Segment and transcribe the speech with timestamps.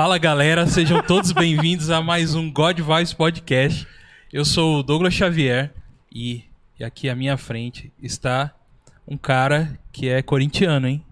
[0.00, 3.84] Fala galera, sejam todos bem-vindos a mais um God Vibes Podcast.
[4.32, 5.74] Eu sou o Douglas Xavier
[6.14, 6.44] e,
[6.80, 8.54] aqui à minha frente está
[9.08, 11.04] um cara que é corintiano, hein?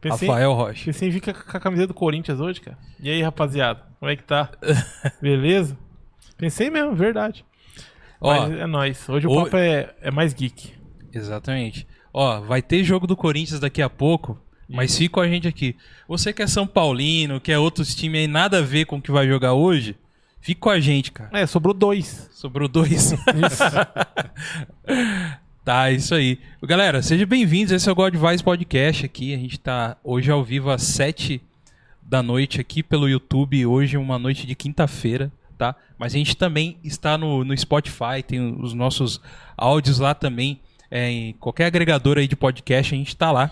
[0.00, 0.84] Pensei, Rafael Rocha.
[0.84, 2.78] pensei em vir com a com a camiseta do Corinthians hoje, cara.
[3.00, 3.82] E aí, rapaziada?
[3.98, 4.48] Como é que tá?
[5.20, 5.76] Beleza?
[6.36, 7.44] Pensei mesmo, verdade.
[8.20, 9.08] Ó, Mas é nóis.
[9.08, 10.72] Hoje o o- papo é, é mais geek.
[11.12, 11.84] exatamente.
[12.14, 15.74] Ó, vai ter jogo do Corinthians daqui a pouco, mas fica com a gente aqui.
[16.06, 19.02] Você que é São Paulino, que é outros times aí, nada a ver com o
[19.02, 19.96] que vai jogar hoje,
[20.40, 21.30] fica com a gente, cara.
[21.32, 22.28] É, sobrou dois.
[22.32, 23.14] Sobrou dois.
[25.68, 26.38] Tá, isso aí.
[26.62, 27.72] Galera, sejam bem-vindos.
[27.72, 29.34] Esse é o God Vibes Podcast aqui.
[29.34, 31.42] A gente tá hoje ao vivo às 7
[32.00, 33.66] da noite aqui pelo YouTube.
[33.66, 35.76] Hoje é uma noite de quinta-feira, tá?
[35.98, 39.20] Mas a gente também está no, no Spotify, tem os nossos
[39.58, 40.58] áudios lá também.
[40.90, 43.50] É, em qualquer agregador aí de podcast, a gente tá lá.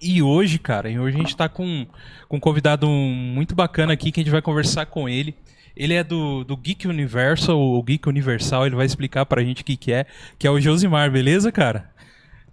[0.00, 1.86] E hoje, cara, e hoje a gente tá com,
[2.28, 5.34] com um convidado muito bacana aqui que a gente vai conversar com ele.
[5.76, 9.64] Ele é do, do Geek Universal, o Geek Universal, ele vai explicar pra gente o
[9.64, 10.06] que, que é,
[10.38, 11.90] que é o Josimar, beleza, cara?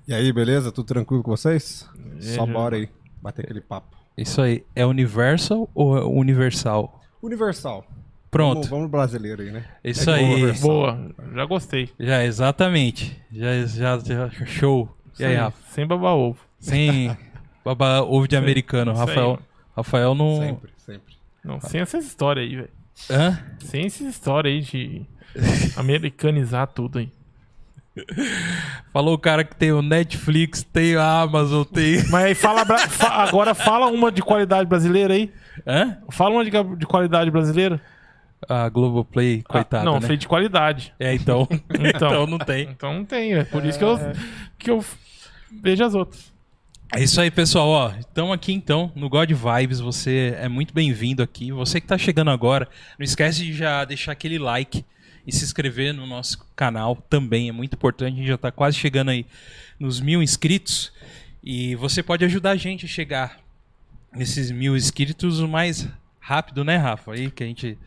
[0.07, 0.71] E aí, beleza?
[0.71, 1.87] Tudo tranquilo com vocês?
[2.19, 2.89] Só já- bora aí,
[3.21, 3.95] bater aquele papo.
[4.17, 6.99] Isso aí, é Universal ou é Universal?
[7.21, 7.85] Universal.
[8.31, 9.65] Pronto, Vamos, vamos brasileiro aí, né?
[9.83, 10.25] isso É aí.
[10.33, 10.69] Universal.
[10.69, 11.89] Boa, já gostei.
[11.99, 13.21] Já, exatamente.
[13.31, 14.89] Já, já, já- show.
[15.19, 15.57] E aí, Sem- Rafa?
[15.73, 16.39] Sem baba ovo.
[16.59, 17.15] Sem
[17.63, 18.93] baba ovo de americano.
[18.93, 19.39] Rafael.
[19.75, 20.37] Rafael não.
[20.39, 21.13] Sempre, sempre.
[21.43, 22.69] Não, sem essas histórias aí, velho.
[23.09, 23.39] Hã?
[23.59, 25.05] Sem essas histórias aí de
[25.77, 27.09] americanizar tudo aí.
[28.93, 31.97] Falou o cara que tem o Netflix, tem a Amazon, tem.
[32.09, 35.31] Mas aí fala, bra- fa- agora fala uma de qualidade brasileira aí.
[35.67, 35.97] Hã?
[36.09, 37.81] Fala uma de, de qualidade brasileira.
[38.47, 39.83] A Globoplay, coitada.
[39.83, 40.01] Ah, não, né?
[40.01, 40.93] falei de qualidade.
[40.99, 41.47] É, então.
[41.71, 42.09] Então.
[42.09, 42.63] então não tem.
[42.69, 43.99] Então não tem, é por isso que eu,
[44.57, 44.83] que eu
[45.61, 46.30] vejo as outras.
[46.93, 47.69] É isso aí, pessoal.
[47.69, 49.79] Ó, estamos aqui então no God Vibes.
[49.79, 51.49] Você é muito bem-vindo aqui.
[51.49, 52.67] Você que está chegando agora,
[52.99, 54.83] não esquece de já deixar aquele like
[55.25, 57.47] e se inscrever no nosso canal também.
[57.47, 58.15] É muito importante.
[58.15, 59.25] A gente já está quase chegando aí
[59.79, 60.91] nos mil inscritos.
[61.41, 63.39] E você pode ajudar a gente a chegar
[64.13, 65.87] nesses mil inscritos o mais
[66.19, 67.13] rápido, né, Rafa?
[67.13, 67.77] Aí que a gente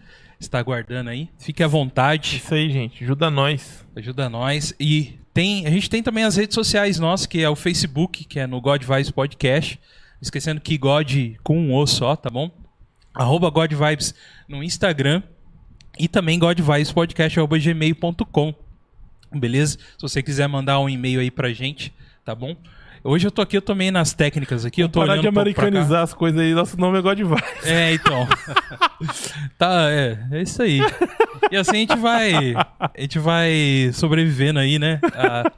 [0.41, 1.29] está aguardando aí.
[1.39, 2.39] Fique à vontade.
[2.39, 3.05] Isso aí, gente.
[3.05, 3.87] Ajuda nós.
[3.95, 4.75] Ajuda nós.
[4.81, 8.39] E tem, a gente tem também as redes sociais nossas, que é o Facebook, que
[8.39, 9.81] é no God Vibes Podcast.
[10.23, 11.13] Esquecendo que God
[11.43, 12.51] com um O só, tá bom?
[13.13, 14.15] Arroba God Vibes
[14.49, 15.23] no Instagram.
[15.99, 18.55] E também God Vibes Podcast, arroba gmail.com.
[19.35, 19.79] Beleza?
[19.79, 21.93] Se você quiser mandar um e-mail aí pra gente,
[22.25, 22.57] tá bom?
[23.07, 24.81] Hoje eu tô aqui, eu tô meio nas técnicas aqui.
[24.81, 26.55] Eu tô Parar olhando de um americanizar as coisas aí.
[26.55, 27.43] Nosso nome é God Vai.
[27.63, 28.27] É, então.
[29.59, 30.81] tá, é, é isso aí.
[31.51, 35.01] E assim a gente vai, a gente vai sobrevivendo aí, né?
[35.13, 35.53] A,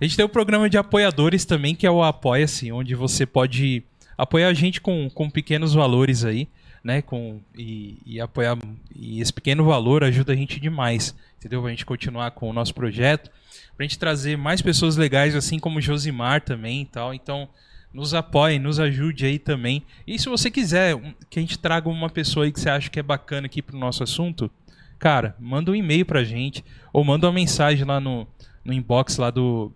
[0.00, 3.82] a gente tem o programa de apoiadores também, que é o Apoia-se, onde você pode
[4.20, 6.46] apoiar a gente com, com pequenos valores aí,
[6.84, 7.00] né?
[7.00, 8.58] Com, e, e apoiar.
[8.94, 11.62] E esse pequeno valor ajuda a gente demais, entendeu?
[11.62, 13.30] Pra gente continuar com o nosso projeto,
[13.76, 17.14] pra gente trazer mais pessoas legais, assim como Josimar também e tal.
[17.14, 17.48] Então
[17.92, 19.82] nos apoie, nos ajude aí também.
[20.06, 20.96] E se você quiser
[21.28, 23.78] que a gente traga uma pessoa aí que você acha que é bacana aqui pro
[23.78, 24.50] nosso assunto,
[24.98, 28.28] cara, manda um e-mail pra gente ou manda uma mensagem lá no,
[28.64, 29.72] no inbox lá do,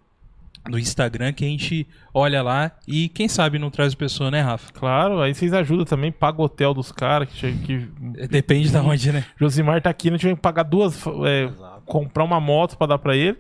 [0.69, 4.41] do Instagram que a gente olha lá e quem sabe não traz a pessoa, né,
[4.41, 4.73] Rafa?
[4.73, 6.11] Claro, aí vocês ajudam também.
[6.11, 7.29] Paga o hotel dos caras.
[7.29, 7.79] Que, que
[8.29, 9.25] Depende da onde, né?
[9.39, 11.05] Josimar tá aqui, a gente vai pagar duas.
[11.27, 11.51] é,
[11.85, 13.37] comprar uma moto pra dar pra ele.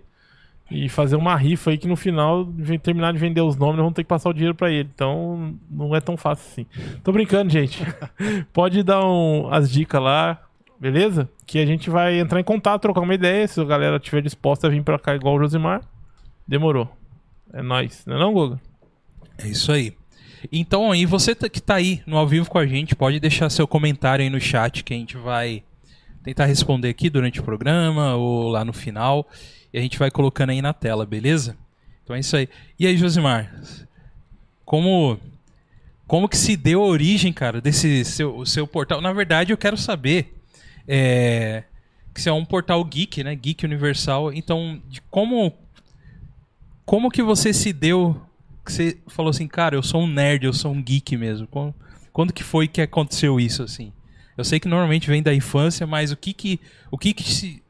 [0.71, 3.83] E fazer uma rifa aí que no final, vem terminar de vender os nomes, nós
[3.85, 4.89] vamos ter que passar o dinheiro pra ele.
[4.95, 6.67] Então não é tão fácil assim.
[7.03, 7.83] Tô brincando, gente.
[8.53, 10.41] Pode dar um- as dicas lá,
[10.81, 11.29] beleza?
[11.47, 13.47] Que a gente vai entrar em contato, trocar uma ideia.
[13.47, 15.83] Se a galera estiver disposta a vir pra cá igual o Josimar,
[16.49, 16.91] demorou.
[17.55, 18.05] É nóis.
[18.05, 18.61] Não é não, Guga?
[19.39, 19.97] É isso aí.
[20.53, 23.49] Então aí, você tá- que tá aí no ao vivo com a gente, pode deixar
[23.49, 25.63] seu comentário aí no chat que a gente vai
[26.23, 29.27] tentar responder aqui durante o programa ou lá no final.
[29.73, 31.57] E a gente vai colocando aí na tela, beleza?
[32.03, 32.49] Então é isso aí.
[32.79, 33.55] E aí, Josimar?
[34.65, 35.19] Como
[36.07, 39.01] como que se deu a origem, cara, desse seu, seu portal?
[39.01, 40.35] Na verdade, eu quero saber
[40.87, 41.65] é,
[42.13, 43.35] que você é um portal geek, né?
[43.35, 44.33] Geek Universal.
[44.33, 45.53] Então, de como
[46.85, 48.21] como que você se deu
[48.65, 51.47] que você falou assim, cara, eu sou um nerd, eu sou um geek mesmo?
[51.47, 51.75] Quando,
[52.13, 53.93] quando que foi que aconteceu isso assim?
[54.37, 56.59] Eu sei que normalmente vem da infância, mas o que que
[56.91, 57.63] o que que se,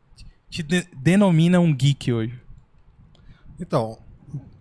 [0.49, 2.35] te de- denomina um geek hoje?
[3.61, 3.99] Então,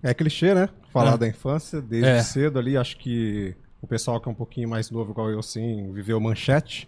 [0.02, 0.70] é clichê, né?
[0.92, 1.18] Falar É.
[1.18, 2.22] da infância, desde É.
[2.24, 2.78] cedo ali.
[2.78, 6.88] Acho que o pessoal que é um pouquinho mais novo, igual eu, sim, viveu manchete.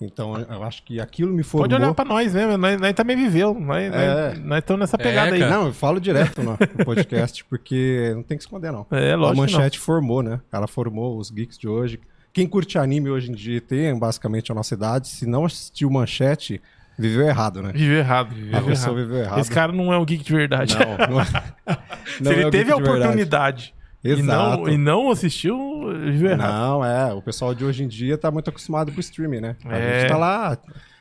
[0.00, 1.68] Então, eu acho que aquilo me formou.
[1.68, 3.54] Pode olhar pra nós mesmo, nós, nós também viveu.
[3.54, 4.28] Nós É.
[4.34, 5.40] nós- nós estamos nessa É, pegada aí.
[5.40, 5.52] cara.
[5.54, 8.86] Não, eu falo direto no, podcast, porque não tem que esconder, não.
[8.90, 9.42] É, a lógico não.
[9.52, 10.40] manchete formou, né?
[10.52, 12.00] Ela formou os geeks de hoje,
[12.32, 16.60] quem curte anime hoje em dia tem basicamente a nossa idade, se não assistiu Manchete,
[16.98, 17.70] viveu errado, né?
[17.72, 18.32] Viveu errado.
[18.32, 19.06] A Viveu pessoa errado.
[19.08, 19.38] viveu errado.
[19.40, 20.74] Esse cara não é um geek de verdade.
[20.76, 21.24] Não, não é.
[21.24, 22.74] Se não ele é o teve geek
[23.04, 23.73] a de
[24.04, 24.68] oportunidade e não, Exato.
[24.70, 25.56] e não assistiu.
[26.36, 27.12] Não, é.
[27.12, 29.56] O pessoal de hoje em dia tá muito acostumado com o streaming, né?
[29.64, 30.00] A É.
[30.00, 30.58] gente tá lá.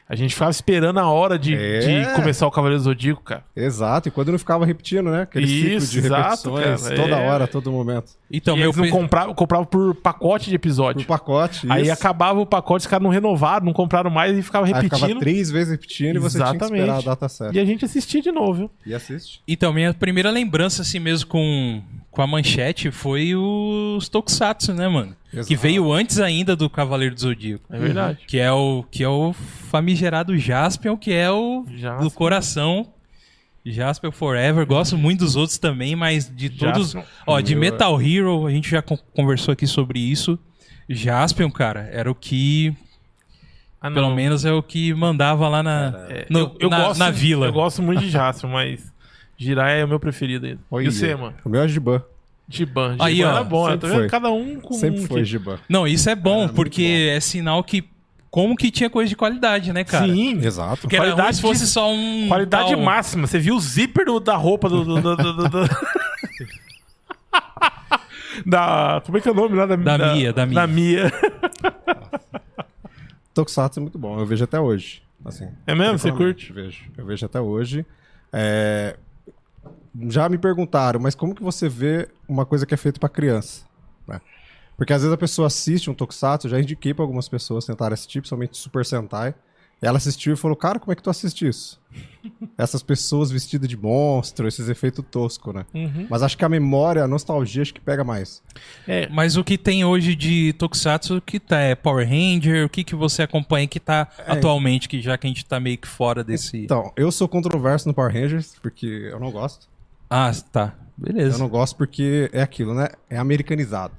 [0.08, 1.80] A gente ficava esperando a hora de, É.
[2.06, 3.44] de começar o Cavaleiro do Zodíaco, cara.
[3.56, 4.10] Exato.
[4.10, 5.22] E quando não ficava repetindo, né?
[5.22, 7.28] Aquele Isso, ciclo de exato, repetições cara, toda é.
[7.30, 8.12] hora, todo momento.
[8.32, 11.06] Então, e meu eles não pe- compravam, compravam por pacote de Por episódio.
[11.08, 11.66] pacote.
[11.72, 11.92] Aí isso.
[11.94, 15.20] acabava o pacote, os caras não renovaram, não compraram mais e ficava Aí ficava repetindo.
[15.20, 16.82] três vezes repetindo e você tinha que Exatamente.
[16.82, 17.56] esperar a data certa.
[17.56, 18.72] E a gente assistia de novo, viu?
[18.86, 19.42] E assiste.
[19.48, 25.16] Então, minha primeira lembrança, assim mesmo, com, com a manchete foi os Tokusatsu, né, mano?
[25.34, 25.48] Exato.
[25.48, 27.64] Que veio antes ainda do Cavaleiro do Zodíaco.
[27.74, 28.20] É verdade.
[28.28, 32.04] Que é o, que é o famigerado Jaspion, que é o Jaspion.
[32.08, 32.94] do coração.
[33.66, 34.66] Jaspion Forever.
[34.66, 36.92] Gosto muito dos outros também, mas de todos.
[36.92, 37.04] Jaspion.
[37.26, 40.38] Ó, de Meu, Metal Hero, a gente já con- conversou aqui sobre isso.
[40.90, 42.76] Jaspion, cara, era o que.
[43.82, 43.96] Ah, não.
[43.96, 47.10] Pelo menos é o que mandava lá na, É, no- eu, eu na, gosto, na
[47.12, 47.46] vila.
[47.48, 48.94] Eu gosto muito de Jaspion, mas
[49.38, 50.60] Jiraiya é o meu preferido ainda.
[50.70, 51.36] Olha, E você, mano?
[51.44, 52.04] O meu é Giban.
[52.48, 52.92] Giban.
[52.94, 53.98] Giban Aí, ó, era bom, sempre tá vendo?
[54.00, 54.10] foi.
[54.10, 55.60] Cada um com Sempre um foi que- Giban.
[55.70, 57.84] Não, isso é bom, Era porque é sinal que.
[58.30, 60.08] Como que tinha coisa de qualidade, né, cara?
[60.08, 60.82] Sim, Exato.
[60.82, 62.28] Porque era ruim Qualidade se fosse de- só um.
[62.28, 63.28] qualidade tal- máxima.
[63.28, 64.84] Você viu o zíper do- da roupa do...
[64.84, 65.70] do- do- do- do- do-
[68.46, 69.02] da...
[69.06, 69.66] Como é que é o nome lá?
[69.68, 70.56] Da, Da Mia, da Mia.
[70.56, 71.14] Da Mia.
[73.34, 74.20] Tokusatsu é muito bom.
[74.20, 75.02] Eu vejo até hoje.
[75.26, 75.98] Assim, É mesmo?
[75.98, 76.84] Você tranquilamente, Vejo.
[76.98, 77.86] Eu vejo até hoje.
[78.32, 78.98] É,
[80.10, 83.64] Já me perguntaram, mas como que você vê uma coisa que é feita pra criança?
[84.08, 84.20] né?
[84.78, 88.20] Porque às vezes a pessoa assiste um Tokusatsu, já indiquei pra algumas pessoas tentarem assistir,
[88.20, 89.36] principalmente Super Sentai.
[89.82, 91.82] Ela assistiu e falou, cara, como é que tu assiste isso?
[92.58, 95.66] Essas pessoas vestidas de monstro, esses efeitos toscos, né?
[95.74, 96.08] Uhum.
[96.10, 98.42] Mas acho que a memória, a nostalgia, acho que pega mais.
[98.88, 102.84] É, Mas o que tem hoje de Tokusatsu que tá é Power Ranger, o que
[102.84, 106.24] que você acompanha que tá atualmente, que já que a gente tá meio que fora
[106.24, 106.64] desse.
[106.64, 109.68] Então, eu sou controverso no Power Rangers, porque eu não gosto.
[110.16, 110.76] Ah, tá.
[111.00, 111.38] Eu Beleza.
[111.40, 112.90] não gosto porque é aquilo, né?
[113.10, 113.94] É americanizado.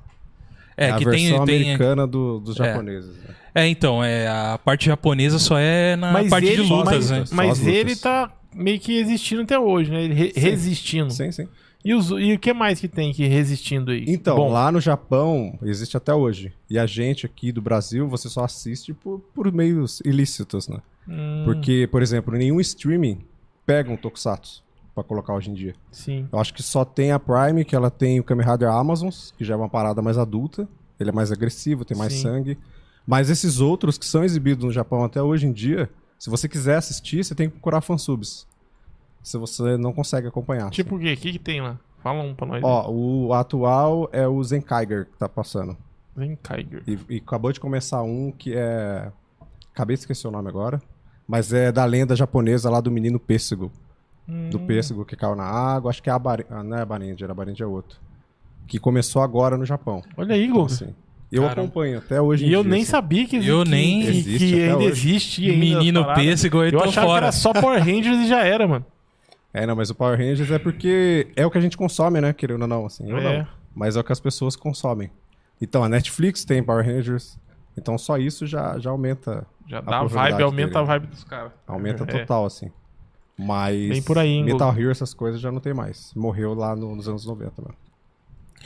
[0.76, 1.62] É, a que versão tem, tem.
[1.72, 2.64] americana do- dos É.
[2.64, 3.16] japoneses.
[3.16, 3.34] né?
[3.54, 7.10] É, então, é, a parte japonesa só é na mas parte ele, de lutas, mas,
[7.10, 7.24] né?
[7.32, 7.74] Mas as lutas.
[7.74, 10.02] ele tá meio que existindo até hoje, né?
[10.04, 10.40] Ele re- Sim.
[10.40, 11.12] resistindo.
[11.12, 11.48] Sim, sim.
[11.84, 14.04] E, os- e o que mais que tem que resistindo aí?
[14.08, 16.52] Então, Bom, lá no Japão, existe até hoje.
[16.70, 20.78] E a gente aqui do Brasil, você só assiste por, por meios ilícitos, né?
[21.08, 23.18] hum, Porque, por exemplo, nenhum streaming
[23.66, 24.63] pega um Tokusatsu
[24.94, 25.74] pra colocar hoje em dia.
[25.90, 26.28] Sim.
[26.32, 29.44] Eu acho que só tem a Prime, que ela tem o Kamen Rider Amazons, que
[29.44, 30.68] já é uma parada mais adulta.
[30.98, 32.22] Ele é mais agressivo, tem mais Sim.
[32.22, 32.58] sangue.
[33.06, 36.76] Mas esses outros que são exibidos no Japão até hoje em dia, se você quiser
[36.76, 38.46] assistir, você tem que procurar fansubs.
[39.22, 40.70] Se você não consegue acompanhar.
[40.70, 41.12] Tipo o quê?
[41.12, 41.78] O que, que tem lá?
[42.02, 42.62] Fala um pra nós.
[42.62, 45.76] Ó, o atual é o Zenkaiger que tá passando.
[46.14, 46.82] Vem, Kaiger.
[46.86, 49.10] E, e acabou de começar um que é.
[49.72, 50.80] Acabei de esquecer o nome agora.
[51.26, 53.72] Mas é da lenda japonesa lá do menino pêssego.
[54.26, 54.66] Do Hum.
[54.66, 55.90] pêssego que caiu na água.
[55.90, 56.46] Acho que é a Bari...
[56.50, 57.98] ah, não é a Barendia, a Barendia é outro.
[58.66, 60.02] Que começou agora no Japão.
[60.16, 60.72] Olha aí, Então, Guga.
[60.72, 60.94] assim,
[61.30, 61.60] eu Caramba.
[61.62, 62.90] acompanho até hoje em E eu dia, nem assim.
[62.90, 64.86] sabia que, Eu que- nem- que, Existe que ainda hoje.
[64.88, 65.50] existe.
[65.50, 67.26] ainda Menino pêssego, eu Eu tô achava que fora.
[67.26, 68.86] era só Power Rangers e já era, mano.
[69.52, 72.32] É, não, mas o Power Rangers é porque é o que a gente consome, né?
[72.32, 73.08] Querendo ou não, assim.
[73.08, 73.38] Eu É.
[73.40, 73.46] não.
[73.74, 75.10] Mas é o que as pessoas consomem.
[75.60, 77.38] Então, a Netflix tem Power Rangers.
[77.76, 79.46] Então, só isso já, já aumenta.
[79.66, 80.78] Já A dá a vibe, aumenta dele.
[80.78, 81.52] a vibe dos caras.
[81.66, 82.06] Aumenta É.
[82.06, 82.70] total, assim.
[83.38, 83.88] Mas.
[83.88, 84.82] Bem por aí, Metal Google?
[84.82, 86.12] Hero, essas coisas já não tem mais.
[86.14, 87.74] Morreu lá no- nos anos 90, mano.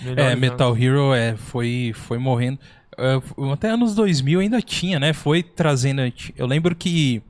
[0.03, 0.41] Melhor É, anos.
[0.41, 2.59] Metal Hero é, foi, foi morrendo.
[2.97, 3.21] É,
[3.53, 5.13] até anos 2000 ainda tinha, né?
[5.13, 6.03] Foi trazendo.
[6.37, 7.23] Eu lembro que,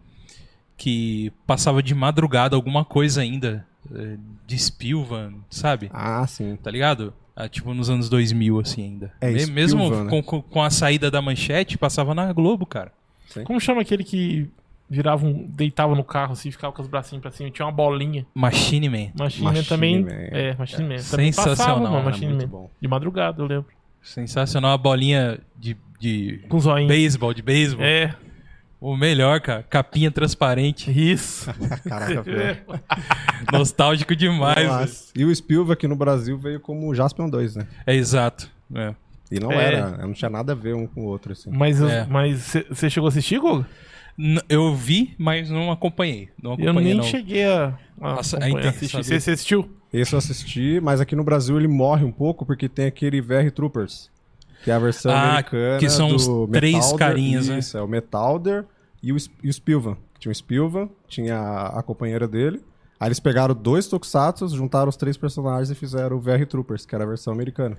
[0.76, 4.16] que passava de madrugada alguma coisa ainda é,
[4.46, 5.90] de Spilvan, sabe?
[5.92, 6.56] Ah, sim.
[6.62, 7.12] Tá ligado?
[7.36, 9.12] Ah, tipo nos anos 2000, assim ainda.
[9.20, 10.10] É, Me- Mesmo Spilvan, né?
[10.10, 12.92] com, com, com a saída da manchete, passava na Globo, cara.
[13.44, 14.48] Como chama aquele que
[14.90, 18.26] virava um, deitava no carro assim, ficava com os bracinhos pra cima, tinha uma bolinha.
[18.34, 19.08] Machine Man.
[19.18, 20.02] Machine, Man Machine também.
[20.02, 20.10] Man.
[20.10, 20.96] É, Machine Man.
[21.10, 22.48] Também Sensacional, passava, mano, era Machine muito Man.
[22.48, 22.70] bom.
[22.80, 23.66] De madrugada, eu lembro.
[24.02, 26.88] Sensacional, a bolinha de, de Com zoinho.
[26.88, 27.84] beisebol, de beisebol.
[27.84, 28.14] É,
[28.80, 29.62] O melhor, cara.
[29.64, 30.90] Capinha transparente.
[30.90, 31.50] isso.
[31.88, 32.58] Caraca, velho.
[33.52, 34.66] Nostálgico demais.
[34.68, 35.12] Nossa.
[35.16, 37.66] E o Spielberg aqui no Brasil veio como Jaspion 2, né?
[37.86, 38.48] É exato.
[38.74, 38.94] É.
[39.30, 39.64] E não É.
[39.74, 41.50] era, não tinha nada a ver um com o outro, assim.
[41.50, 42.06] Mas É.
[42.70, 43.66] você chegou a assistir, Gogo?
[44.48, 46.28] Eu vi, mas não acompanhei.
[46.42, 47.04] Não Eu acompanhei, nem não.
[47.04, 48.96] cheguei a, a Nossa, tem que assistir.
[49.04, 49.70] Você você assistiu?
[49.92, 53.50] Esse eu assisti, mas aqui no Brasil ele morre um pouco porque tem aquele VR
[53.54, 54.10] Troopers,
[54.64, 56.98] que é a versão Ah, americana que são do os três Metalder.
[56.98, 57.58] carinhas, né?
[57.60, 58.66] Isso, é o Metalder
[59.02, 59.96] e o, e o Spilvan.
[60.18, 62.60] Tinha o Spilvan, tinha a, a companheira dele.
[63.00, 66.94] Aí eles pegaram dois Tokusatsu, juntaram os três personagens e fizeram o VR Troopers, que
[66.94, 67.78] era a versão americana.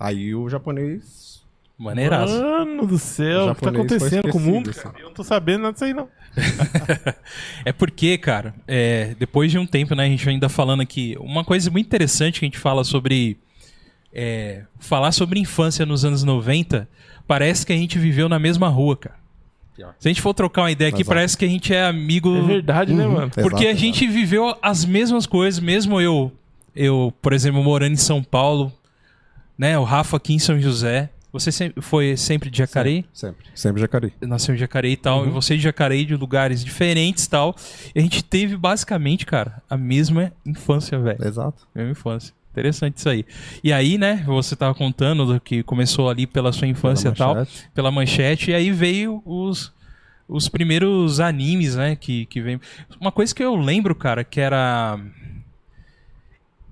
[0.00, 1.43] Aí o japonês
[1.76, 2.32] Maneiraço.
[2.40, 4.72] Mano do céu, o que tá acontecendo com o mundo?
[4.72, 4.94] cara?
[4.98, 6.08] Eu não tô sabendo nada disso aí, não.
[7.64, 11.44] É porque, cara, é, depois de um tempo, né, a gente ainda falando aqui, uma
[11.44, 13.36] coisa muito interessante que a gente fala sobre.
[14.12, 16.88] é, falar sobre infância nos anos 90,
[17.26, 19.16] parece que a gente viveu na mesma rua, cara.
[19.98, 21.08] Se a gente for trocar uma ideia aqui, Exato.
[21.14, 22.36] parece que a gente é amigo.
[22.36, 23.12] É verdade, né, Uhum.
[23.12, 23.30] mano?
[23.30, 26.30] Porque Exato, a gente viveu as mesmas coisas, mesmo eu,
[26.76, 28.72] eu, por exemplo, morando em São Paulo,
[29.58, 29.76] né?
[29.76, 31.10] O Rafa aqui em São José.
[31.34, 33.04] Você sempre, foi sempre de Jacareí?
[33.12, 33.44] Sempre.
[33.56, 34.12] Sempre Jacareí.
[34.20, 37.56] Nasceu em Jacareí e tal, e você de Jacareí, de lugares diferentes e tal.
[37.92, 41.18] E a gente teve basicamente, cara, a mesma infância, velho.
[41.26, 41.66] Exato.
[41.74, 42.32] Mesma infância.
[42.52, 43.26] Interessante isso aí.
[43.64, 47.16] E aí, né, você tava contando do que começou ali pela sua infância e Pela
[47.16, 47.70] tal, manchete.
[47.74, 49.72] pela manchete, e aí veio os,
[50.28, 52.60] os primeiros animes, né, que, que vem.
[53.00, 55.00] Uma coisa que eu lembro, cara, que era.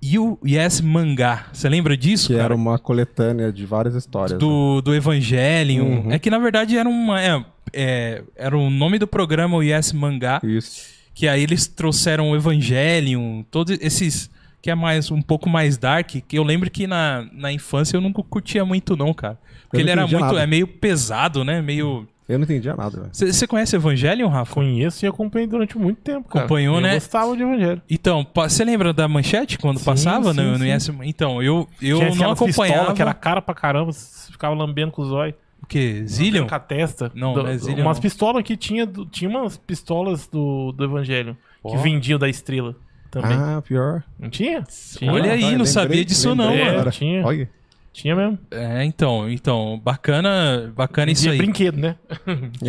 [0.03, 1.47] You Yes Mangá.
[1.53, 2.45] Você lembra disso, Que cara?
[2.47, 4.33] era uma coletânea de várias histórias.
[4.33, 4.39] né?
[4.39, 5.85] do, do Evangelion.
[6.05, 6.13] Uhum.
[6.13, 7.21] É que na verdade era uma.
[7.23, 10.41] É, é, era o nome do programa o Yes Mangá.
[10.43, 10.87] Isso.
[11.15, 14.31] Que aí eles trouxeram o Evangelion, todos esses.
[14.61, 16.09] Que é mais um pouco mais dark.
[16.27, 19.37] Que eu lembro que na, na infância eu nunca curtia muito, não, cara.
[19.65, 20.21] Porque Eu ele era muito.
[20.21, 20.41] nada.
[20.43, 21.61] É meio pesado, né?
[21.61, 22.07] Meio.
[22.33, 23.11] Eu não entendia nada, velho.
[23.33, 24.55] Você conhece Evangelion, Rafa?
[24.55, 26.45] Conheço e acompanhei durante muito tempo, cara.
[26.45, 26.95] Acompanhou, eu né?
[26.95, 27.83] gostava de Evangelho.
[27.91, 30.67] Então, você lembra da manchete quando Sim, passava sim, no, no sim.
[30.69, 32.47] Yes Então, eu, eu Tinha não acompanhava.
[32.79, 35.35] pistola que era cara pra caramba, você ficava lambendo com os olhos.
[35.63, 36.03] O quê?
[36.07, 36.47] Zillion?
[36.49, 37.13] Com a testa.
[37.15, 38.03] Não, Do- não é Zillion, Umas não.
[38.03, 38.85] pistolas que tinha.
[38.85, 41.37] do- Tinha umas pistolas do, do Evangelho.
[41.65, 42.75] Que vendiam da estrela
[43.11, 43.37] também.
[43.37, 44.03] Ah, pior.
[44.19, 44.65] Não tinha?
[44.99, 45.13] Tinha.
[45.13, 46.89] Olha Ah, aí, não sabia disso não, lembrei mano.
[46.89, 47.25] É, tinha.
[47.25, 47.49] Olha.
[47.93, 48.39] Tinha mesmo.
[48.51, 51.37] É, então, então, bacana, bacana isso aí.
[51.37, 51.97] brinquedo, né?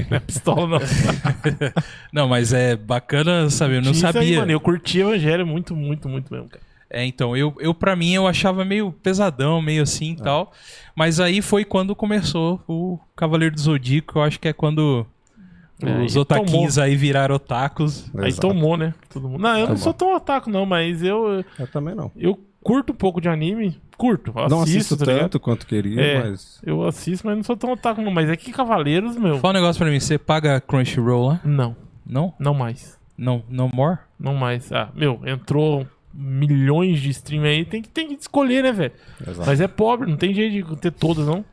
[0.09, 0.79] não é pistola, não.
[2.11, 4.39] Não, mas é bacana saber, eu não Tinha isso aí, sabia.
[4.39, 4.51] mano.
[4.51, 6.61] Eu curti Evangelho muito, muito, muito mesmo, cara.
[6.89, 10.51] É, então, eu, eu para mim eu achava meio pesadão, meio assim e tal.
[10.95, 15.03] Mas aí foi quando começou o Cavaleiro do Zodíaco, eu acho que é quando
[15.81, 18.11] É, os otaquinhos aí viraram otakus.
[18.15, 18.47] Aí Exato.
[18.47, 18.93] tomou, né?
[19.11, 19.41] Todo mundo.
[19.41, 22.11] Não, eu não Tá sou tão otaku, não, mas eu, Eu também não.
[22.15, 23.79] eu curto um pouco de anime.
[23.97, 24.33] Curto.
[24.49, 26.23] não assisto tá tanto quanto queria, É.
[26.23, 26.59] mas.
[26.65, 28.11] Eu assisto, mas não sou tão otaku, não.
[28.11, 29.37] Mas é que Cavaleiros, meu.
[29.39, 31.41] Fala um negócio pra mim, você paga Crunchyroll lá?
[31.45, 32.33] Não, Não?
[32.39, 32.97] não mais.
[33.17, 33.99] Não, no more?
[34.19, 34.71] Não mais.
[34.71, 38.91] Ah, meu, entrou milhões de stream aí, tem que, tem que escolher, né, velho?
[39.25, 39.47] Exato.
[39.47, 41.45] Mas é pobre, não tem jeito de ter todas, não.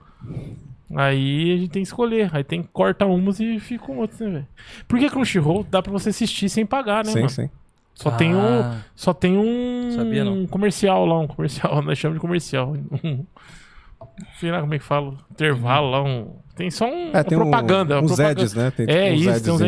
[0.96, 2.30] Aí a gente tem que escolher.
[2.32, 4.46] Aí tem que cortar umas e fica com outras, né, velho?
[4.88, 7.30] Porque Crunchyroll dá pra você assistir sem pagar, né, sim, mano?
[7.30, 7.50] sim.
[8.02, 8.60] Só tem um.
[8.60, 10.46] Ah, Só tem um Sabia, não.
[10.46, 12.74] comercial lá, um comercial, nós chamamos de comercial.
[13.04, 13.24] Um,
[14.38, 16.36] sei lá como é que fala, intervalo lá, um.
[16.56, 17.94] Tem só um, É, tem uma um- propaganda.
[17.96, 18.42] uma uns propaganda.
[18.42, 18.70] ads, né?
[18.70, 19.60] Tem, tipo, É uns isso, tem uns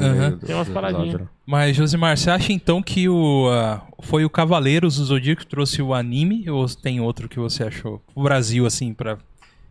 [0.00, 0.30] Aham.
[0.30, 1.20] do- Tem umas paradinhas.
[1.20, 1.26] né?
[1.46, 5.82] Mas, Josimar, você acha então que o ah, foi o Cavaleiros do Zodíaco que trouxe
[5.82, 8.00] o anime ou tem outro que você achou?
[8.14, 9.18] O Brasil, assim, pra,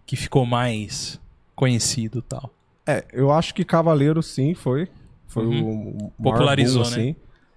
[0.05, 1.19] que ficou mais
[1.55, 2.49] conhecido e tal.
[2.85, 4.87] É, eu acho que Cavaleiro sim foi.
[5.27, 5.63] Foi Uhum.
[5.63, 6.95] o, o maior Popularizou, boom, né?
[6.97, 7.15] assim.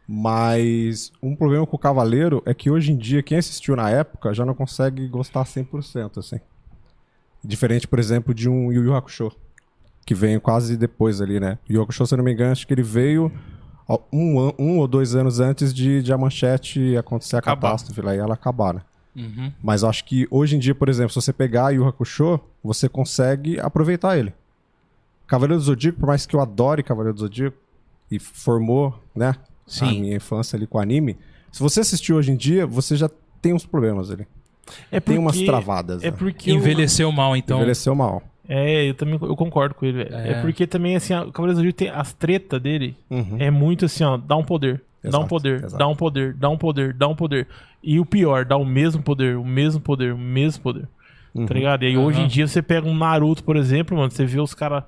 [0.09, 4.33] Mas um problema com o Cavaleiro é que hoje em dia, quem assistiu na época
[4.33, 6.39] já não consegue gostar 100%, assim.
[7.45, 9.33] Diferente, por exemplo, de um Yu Yu Hakusho,
[10.05, 11.59] que veio quase depois ali, né?
[11.69, 13.33] Yu Yu Hakusho, se eu não me engano, acho que ele veio
[14.13, 17.71] um, um ou dois anos antes de, de a manchete acontecer a Acabar.
[17.71, 18.83] catástrofe lá e ela acabar, né?
[19.17, 19.53] Uhum.
[19.63, 23.59] Mas acho que hoje em dia, por exemplo, se você pegar Yu Hakusho, você consegue
[23.59, 24.33] aproveitar ele.
[25.27, 27.57] Cavaleiro do Zodíaco, por mais que eu adore Cavaleiro do Zodíaco,
[28.11, 29.35] e formou, né,
[29.67, 30.01] a Sim.
[30.01, 31.17] minha infância ali com anime,
[31.51, 33.11] se você assistir hoje em dia, você já
[33.43, 34.27] tem uns problemas ali.
[34.91, 36.03] É Tem umas porque- travadas.
[36.03, 36.17] É né?
[36.17, 36.51] porque.
[36.51, 37.57] eu- Envelheceu mal, então.
[37.59, 38.23] Envelheceu mal.
[38.49, 40.15] É, eu também eu concordo com ele, velho.
[40.15, 40.31] É.
[40.33, 40.41] É.
[40.41, 42.97] porque também, assim, o Cavaleiro do Zodíaco tem as tretas dele.
[43.11, 43.37] Uhum.
[43.39, 45.77] É muito assim, ó, dá um poder, dá um poder, exato.
[45.79, 47.49] dá um poder, dá um poder, dá um poder.
[47.83, 50.89] E o pior, dá o mesmo poder, o mesmo poder, o mesmo poder.
[51.35, 51.45] Uhum.
[51.47, 51.83] Tá ligado?
[51.85, 54.55] E aí hoje em dia você pega um Naruto, por exemplo, mano, você vê os
[54.55, 54.85] caras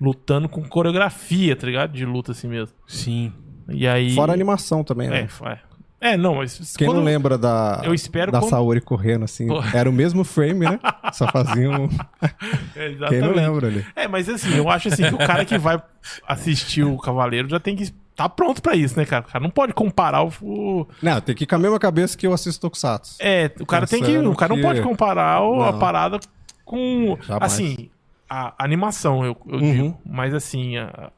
[0.00, 1.92] lutando com coreografia, tá ligado?
[1.92, 2.74] De luta assim mesmo.
[2.86, 3.32] Sim.
[3.68, 4.14] E aí.
[4.14, 5.28] Fora a animação também, É, né?
[5.46, 5.72] é.
[6.04, 6.74] É, não, mas.
[6.76, 9.46] Quem quando- não lembra da, Eu espero da quando- Saori correndo assim?
[9.46, 9.62] Pô.
[9.72, 10.80] Era o mesmo frame, né?
[11.12, 11.88] Só faziam.
[12.20, 12.28] É,
[12.74, 13.20] Quem exatamente.
[13.24, 13.86] não lembra ali?
[13.94, 15.80] É, mas assim, eu acho assim que o cara que vai
[16.26, 19.24] assistir o Cavaleiro já tem que estar pronto pra isso, né, cara?
[19.24, 20.88] O cara não pode comparar o.
[21.00, 23.16] Não, tem que ir com a mesma cabeça que eu assisto Tokusatsu.
[23.20, 24.18] É, o cara tem que.
[24.18, 25.78] O cara não que- pode comparar o- a Não.
[25.78, 26.18] parada
[26.64, 27.16] com.
[27.22, 27.52] Jamais.
[27.52, 27.90] Assim,
[28.28, 29.72] a animação, eu, eu Uhum.
[29.72, 30.00] digo.
[30.04, 31.12] Mas assim, a-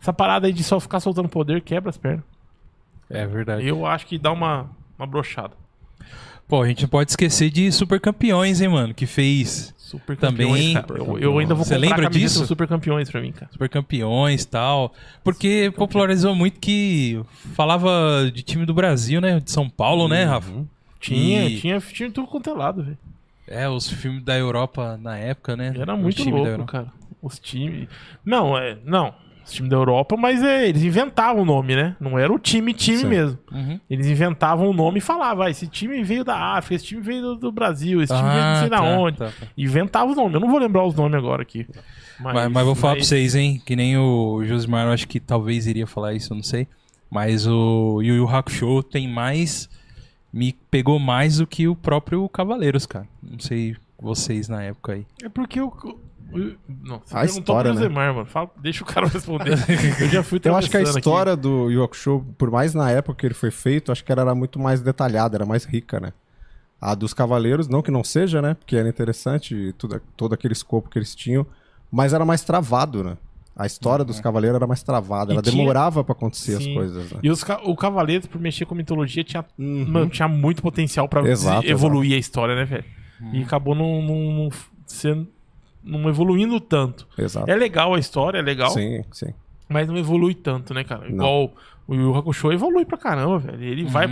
[0.00, 2.24] essa parada aí de só ficar soltando poder quebra as pernas.
[3.08, 3.66] É verdade.
[3.66, 5.54] Eu acho que dá uma, uma brochada.
[6.48, 8.92] Pô, a gente não pode esquecer de Super Campeões, hein, mano?
[8.94, 11.08] Que fez Super Também- campeões.
[11.08, 12.44] Eu, eu ainda vou Você lembra disso?
[12.46, 13.50] Super campeões pra mim, cara.
[13.52, 14.92] Super Campeões e tal.
[15.22, 17.20] Porque popularizou muito que
[17.54, 19.38] falava de time do Brasil, né?
[19.40, 20.64] De São Paulo, né, Rafa?
[20.98, 22.98] Tinha, E- tinha, tinha tudo quanto é lado, velho.
[23.46, 25.72] É, os filmes da Europa na época, né?
[25.76, 26.92] Era muito time louco, cara.
[27.22, 27.88] Os times.
[28.24, 28.76] Não, é.
[28.84, 29.12] Não.
[29.50, 31.96] Os times da Europa, mas é, eles inventavam o nome, né?
[32.00, 33.06] Não era o time, time Sim.
[33.08, 33.38] mesmo.
[33.52, 33.80] Uhum.
[33.90, 37.20] Eles inventavam o nome e falavam, ah, esse time veio da África, esse time veio
[37.22, 39.16] do, do Brasil, esse time veio não Ah, sei da tá, onde.
[39.18, 39.46] tá, tá.
[39.58, 40.34] Inventavam os nomes.
[40.34, 41.66] Eu não vou lembrar os nomes agora aqui.
[42.20, 43.60] Mas, mas vou falar pra mas- vocês, hein?
[43.64, 46.68] Que nem o Josimar, eu acho que talvez iria falar isso, eu não sei.
[47.10, 49.68] Mas o Yu Yu Hakusho tem mais.
[50.32, 53.08] Me pegou mais do que o próprio Cavaleiros, cara.
[53.20, 55.04] Não sei vocês na época aí.
[55.24, 55.72] É porque o.
[56.32, 57.86] Não, você A perguntou história, pro né?
[57.86, 58.26] Josemar, mano.
[58.26, 59.52] Fala- deixa o cara responder.
[60.00, 61.08] Eu já fui Eu acho que a atravessando aqui.
[61.08, 64.22] história do Yu Hakusho, por mais na época que ele foi feito, acho que ela
[64.22, 66.12] era muito mais detalhada, era mais rica, né?
[66.80, 68.54] A dos Cavaleiros, não que não seja, né?
[68.54, 71.46] Porque era interessante tudo, todo aquele escopo que eles tinham,
[71.92, 73.16] mas era mais travado, né?
[73.54, 76.72] A história dos Cavaleiros era mais travada, E ela tinha- demorava pra acontecer as Sim.
[76.72, 77.18] coisas, né?
[77.22, 79.84] E os, ca- o Cavaleiro, por mexer com mitologia, tinha, Uhum.
[79.86, 82.84] mano, tinha muito potencial pra Exato, des- evoluir a história, né, velho?
[83.34, 84.48] E acabou não
[84.86, 85.28] sendo.
[85.82, 87.06] Não evoluindo tanto.
[87.16, 87.50] Exato.
[87.50, 89.32] É legal a história, é legal, Sim, sim.
[89.68, 91.02] mas não evolui tanto, né, cara?
[91.08, 91.14] Não.
[91.14, 91.54] Igual
[91.88, 93.62] o Yu Hakusho evolui pra caramba, velho.
[93.64, 94.06] Ele vai.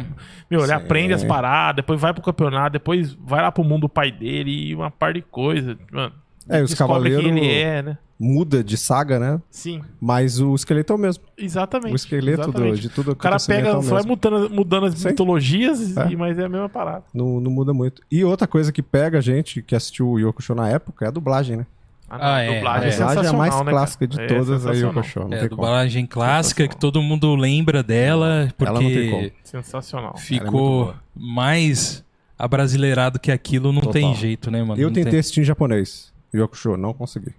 [0.51, 0.73] Meu, ele Sim.
[0.73, 4.51] aprende as paradas, depois vai pro campeonato, depois vai lá pro mundo do pai dele
[4.71, 5.79] e uma par de coisa.
[5.93, 6.13] Mano.
[6.49, 7.99] É, os quem Cavaleiros- ele é, né?
[8.21, 9.41] Muda de saga, né?
[9.49, 11.23] Sim, Mas o esqueleto é o mesmo.
[11.37, 11.93] exatamente.
[11.93, 12.81] O esqueleto do, exatamente.
[12.81, 15.09] de tudo O cara pega, é o só vai mudando, mudando as Sim.
[15.09, 16.09] mitologias, É.
[16.11, 17.05] e- mas é a mesma parada.
[17.15, 18.03] Não, não muda muito.
[18.11, 21.09] E outra coisa que pega a gente que assistiu o Yoko Show na época é
[21.09, 21.67] a dublagem, né?
[22.11, 22.91] Ah, é, a dublagem é.
[22.91, 23.71] é, A dublagem é a mais né, cara?
[23.71, 24.91] clássica de É todas a sensacional.
[24.91, 25.29] Yoko Show.
[25.29, 29.31] Não É, dublagem clássica que todo mundo lembra dela, porque Ela não tem como.
[29.45, 30.17] Sensacional.
[30.17, 32.05] ficou Ela é mais
[32.37, 33.93] abrasileirado que aquilo, não Total.
[33.93, 34.81] tem jeito, né, mano?
[34.81, 35.21] Eu Não tentei tem.
[35.21, 36.13] assistir em japonês.
[36.35, 37.35] Yoko Show, não consegui.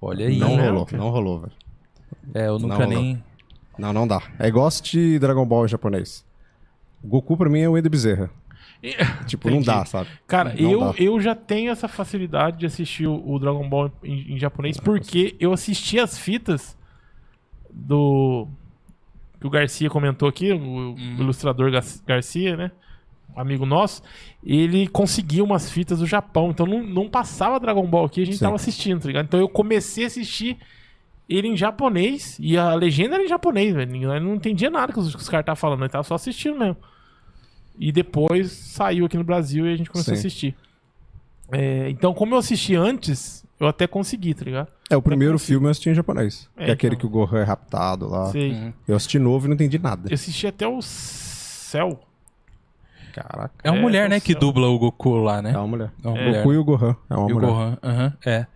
[0.00, 0.38] Olha aí.
[0.38, 0.98] não mesmo, rolou, cara?
[1.02, 1.52] não rolou, velho.
[2.34, 2.88] É, eu nunca Não, não.
[3.02, 3.24] nem.
[3.78, 4.22] Não, não dá.
[4.38, 6.24] É igual assistir Dragon Ball em japonês.
[7.02, 8.30] Goku pra mim é o Endo Bezerra.
[8.82, 8.94] E-
[9.26, 9.66] Tipo, não Entendi.
[9.78, 10.08] dá, sabe?
[10.26, 10.94] Cara, Não eu, dá.
[10.98, 15.34] eu já tenho essa facilidade de assistir o, o Dragon Ball em, em japonês porque
[15.40, 16.76] eu assisti as fitas
[17.70, 18.46] do.
[19.40, 22.70] que o Garcia comentou aqui, o, o ilustrador Gar- Garcia, né?
[23.34, 24.02] Amigo nosso.
[24.44, 28.38] Ele conseguiu umas fitas do Japão, então não, não passava Dragon Ball aqui, a gente
[28.38, 28.44] Sim.
[28.44, 29.24] tava assistindo, tá ligado?
[29.26, 30.58] Então eu comecei a assistir
[31.28, 34.12] ele em japonês e a legenda era em japonês, velho.
[34.12, 36.58] Eu não entendia nada que os, que os caras estavam falando, eu tava só assistindo
[36.58, 36.76] mesmo.
[37.78, 40.20] E depois saiu aqui no Brasil e a gente começou a Sim.
[40.20, 40.56] assistir.
[41.50, 44.68] É, então, como eu assisti antes, eu até consegui, tá ligado?
[44.90, 46.48] É, o primeiro filme eu assisti em japonês.
[46.56, 47.10] É, que é aquele então.
[47.10, 48.30] que o Gohan é raptado lá.
[48.30, 48.52] Sei.
[48.52, 48.72] Uhum.
[48.86, 50.08] Eu assisti novo e não entendi nada.
[50.08, 52.00] Eu assisti até o Céu.
[53.14, 53.54] Caraca.
[53.62, 55.52] É uma É, mulher, tô né, que dubla o Goku lá, né?
[55.52, 55.90] É uma mulher.
[56.02, 56.36] É uma O mulher.
[56.42, 56.96] Goku e o Gohan.
[57.08, 57.50] É uma E o mulher.
[57.50, 58.46] Gohan, aham, é.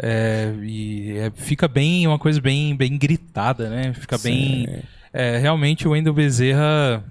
[0.00, 3.92] É, e é, fica bem, uma coisa bem, bem gritada, né?
[3.92, 4.66] Fica bem.
[4.66, 4.82] Sim.
[5.12, 7.02] É, realmente o Wendel Bezerra,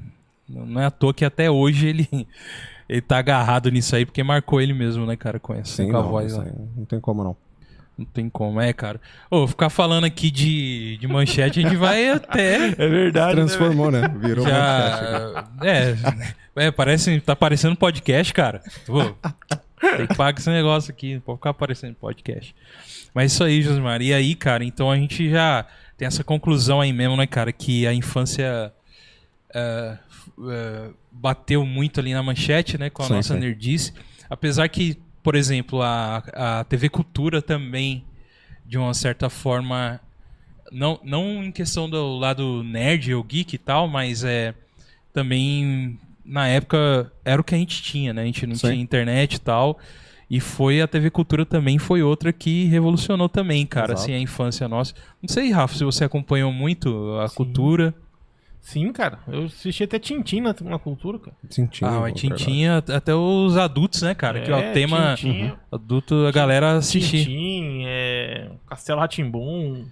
[0.48, 2.08] não é à toa que até hoje ele,
[2.88, 5.98] ele tá agarrado nisso aí, porque marcou ele mesmo, né, cara, com essa Sim, com
[5.98, 6.44] a não, voz lá.
[6.44, 7.36] aí não tem como não.
[7.98, 9.02] Não tem como, é, cara.
[9.30, 12.68] Ô, ficar falando aqui de, de manchete, a gente vai até.
[12.68, 13.36] É verdade.
[13.36, 14.08] Transformou, né?
[14.20, 14.52] Virou manchete.
[14.52, 18.62] Já, é, é, parece, tá parecendo podcast, cara.
[18.86, 19.04] Pô,
[19.98, 22.56] tem que pagar esse negócio aqui, não pode ficar aparecendo podcast.
[23.14, 24.02] Mas isso aí, Josmar.
[24.02, 25.66] E aí, cara, então a gente já
[25.98, 28.72] tem essa conclusão aí mesmo, né, cara, que a infância
[29.54, 29.98] é,
[30.50, 33.40] é, bateu muito ali na manchete, né, com a Sim, nossa sim.
[33.40, 33.94] nerdice.
[34.30, 38.06] Apesar que, por exemplo, a, a TV Cultura também,
[38.66, 40.00] de uma certa forma,
[40.72, 44.54] não, não em questão do lado nerd ou geek e tal, mas é
[45.12, 48.22] também na época era o que a gente tinha, né?
[48.22, 48.68] A gente não Sim.
[48.70, 49.78] tinha internet e tal.
[50.30, 54.04] E foi a TV Cultura também foi outra que revolucionou também, cara, Exato.
[54.04, 54.94] assim, a infância nossa.
[55.22, 57.36] Não sei, Rafa, se você acompanhou muito a Sim.
[57.36, 57.94] cultura.
[58.68, 59.20] Sim, cara.
[59.30, 61.38] Eu assisti até Tintin na, na cultura, cara.
[61.50, 64.42] Tintinho, ah, mas tinha até os adultos, né, cara?
[64.42, 67.20] que é o tema Tintin, adulto, a galera assistir.
[67.20, 69.84] Tintin, é, Castelo Ratimbum.
[69.84, 69.86] O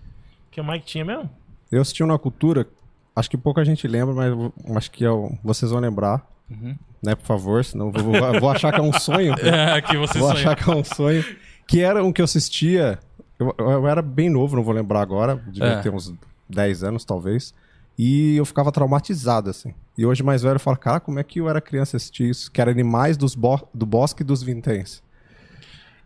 [0.51, 1.29] que mais que tinha mesmo?
[1.71, 2.67] Eu assisti uma cultura,
[3.15, 6.25] acho que pouca gente lembra, mas eu acho que é o- vocês vão lembrar.
[6.51, 6.75] Uhum.
[7.01, 9.33] Né, por favor, senão eu vou, vou- achar que é um sonho.
[9.41, 10.31] É, que você vou sonhou.
[10.51, 11.23] achar que é um sonho.
[11.65, 12.99] Que era um que eu assistia.
[13.39, 15.37] Eu, eu era bem novo, não vou lembrar agora.
[15.47, 15.81] Devia É.
[15.81, 16.13] ter uns
[16.49, 17.53] 10 anos, talvez.
[17.97, 19.73] E eu ficava traumatizado, assim.
[19.97, 22.29] E hoje, mais velho, eu falo, cara, como é que eu era criança e assistia
[22.29, 22.51] isso?
[22.51, 25.01] Que era Animais dos Bo- do Bosque dos Vinténs.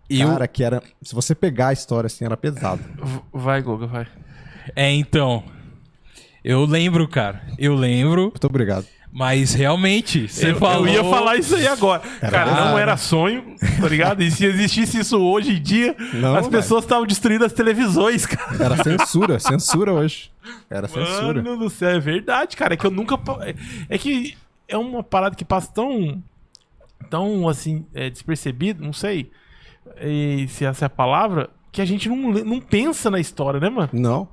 [0.09, 0.81] Eu- Cara, que era...
[1.01, 2.81] Se você pegar a história, assim, era pesado.
[3.33, 4.07] Vai, Goga, vai.
[4.75, 5.43] É, então.
[6.43, 7.41] Eu lembro, cara.
[7.57, 8.85] Eu lembro, Muito obrigado.
[9.11, 10.87] Mas realmente, você eu, falou.
[10.87, 12.01] eu ia falar isso aí agora.
[12.19, 14.21] Cara, não era sonho, tá ligado?
[14.21, 18.63] E se existisse isso hoje em dia, Não, as pessoas estavam destruindo as televisões, cara.
[18.63, 20.31] Era censura, censura hoje.
[20.69, 21.41] Era censura.
[21.41, 22.73] Mano do céu, é verdade, cara.
[22.73, 23.17] É que eu nunca.
[23.17, 23.39] pa-
[23.89, 26.21] É que é uma parada que passa tão
[27.09, 29.31] tão, assim, é, despercebido, não sei
[30.01, 33.69] e se essa é a palavra, que a gente não, não pensa na história, né,
[33.69, 33.89] mano?
[33.93, 34.27] Não.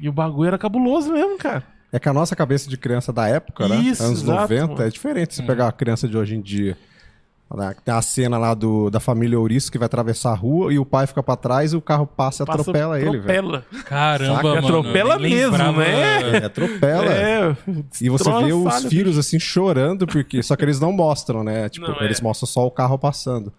[0.00, 1.62] E o bagulho era cabuloso mesmo, cara.
[1.94, 3.76] É que a nossa cabeça de criança da época, né?
[3.76, 4.82] Isso, Anos exato, 90, mano.
[4.82, 6.76] é diferente se pegar a criança de hoje em dia.
[7.54, 7.72] Né?
[7.84, 10.84] Tem a cena lá do, da família Ouriço que vai atravessar a rua e o
[10.84, 13.20] pai fica pra trás e o carro passa e Passa- atropela ele, velho.
[13.20, 13.64] atropela.
[13.84, 14.48] Caramba, Saca?
[14.48, 14.66] mano.
[14.66, 17.12] Atropela mesmo, lembrava- É, atropela.
[17.12, 17.56] É,
[18.00, 21.68] E você vê os filhos assim chorando, porque só que eles não mostram, né?
[21.68, 22.04] Tipo, Não, é.
[22.06, 23.52] eles mostram só o carro passando.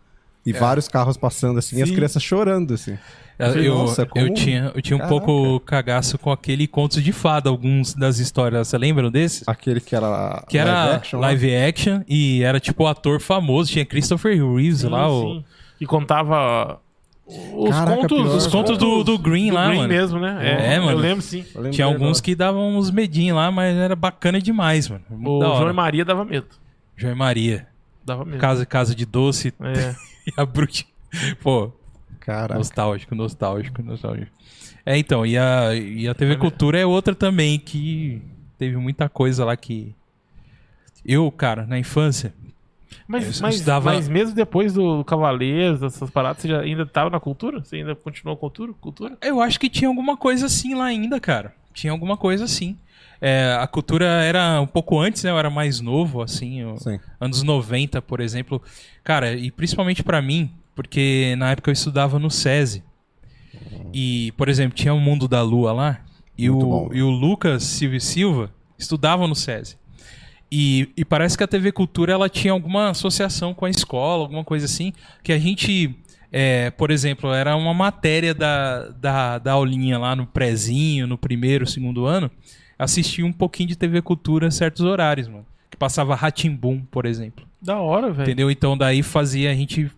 [0.46, 1.96] E vários carros passando assim, e as Sim.
[1.96, 2.98] crianças chorando assim.
[3.38, 5.20] Eu, Nossa, como- eu tinha, eu tinha um Caraca.
[5.26, 8.68] pouco cagaço com aquele contos de fada, alguns das histórias.
[8.70, 9.44] Você lembra desses?
[9.46, 11.28] Aquele que era Que era live action, né?
[11.28, 13.70] live action e era tipo o ator famoso.
[13.72, 15.46] Tinha Christopher Reeves Sim, lá, o, sim.
[15.80, 16.80] Que contava
[17.28, 18.36] os Caraca, contos, pior.
[18.38, 19.90] Os contos do- do Green lá, Green mano.
[19.90, 20.76] mesmo, né?
[20.76, 20.92] É, mano.
[20.92, 21.40] Eu lembro sim.
[21.54, 22.22] Eu lembrei Tinha alguns agora.
[22.24, 25.04] que davam uns medinhos lá, mas era bacana demais, mano.
[25.10, 25.58] Muito O.
[25.58, 26.48] João e Maria dava medo.
[26.96, 27.68] João e Maria.
[28.06, 28.38] Dava medo.
[28.38, 29.94] Casa, casa de doce É.
[30.28, 30.86] e a bruxa.
[31.42, 31.72] Pô,
[32.20, 32.56] Caraca.
[32.56, 34.32] nostálgico, nostálgico, nostálgico.
[34.86, 38.22] É, então, e a, e a TV Cultura é outra também que
[38.58, 39.96] teve muita coisa lá que.
[41.06, 42.34] Eu, cara, na infância.
[43.08, 47.20] Mas, mas, estudava- mas mesmo depois do Cavaleiros, essas paradas, você já ainda tava na
[47.20, 47.64] cultura?
[47.64, 48.74] Você ainda continuou cultura?
[48.74, 49.18] cultura?
[49.22, 51.54] Eu acho que tinha alguma coisa assim lá ainda, cara.
[51.74, 52.78] Tinha alguma coisa assim.
[53.22, 55.32] É, a cultura era um pouco antes, né?
[55.32, 56.60] Eu era mais novo, assim.
[56.62, 56.76] eu-
[57.20, 58.62] anos 90, por exemplo.
[59.04, 62.84] Cara, e principalmente pra mim, porque na época eu estudava no SESI.
[63.94, 66.02] E, por exemplo, tinha o Mundo da Lua lá.
[66.38, 66.90] E, Muito o, bom.
[66.94, 69.78] e o Lucas Silva e Silva estudavam no SESI.
[70.52, 74.44] E, e parece que a TV Cultura ela tinha alguma associação com a escola, alguma
[74.44, 75.96] coisa assim, que a gente,
[76.32, 81.66] é, por exemplo, era uma matéria da, da, da aulinha lá no prezinho, no primeiro,
[81.66, 82.30] segundo ano,
[82.78, 85.46] assistia um pouquinho de TV Cultura em certos horários, mano.
[85.70, 87.46] Que passava Ratimbum, por exemplo.
[87.62, 88.28] Da hora, velho.
[88.28, 88.52] Entendeu?
[88.52, 89.90] Então daí fazia a gente.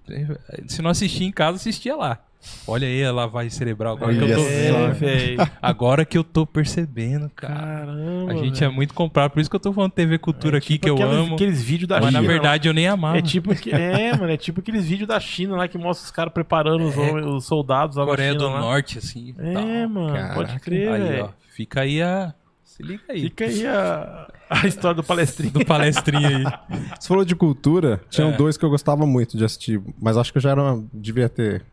[0.67, 2.19] Se não assistia em casa, assistia lá.
[2.65, 3.95] Olha aí a lavagem cerebral.
[3.97, 4.47] Agora, que eu, tô, só.
[4.49, 5.51] É, velho.
[5.61, 7.53] agora que eu tô percebendo, cara.
[7.55, 8.31] Caramba.
[8.31, 8.71] A gente velho.
[8.71, 9.31] é muito comprado.
[9.31, 11.35] Por isso que eu tô falando TV Cultura aqui, Tipo que eu aquelas- amo.
[11.35, 12.31] Aqueles vídeos da Mas na China.
[12.31, 13.17] verdade eu nem amava.
[13.17, 16.11] É tipo, que- é, mano, é tipo aqueles vídeos da China lá que mostra os
[16.11, 18.43] caras preparando os, homens- os soldados lá na Coreia China.
[18.45, 18.59] do lá.
[18.61, 19.35] Norte, assim.
[19.37, 19.63] É, tal.
[19.89, 20.59] mano, pode Caraca.
[20.59, 21.05] crer, Aí, ó.
[21.07, 21.29] velho.
[21.49, 22.33] Fica aí a.
[22.77, 23.21] Se liga aí.
[23.21, 25.51] Fica aí a, a história do palestrinho.
[25.51, 26.43] Do palestrinho aí.
[26.99, 28.37] Você falou de cultura, tinham É.
[28.37, 30.61] dois que eu gostava muito de assistir, mas acho que eu já era,
[30.93, 31.65] devia ter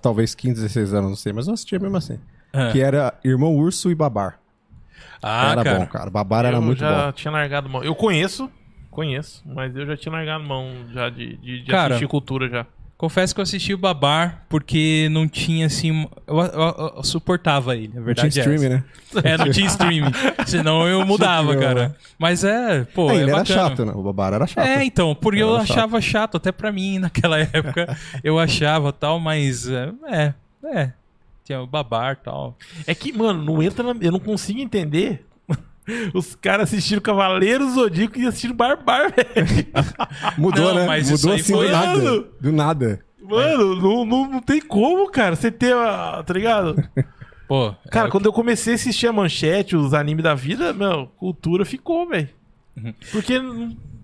[0.00, 2.18] talvez 15, 16 anos, não sei, mas eu assistia mesmo assim.
[2.52, 2.70] Ah.
[2.72, 4.38] Que era Irmão Urso e Babar.
[5.22, 5.78] Ah, era cara.
[5.78, 6.10] bom, cara.
[6.10, 7.12] Babar era eu muito já bom.
[7.12, 7.84] tinha largado mão.
[7.84, 8.50] Eu conheço,
[8.90, 12.66] conheço, mas eu já tinha largado mão já de, de, de Cara, assistir cultura já.
[13.02, 16.08] Confesso que eu assisti o Babar porque não tinha assim.
[16.24, 18.76] Eu, eu- eu- eu suportava ele, a Tinha verdade é streaming, essa.
[18.76, 18.84] né?
[19.24, 20.12] É, não tinha streaming.
[20.46, 21.96] Senão eu mudava, Tinha, cara.
[22.16, 23.60] Mas é, pô, É, é ele era bacana.
[23.68, 23.92] chato, né?
[23.92, 24.64] O Babar era chato.
[24.64, 25.78] É, então, porque eu Era chato.
[25.78, 30.34] achava chato, até pra mim naquela época eu achava tal, mas é, é,
[30.64, 30.92] é.
[31.44, 32.56] Tinha o babar tal.
[32.86, 33.96] É que, mano, não entra na...
[34.00, 35.26] Eu não consigo entender
[36.14, 39.46] os caras assistiram Cavaleiros Zodíaco e assistiram Barbar, velho.
[40.38, 40.86] Mudou, Não, né?
[40.86, 41.98] mas isso Mudou aí assim foi- do nada.
[42.02, 42.26] Mano!
[42.40, 43.04] Do nada.
[43.22, 46.76] Mano, não, não, não tem como, cara, você ter, a- tá ligado?
[47.48, 51.06] Pô, Cara, é, quando eu comecei a assistir a manchete, os animes da vida, meu,
[51.16, 52.28] cultura ficou, velho.
[52.76, 52.92] Uhum.
[53.12, 53.40] Porque,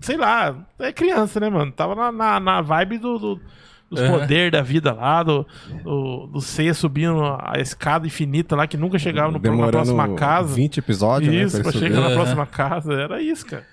[0.01, 1.71] sei lá, é criança, né, mano?
[1.71, 3.41] Tava na, na, na vibe do, do-
[3.89, 4.19] dos Aham.
[4.19, 5.45] poderes da vida lá, do,
[5.83, 10.53] do, do Seiya subindo a escada infinita lá, que nunca chegava no, na próxima casa.
[10.53, 11.63] 20 episódios, isso, né?
[11.63, 12.15] pra ele chegar na Aham.
[12.15, 12.93] próxima casa.
[12.93, 13.65] Era isso, cara.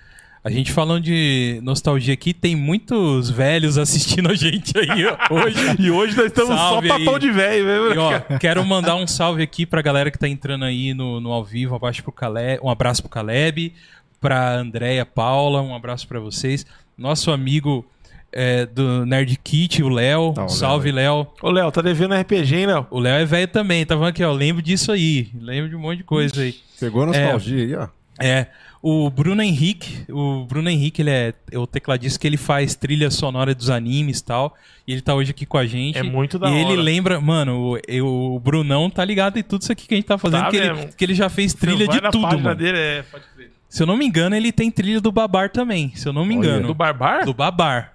[0.43, 5.59] a gente falando de nostalgia aqui, tem muitos velhos assistindo a gente aí ó, hoje.
[5.77, 7.05] E hoje nós estamos Salve só aí.
[7.05, 7.93] papão de velho, mesmo.
[7.93, 11.31] E, ó, quero mandar um salve aqui pra galera que tá entrando aí no, no
[11.31, 13.73] ao vivo, um abraço pro Caleb, um abraço pro Caleb,
[14.21, 16.65] pra Andréia Paula, um abraço pra vocês.
[16.97, 17.85] Nosso amigo
[18.31, 20.33] é, do Nerd Kit, o Léo.
[20.33, 21.27] Tá, salve, Léo.
[21.41, 22.87] Ô, Léo, tá devendo RPG, hein, Léo?
[22.91, 24.31] O Léo é velho também, tá falando aqui, ó.
[24.31, 25.29] Lembro disso aí.
[25.39, 26.55] Lembro de um monte de coisa aí.
[26.79, 27.87] Pegou a nostalgia aí, ó.
[28.19, 28.47] É.
[28.79, 33.53] O Bruno Henrique, o Bruno Henrique, ele é o tecladista que ele faz trilha sonora
[33.55, 34.55] dos animes e tal.
[34.87, 35.97] E ele tá hoje aqui com a gente.
[35.97, 36.81] É muito da E ele hora.
[36.81, 40.05] lembra, mano, o, eu- o Brunão tá ligado em tudo isso aqui que a gente
[40.05, 42.55] tá fazendo, Tá que, ele, que ele já fez trilha de tudo, mano.
[42.55, 43.51] dele, é, pode crer.
[43.69, 46.37] Se eu não me engano, ele tem trilha do Babar também, se eu não me
[46.37, 46.47] Olha.
[46.47, 46.67] engano.
[46.67, 47.25] Do Barbar?
[47.25, 47.93] Do Babar.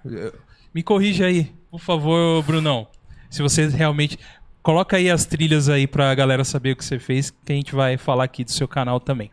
[0.73, 2.87] Me corrija aí, por favor, Brunão.
[3.29, 4.17] Se você realmente.
[4.61, 7.75] Coloca aí as trilhas aí pra galera saber o que você fez, que a gente
[7.75, 9.29] vai falar aqui do seu canal também.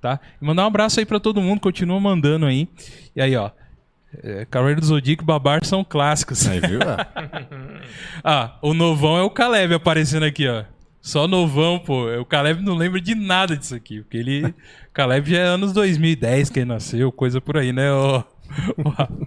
[0.00, 0.18] Tá?
[0.40, 2.66] E mandar um abraço aí pra todo mundo, continua mandando aí.
[3.14, 3.50] E aí, ó.
[4.22, 6.46] É, Cavaleiro do Zodíaco e Babar são clássicos.
[6.48, 6.80] Aí, viu?
[8.24, 10.64] Ah, o novão é o Caleb aparecendo aqui, ó.
[11.00, 12.06] Só novão, pô.
[12.18, 14.00] O Caleb não lembra de nada disso aqui.
[14.02, 14.44] Porque ele.
[14.46, 14.54] O
[14.92, 17.90] Caleb já é anos 2010 que ele nasceu, coisa por aí, né?
[17.90, 18.22] ó.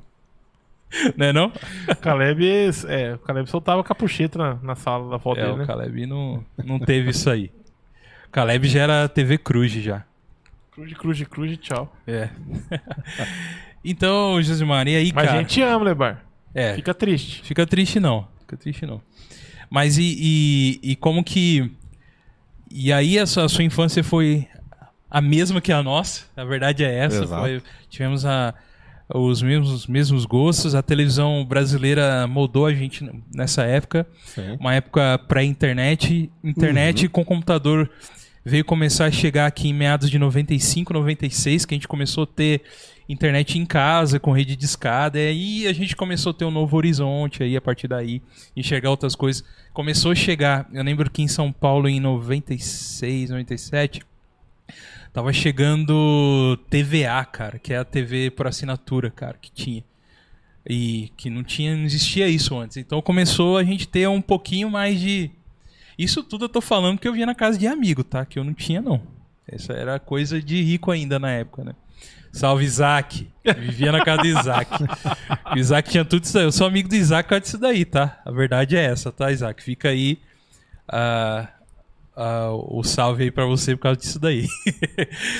[1.17, 1.51] né não?
[1.89, 2.45] O Caleb,
[2.87, 5.65] é, o Caleb soltava capucheta na, na sala da foto É, dele, o né?
[5.65, 7.51] Caleb não, não teve isso aí.
[8.27, 10.03] O Caleb já era TV Cruz já.
[10.71, 11.95] Cruz, cruz, cruz, tchau.
[12.07, 12.29] É.
[13.85, 15.37] então, Josimar, e aí, Mas cara?
[15.37, 16.23] a gente ama, Lebar.
[16.53, 17.43] É, Fica triste.
[17.43, 18.27] Fica triste não.
[18.41, 19.01] Fica triste não.
[19.73, 20.03] Mas e,
[20.83, 21.71] e, e como que.
[22.69, 24.47] E aí a sua, a sua infância foi
[25.09, 26.25] a mesma que a nossa?
[26.37, 27.25] A verdade é essa.
[27.27, 27.59] Foi-
[27.89, 28.53] tivemos a,
[29.11, 30.75] os mesmos, mesmos gostos.
[30.75, 34.05] A televisão brasileira moldou a gente nessa época.
[34.25, 34.57] Sim.
[34.59, 36.29] Uma época pré-internet.
[36.43, 37.89] Internet com computador
[38.45, 42.27] veio começar a chegar aqui em meados de 95, 96, que a gente começou a
[42.27, 42.61] ter
[43.07, 46.51] internet em casa, com rede de escada, e aí a gente começou a ter um
[46.51, 48.21] novo horizonte aí a partir daí,
[48.55, 49.43] enxergar outras coisas.
[49.73, 54.01] Começou a chegar, eu lembro que em São Paulo em 96, 97,
[55.11, 59.83] tava chegando TVA, cara, que é a TV por assinatura, cara, que tinha.
[60.67, 62.77] E que não tinha, não existia isso antes.
[62.77, 65.29] Então começou a gente ter um pouquinho mais de
[65.97, 68.25] isso tudo eu tô falando que eu via na casa de amigo, tá?
[68.25, 69.01] Que eu não tinha, não.
[69.47, 71.73] Essa era coisa de rico ainda na época, né?
[72.31, 73.27] Salve, Isaac.
[73.59, 74.71] Vivia na casa do Isaac.
[75.53, 76.43] O Isaac tinha tudo isso daí.
[76.45, 78.19] Eu sou amigo do Isaac por causa disso daí, tá?
[78.25, 79.61] A verdade é essa, tá, Isaac?
[79.61, 80.17] Fica aí
[80.91, 81.47] ah,
[82.15, 84.47] ah, o salve aí pra você por causa disso daí.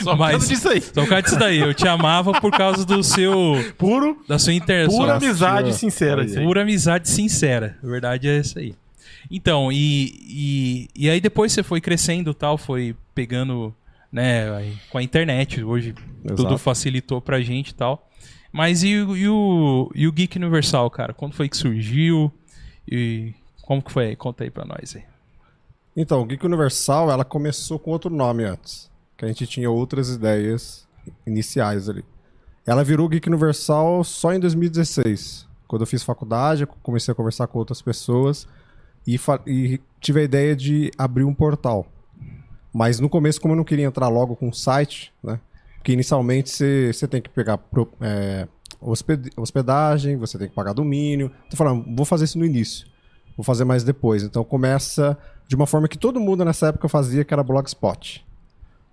[0.03, 0.81] Só por causa disso aí.
[0.81, 1.59] Só por causa disso daí.
[1.59, 3.33] Eu te amava por causa do seu...
[3.77, 4.87] Puro, Da sua inter...
[4.87, 6.21] pura sua- amizade Olha sincera.
[6.21, 6.37] aí.
[6.37, 6.45] Aí.
[6.45, 7.77] Pura amizade sincera.
[7.83, 8.75] A verdade é essa aí.
[9.31, 13.73] Então, e, e, e aí depois você foi crescendo e tal, foi pegando,
[14.11, 15.63] né, aí com a internet.
[15.63, 15.93] Hoje
[16.27, 16.57] tudo Exato.
[16.57, 18.09] facilitou pra gente e tal.
[18.51, 21.13] Mas e, o- e, o, e o Geek Universal, cara?
[21.13, 22.31] Quando foi que surgiu?
[22.87, 23.33] E
[23.63, 24.15] como que foi aí?
[24.15, 25.03] Conta aí pra nós aí.
[25.95, 28.91] Então, o Geek Universal, ela começou com outro nome antes.
[29.17, 30.87] Que a gente tinha outras ideias
[31.25, 32.03] iniciais ali.
[32.65, 35.47] Ela virou Geek Universal só em 2016.
[35.67, 38.47] Quando eu fiz faculdade, eu comecei a conversar com outras pessoas
[39.05, 41.85] e, e tive a ideia de abrir um portal.
[42.73, 45.39] Mas no começo, como eu não queria entrar logo com o site, né?
[45.77, 46.49] Porque inicialmente
[46.93, 48.47] você tem que pegar pro- é,
[48.81, 51.29] hosped- hospedagem, você tem que pagar domínio.
[51.49, 52.87] Tô falando, vou fazer isso no início.
[53.35, 54.23] Vou fazer mais depois.
[54.23, 58.25] Então começa de uma forma que todo mundo nessa época fazia, que era blogspot.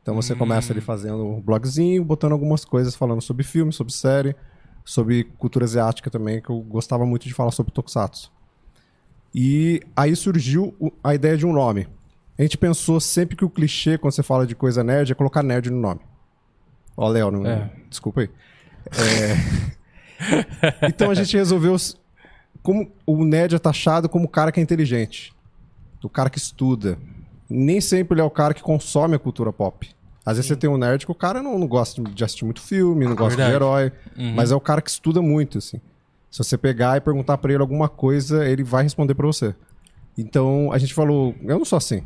[0.03, 4.35] Então você começa ali fazendo um blogzinho, botando algumas coisas falando sobre filme, sobre série,
[4.85, 8.33] sobre cultura asiática também, que eu gostava muito de falar sobre Tokusatsu.
[9.35, 11.87] E aí surgiu a ideia de um nome.
[12.39, 15.43] A gente pensou sempre que o clichê, quando você fala de coisa nerd, é colocar
[15.43, 16.01] nerd no nome.
[16.97, 17.47] Ó, Léo, não...
[17.47, 17.71] É.
[17.89, 18.31] desculpa aí.
[18.99, 19.69] É,
[20.89, 21.77] Então a gente resolveu.
[22.63, 25.33] Como o nerd é taxado como o cara que é inteligente,
[26.03, 26.99] o cara que estuda.
[27.49, 29.89] Nem sempre ele é o cara que consome a cultura pop.
[30.25, 32.61] Às vezes você tem um nerd que o cara não, não gosta de assistir muito
[32.61, 33.57] filme, não gosta de Verdade.
[33.57, 34.35] herói, Uhum.
[34.35, 35.81] mas é o cara que estuda muito, assim.
[36.31, 39.55] Se você pegar e perguntar pra ele alguma coisa, ele vai responder pra você.
[40.17, 42.03] Então a gente falou, eu não sou assim.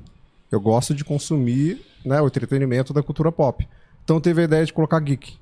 [0.50, 3.66] Eu gosto de consumir né, o entretenimento da cultura pop.
[4.04, 5.36] Então teve a ideia de colocar geek.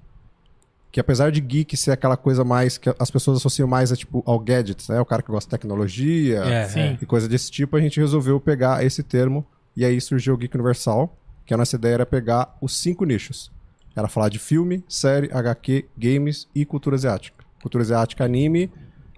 [0.90, 4.22] Que apesar de geek ser aquela coisa mais que as pessoas associam mais a, tipo,
[4.26, 5.00] ao gadgets, né?
[5.00, 6.98] O cara que gosta de tecnologia É, Sim.
[7.00, 9.44] e coisa desse tipo, a gente resolveu pegar esse termo
[9.76, 11.16] e aí surgiu o Geek Universal,
[11.46, 13.50] que a nossa ideia era pegar os cinco nichos.
[13.96, 17.41] Era falar de filme, série, HQ, games e cultura asiática.
[17.62, 18.70] Cultura asiática, anime,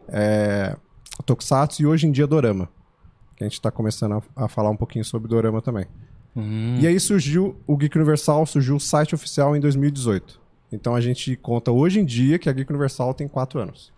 [0.08, 0.76] é,
[1.26, 2.68] tokusatsu e hoje em dia dorama.
[3.36, 5.86] Que a gente tá começando a, a falar um pouquinho sobre dorama também.
[6.36, 10.40] Hum, E aí surgiu o Geek Universal, surgiu o site oficial em 2018.
[10.70, 13.92] Então a gente conta hoje em dia que a Geek Universal tem quatro anos.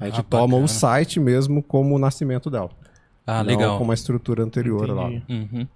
[0.00, 0.64] A gente Ah, toma bacana.
[0.64, 2.70] o site mesmo como o nascimento dela.
[3.26, 3.78] ah, não legal.
[3.78, 5.10] como a estrutura anterior lá.
[5.10, 5.48] Entendi.
[5.52, 5.66] Uhum.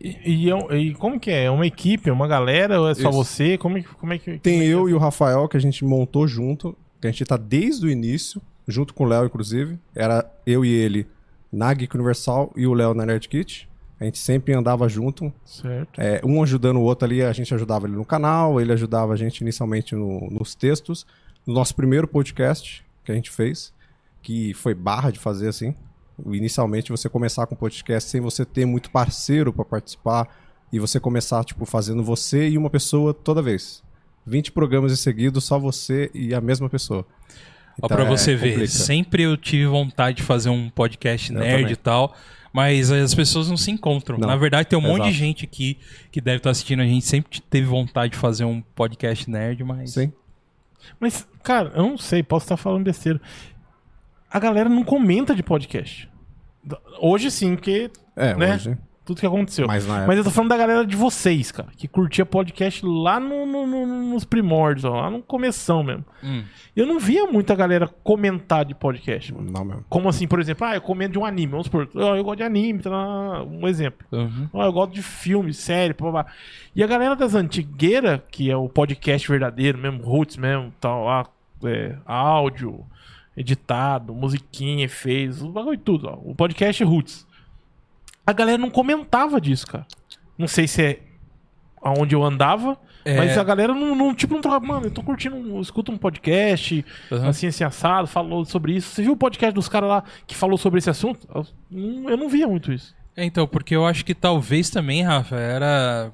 [0.00, 1.44] E, e é e como que é?
[1.44, 2.08] É uma equipe?
[2.08, 2.80] É uma galera?
[2.80, 3.12] Ou é só Isso.
[3.18, 3.56] você?
[3.58, 4.38] Como é, que- como é que.
[4.38, 4.90] Tem como é que eu é?
[4.90, 8.40] e o Rafael que a gente montou junto, que a gente tá desde o início,
[8.68, 9.78] junto com o Léo, inclusive.
[9.94, 11.06] Era eu e ele
[11.52, 13.68] na Geek Universal e o Léo na Nerd Kit.
[13.98, 16.00] A gente sempre andava junto, Certo.
[16.00, 19.16] é, um ajudando o outro ali, a gente ajudava ele no canal, ele ajudava a
[19.16, 21.06] gente inicialmente no- nos textos.
[21.46, 23.72] No nosso primeiro podcast que a gente fez,
[24.22, 25.74] que foi barra de fazer assim.
[26.26, 30.28] Inicialmente você começar com podcast sem você ter muito parceiro para participar
[30.72, 33.82] e você começar tipo fazendo você e uma pessoa toda vez.
[34.30, 37.04] 20 programas em seguida, só você e a mesma pessoa.
[37.82, 38.68] Ó, Então, pra é, você ver, complica.
[38.72, 41.72] sempre eu tive vontade de fazer um podcast Eu nerd também.
[41.72, 42.14] e tal,
[42.52, 44.18] mas as pessoas não se encontram.
[44.18, 44.28] Não.
[44.28, 45.14] Na verdade, tem um monte de Exato.
[45.14, 45.78] gente aqui
[46.10, 49.92] que deve estar assistindo a gente, sempre teve vontade de fazer um podcast nerd, mas.
[49.92, 50.12] Sim.
[50.98, 53.20] Mas, cara, eu não sei, posso estar falando besteira.
[54.30, 56.08] A galera não comenta de podcast.
[57.00, 58.54] Hoje sim, porque É, Né?
[58.54, 58.78] hoje.
[59.10, 59.66] Tudo que aconteceu.
[59.66, 60.16] Mas na Mas época.
[60.18, 63.86] eu tô falando da galera de vocês, cara, que curtia podcast lá no, no- no-
[64.10, 66.04] nos primórdios, ó, lá no começão mesmo.
[66.22, 66.42] Hum.
[66.76, 69.50] Eu não via muita galera comentar de podcast, mano.
[69.50, 69.84] Não mesmo.
[69.88, 72.38] Como assim, por exemplo, ah, eu comento de um anime, vamos supor, ó, eu gosto
[72.38, 74.06] de anime, tá lá, um exemplo.
[74.12, 74.48] Uhum.
[74.52, 76.26] Ó, eu gosto de filme, série, blá, blá.
[76.74, 81.26] E a galera das antigueiras, que é o podcast verdadeiro mesmo, roots mesmo, tal, lá,
[81.64, 82.84] é, áudio,
[83.36, 87.26] editado, musiquinha, efeitos, o bagulho e tudo, ó, o podcast roots.
[88.30, 89.86] A galera não comentava disso, cara.
[90.38, 91.00] Não sei se é
[91.82, 93.16] aonde eu andava, É.
[93.16, 95.90] mas a galera não, não, tipo, não trocava, mano, eu tô curtindo, um- eu escuto
[95.90, 97.26] um podcast, Uhum.
[97.28, 98.90] assim, assim, assado, falou sobre isso.
[98.94, 101.26] Você viu o podcast dos caras lá que falou sobre esse assunto?
[101.34, 102.94] Eu não, eu não via muito isso.
[103.16, 106.12] É, então, porque eu acho que talvez também, Rafa, era.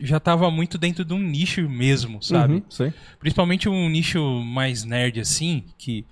[0.00, 2.54] Já tava muito dentro de um nicho mesmo, sabe?
[2.54, 2.92] Uhum, sim.
[3.20, 6.04] Principalmente um nicho mais nerd assim, que,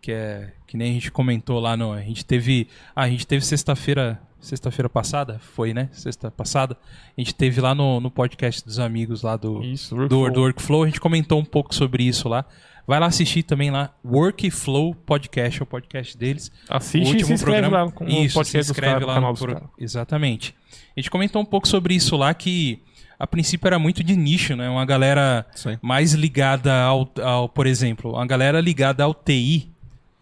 [0.00, 0.52] que é.
[0.66, 1.92] Que nem a gente comentou lá no.
[1.92, 2.66] A gente teve.
[2.96, 4.20] A gente teve sexta-feira.
[4.40, 5.38] Sexta-feira passada?
[5.38, 5.88] Foi, né?
[5.92, 6.76] Sexta passada.
[7.16, 10.84] A gente teve lá no, no podcast dos amigos lá do, Isso, do, do Workflow.
[10.84, 12.44] A gente comentou um pouco sobre isso lá.
[12.86, 13.92] Vai lá assistir também lá.
[14.02, 16.50] Workflow Podcast, é o podcast deles.
[16.68, 19.70] Assiste O e se inscreve lá com Isso, podcast se inscreve lá no pro-.
[19.78, 20.54] Exatamente.
[20.96, 22.82] A gente comentou um pouco sobre isso lá, que
[23.18, 24.70] a princípio era muito de nicho, né?
[24.70, 25.44] Uma galera
[25.82, 29.70] mais ligada ao, ao, por exemplo, uma galera ligada ao TI,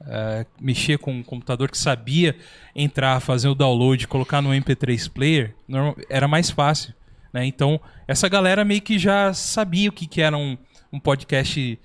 [0.06, 2.36] eh, mexer com um computador que sabia
[2.74, 5.54] entrar, fazer o download, colocar no MP3 player,
[6.08, 6.94] era mais fácil.
[7.32, 7.44] Né?
[7.44, 10.56] Então, essa galera meio que já sabia o que, que era um,
[10.92, 11.78] um podcast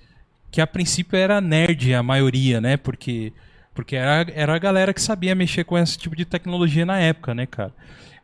[0.50, 2.76] que a princípio era nerd, a maioria, né?
[2.76, 3.32] Porque,
[3.74, 7.34] porque era, era a galera que sabia mexer com esse tipo de tecnologia na época,
[7.34, 7.72] né, cara?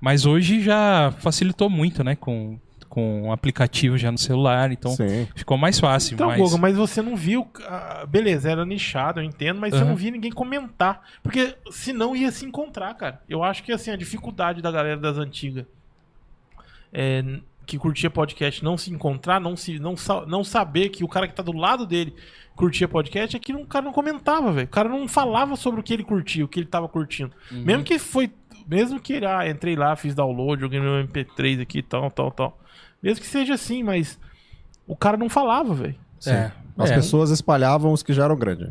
[0.01, 2.15] Mas hoje já facilitou muito, né?
[2.15, 2.59] Com,
[2.89, 5.29] com um aplicativo já no celular, então Sim.
[5.35, 6.15] ficou mais fácil.
[6.15, 6.39] Então, mas...
[6.39, 7.47] Goga, mas você não viu.
[7.67, 9.91] ah, beleza, era nichado, eu entendo, mas você Aham.
[9.91, 11.03] não via ninguém comentar.
[11.23, 13.21] Porque senão ia se encontrar, cara.
[13.29, 15.67] Eu acho que assim, a dificuldade da galera das antigas
[16.93, 17.23] é,
[17.67, 19.95] que curtia podcast não se encontrar, não, se, não,
[20.27, 22.15] não saber que o cara que tá do lado dele
[22.59, 24.67] curtia podcast é que o cara não comentava, velho.
[24.67, 27.31] O cara não falava sobre o que ele curtia, o que ele tava curtindo.
[27.53, 27.63] Uhum.
[27.63, 28.31] Mesmo que foi.
[28.69, 32.59] Mesmo que ah, entrei lá, fiz download, joguei meu MP3 aqui, tal, tal, tal.
[33.03, 34.19] Mesmo que seja assim, mas
[34.87, 35.95] o cara não falava, velho.
[36.27, 36.95] É, As é.
[36.95, 38.71] pessoas espalhavam os que já eram grandes.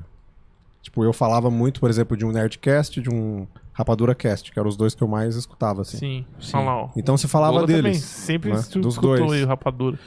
[0.81, 4.57] Tipo, eu falava muito, por exemplo, de um Nerdcast e de um Rapadura Cast, que
[4.57, 5.97] eram os dois que eu mais escutava, assim.
[5.97, 6.57] Sim, Sim.
[6.57, 6.89] Lá, ó.
[6.95, 8.03] Então se falava também deles.
[8.03, 8.55] sempre né?
[8.55, 9.33] Dos escutou dois.
[9.33, 9.99] aí o Rapadura.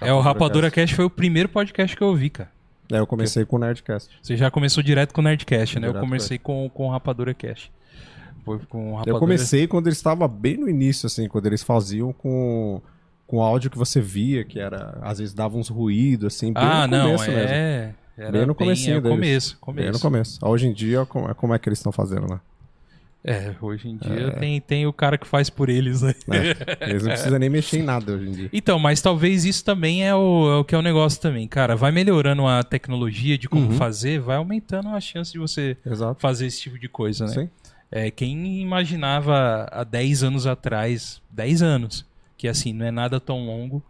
[0.00, 2.50] É, o Rapadura Cast foi o primeiro podcast que eu ouvi, cara.
[2.90, 4.08] É, eu comecei com o Nerdcast.
[4.22, 5.88] Você já começou direto com o Nerdcast, né?
[5.88, 7.70] eu Direto comecei com, com o Rapadura Cast.
[8.56, 9.16] Foi com Rapadura...
[9.16, 12.80] Eu comecei quando eles estavam bem no início, assim, quando eles faziam com,
[13.26, 16.86] com áudio que você via, que era, às vezes dava uns ruídos, assim, bem Ah,
[16.86, 17.40] no não, começo mesmo.
[17.48, 17.94] é...
[18.16, 19.00] Era Bem no bem- é, deles.
[19.02, 19.92] começo, Bem começo.
[19.92, 20.38] no começo.
[20.44, 22.40] Hoje em dia, como, como é que eles estão fazendo lá?
[23.24, 26.14] É, hoje em dia tem, tem o cara que faz por eles, né?
[26.80, 28.50] É, Eles não precisam nem mexer em nada hoje em dia.
[28.52, 31.76] Então, mas talvez isso também é o, é o que é o negócio também, cara.
[31.76, 33.72] Vai melhorando a tecnologia de como Uhum.
[33.72, 36.20] fazer, vai aumentando a chance de você Exato.
[36.20, 37.32] fazer esse tipo de coisa, né?
[37.32, 37.50] Sim.
[37.90, 43.46] É, quem imaginava há 10 anos atrás, 10 anos, que assim, não é nada tão
[43.46, 43.82] longo,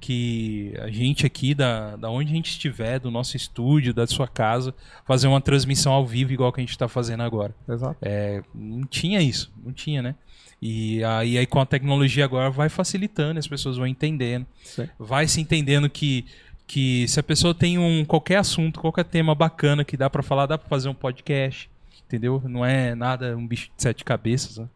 [0.00, 4.26] que a gente aqui, da, da onde a gente estiver, do nosso estúdio, da sua
[4.26, 7.54] casa, fazer uma transmissão ao vivo igual que a gente está fazendo agora.
[7.68, 7.98] Exato.
[8.00, 10.14] É, não tinha isso, não tinha, né?
[10.62, 14.88] E aí, aí com a tecnologia agora vai facilitando, as pessoas vão entendendo, Sim.
[14.98, 16.24] vai se entendendo que,
[16.66, 20.46] que se a pessoa tem um qualquer assunto, qualquer tema bacana que dá pra falar,
[20.46, 21.70] dá pra fazer um podcast,
[22.10, 22.42] entendeu?
[22.44, 24.68] Não é nada um bicho de sete cabeças, né?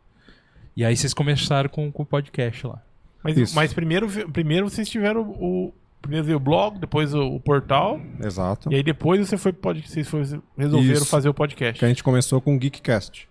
[0.77, 2.81] E aí vocês começaram com, com o podcast lá.
[3.23, 3.55] Mas, Isso.
[3.57, 5.73] mas primeiro, primeiro vocês tiveram o.
[6.01, 8.71] Primeiro veio o blog, depois o, o portal, Exato.
[8.71, 10.21] e aí depois você foi, pod- vocês foi-
[10.57, 11.07] resolveram Isso.
[11.07, 11.79] fazer o podcast.
[11.79, 13.27] Que a gente começou com o Geekcast.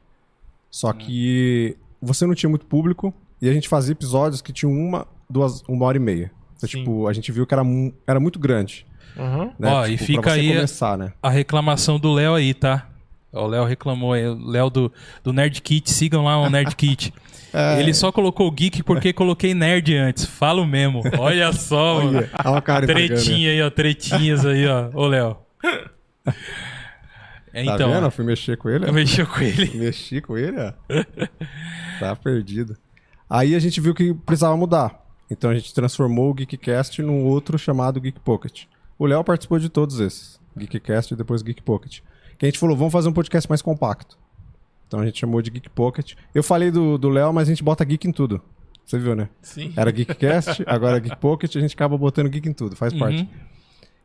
[0.72, 5.06] Só que você não tinha muito público e a gente fazia episódios que tinham uma,
[5.30, 6.32] duas, uma hora e meia.
[6.58, 6.80] Então, Sim.
[6.80, 7.62] tipo, a gente viu que era,
[8.08, 8.88] era muito grande.
[9.16, 9.52] Aham.
[9.60, 9.70] Né?
[9.72, 11.14] Ó, e Tipo, fica pra você aí a- começar, né?
[11.22, 12.90] A reclamação do Léo aí, tá?
[13.34, 14.94] O Léo reclamou aí, o Léo do,
[15.24, 17.14] do Nerd Kit, sigam lá o Nerd Kit.
[17.56, 17.80] É.
[17.80, 20.26] Ele só colocou geek porque coloquei nerd antes.
[20.26, 21.04] Falo mesmo.
[21.20, 22.28] Olha só, mano.
[22.44, 22.88] Olha, a cara?
[22.88, 23.70] Tretinha aí, ó.
[23.70, 24.90] Tretinhas aí, ó.
[24.92, 25.38] Ô, Léo.
[27.54, 28.06] É, Tá então, vendo?
[28.06, 28.90] Eu fui mexer com ele.
[28.90, 28.92] ó.
[28.92, 29.70] mexeu com ele.
[29.78, 30.74] Mexi com ele, ó.
[32.00, 32.76] tá perdido.
[33.30, 35.06] Aí a gente viu que precisava mudar.
[35.30, 38.64] Então a gente transformou o Geekcast num outro chamado Geek Pocket.
[38.98, 40.40] O Léo participou de todos esses.
[40.58, 42.00] Geekcast e depois Geek Pocket.
[42.38, 44.18] Que a gente falou, vamos fazer um podcast mais compacto.
[44.88, 46.14] Então a gente chamou de Geek Pocket.
[46.34, 48.42] Eu falei do do Léo, mas a gente bota geek em tudo.
[48.86, 49.30] Você viu, né?
[49.42, 49.74] Sim.
[49.78, 53.22] Era Geekcast, agora é Geek Pocket, a gente acaba botando geek em tudo, faz parte.
[53.22, 53.30] Uhum.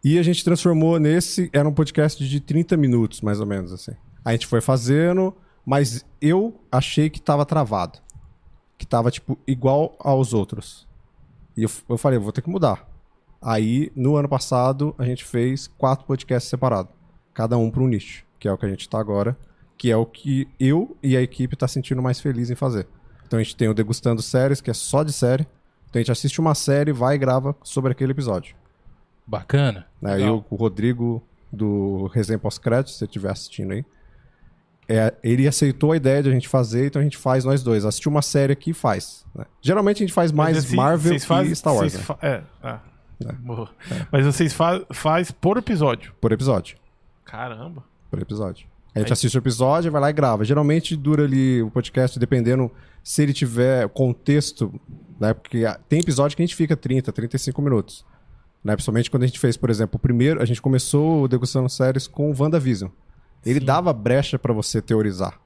[0.04, 3.92] E a gente transformou nesse, era um podcast de 30 minutos, mais ou menos, assim.
[4.24, 5.34] A gente foi fazendo,
[5.66, 7.98] mas eu achei que tava travado.
[8.78, 10.86] que tava, tipo, igual aos outros.
[11.56, 12.88] E eu, eu falei, vou ter que mudar.
[13.42, 16.92] Aí, no ano passado, a gente fez quatro podcasts separados.
[17.38, 19.36] Cada um para um nicho, que é o que a gente tá agora,
[19.76, 22.84] que é o que eu e a equipe tá sentindo mais feliz em fazer.
[23.24, 25.46] Então a gente tem o Degustando Séries, que é só de série.
[25.88, 28.56] Então a gente assiste uma série, vai e grava sobre aquele episódio.
[29.24, 29.86] Bacana.
[30.02, 30.44] E Legal.
[30.50, 31.22] o, o Rodrigo
[31.52, 33.84] do Resenha Pós-Crédito, se você estiver assistindo aí,
[34.88, 37.84] é, ele aceitou a ideia de a gente fazer, então a gente faz nós dois.
[37.84, 39.24] Assistir uma série aqui e faz.
[39.32, 39.44] né?
[39.62, 42.04] Geralmente a gente faz mais assim, Marvel fazem- e Star Wars vocês né?
[42.04, 42.80] fa- É, ah,
[43.38, 43.70] boa.
[44.10, 46.12] Mas vocês fa faz por episódio.
[46.20, 46.76] por episódio.
[47.28, 47.84] Caramba.
[48.10, 48.66] Por episódio.
[48.94, 50.44] A gente Aí- assiste o episódio, vai lá e grava.
[50.44, 52.70] Geralmente dura ali o podcast, dependendo
[53.04, 54.72] se ele tiver contexto,
[55.20, 55.34] né?
[55.34, 58.04] Porque tem episódio que a gente fica 30, 35 minutos.
[58.64, 58.74] Né?
[58.74, 62.06] Principalmente quando a gente fez, por exemplo, o primeiro, a gente começou o Degustando Séries
[62.08, 62.90] com o WandaVision.
[63.46, 63.66] Ele Sim.
[63.66, 65.38] dava brecha pra você teorizar.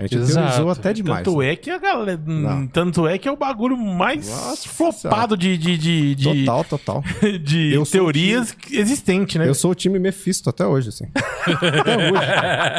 [0.00, 0.46] A gente Exato.
[0.46, 1.24] teorizou até demais.
[1.24, 1.52] Tanto né?
[1.52, 2.20] é que a galera.
[2.26, 2.66] Não.
[2.66, 7.04] Tanto é que é o bagulho mais Nossa flopado de, de, de, de, Total, total.
[7.42, 9.48] de Eu teorias existente, né?
[9.48, 11.04] Eu sou o time Mephisto até hoje, assim.
[11.14, 12.30] até hoje.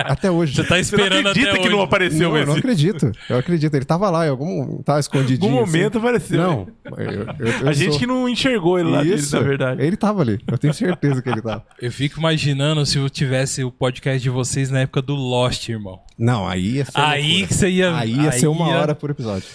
[0.06, 0.56] Até hoje.
[0.56, 1.86] Você tá Você não esperando acredita até que não hoje.
[1.86, 2.60] apareceu não, eu não esse?
[2.60, 3.12] acredito.
[3.30, 3.74] Eu acredito.
[3.76, 4.82] Ele tava lá, em algum.
[4.84, 5.52] Tava Em escondidinho.
[5.54, 6.08] algum momento assim.
[6.08, 6.38] apareceu.
[6.38, 6.68] Não.
[6.98, 7.26] eu- eu-
[7.62, 9.36] eu A gente sou- que não enxergou ele lá, Isso.
[9.36, 9.82] na verdade.
[9.82, 10.40] Ele tava ali.
[10.48, 11.64] Eu tenho certeza que ele tava.
[11.82, 16.00] Eu fico imaginando se eu tivesse o podcast de vocês na época do Lost, irmão.
[16.22, 16.92] Não, aí ia ser.
[17.00, 17.48] Aí loucura.
[17.48, 17.98] que você ia.
[17.98, 19.48] Aí ia ser uma ia- hora por episódio.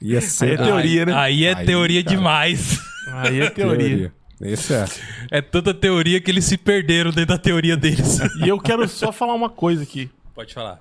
[0.00, 0.46] Ia ser.
[0.46, 1.14] Aí é teoria, aí, né?
[1.14, 2.16] Aí é Aí, teoria cara.
[2.16, 2.80] demais.
[3.08, 4.12] Aí é teoria.
[4.40, 4.84] Esse é.
[5.30, 8.18] É tanta teoria que eles se perderam dentro da teoria deles.
[8.42, 10.10] E eu quero só falar uma coisa aqui.
[10.34, 10.80] Pode falar.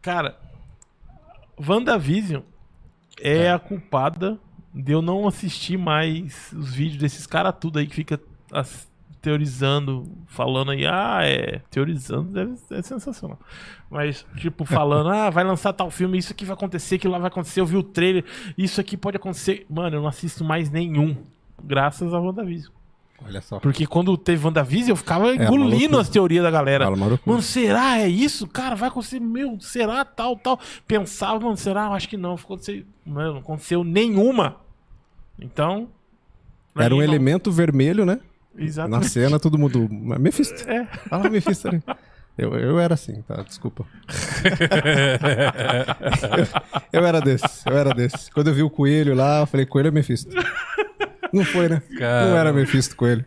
[0.00, 0.36] Cara,
[1.58, 2.42] WandaVision
[3.20, 4.38] é, a culpada
[4.74, 8.18] de eu não assistir mais os vídeos desses caras tudo aí que fica
[8.50, 8.90] as-
[9.22, 13.38] teorizando, falando aí, ah, é, teorizando deve é sensacional.
[13.88, 17.28] Mas, tipo, falando, ah, vai lançar tal filme, isso aqui vai acontecer, aquilo lá vai
[17.28, 18.24] acontecer, eu vi o trailer,
[18.58, 19.64] isso aqui pode acontecer.
[19.70, 21.16] Mano, eu não assisto mais nenhum,
[21.62, 22.72] graças a WandaVision.
[23.24, 23.60] Olha só.
[23.60, 25.98] Porque quando teve WandaVision, eu ficava engolindo maluco.
[25.98, 26.84] as teorias da galera.
[26.86, 27.20] Fala.
[27.24, 27.98] Mano, será?
[28.00, 28.48] É isso?
[28.48, 30.04] Cara, vai acontecer, meu, será?
[30.04, 30.58] Tal, tal.
[30.88, 31.86] Pensava, mano, será?
[31.90, 32.36] Acho que não.
[32.36, 34.56] Ficou acontecer, mano, não aconteceu nenhuma.
[35.38, 35.88] Então.
[36.74, 38.18] Era um mim, não- elemento vermelho, né?
[38.54, 39.08] Na Exatamente.
[39.08, 39.88] cena, todo mundo.
[39.90, 40.68] Mephisto.
[40.68, 40.84] É.
[41.08, 41.82] Fala Mephisto ali.
[42.36, 43.42] Eu, eu era assim, tá?
[43.42, 43.84] Desculpa.
[46.92, 48.30] eu, eu era desse, eu era desse.
[48.30, 50.30] Quando eu vi o coelho lá, eu falei, coelho é Mephisto.
[51.32, 51.82] Não foi, né?
[51.98, 52.28] Cara.
[52.30, 53.24] Não era Mephisto coelho.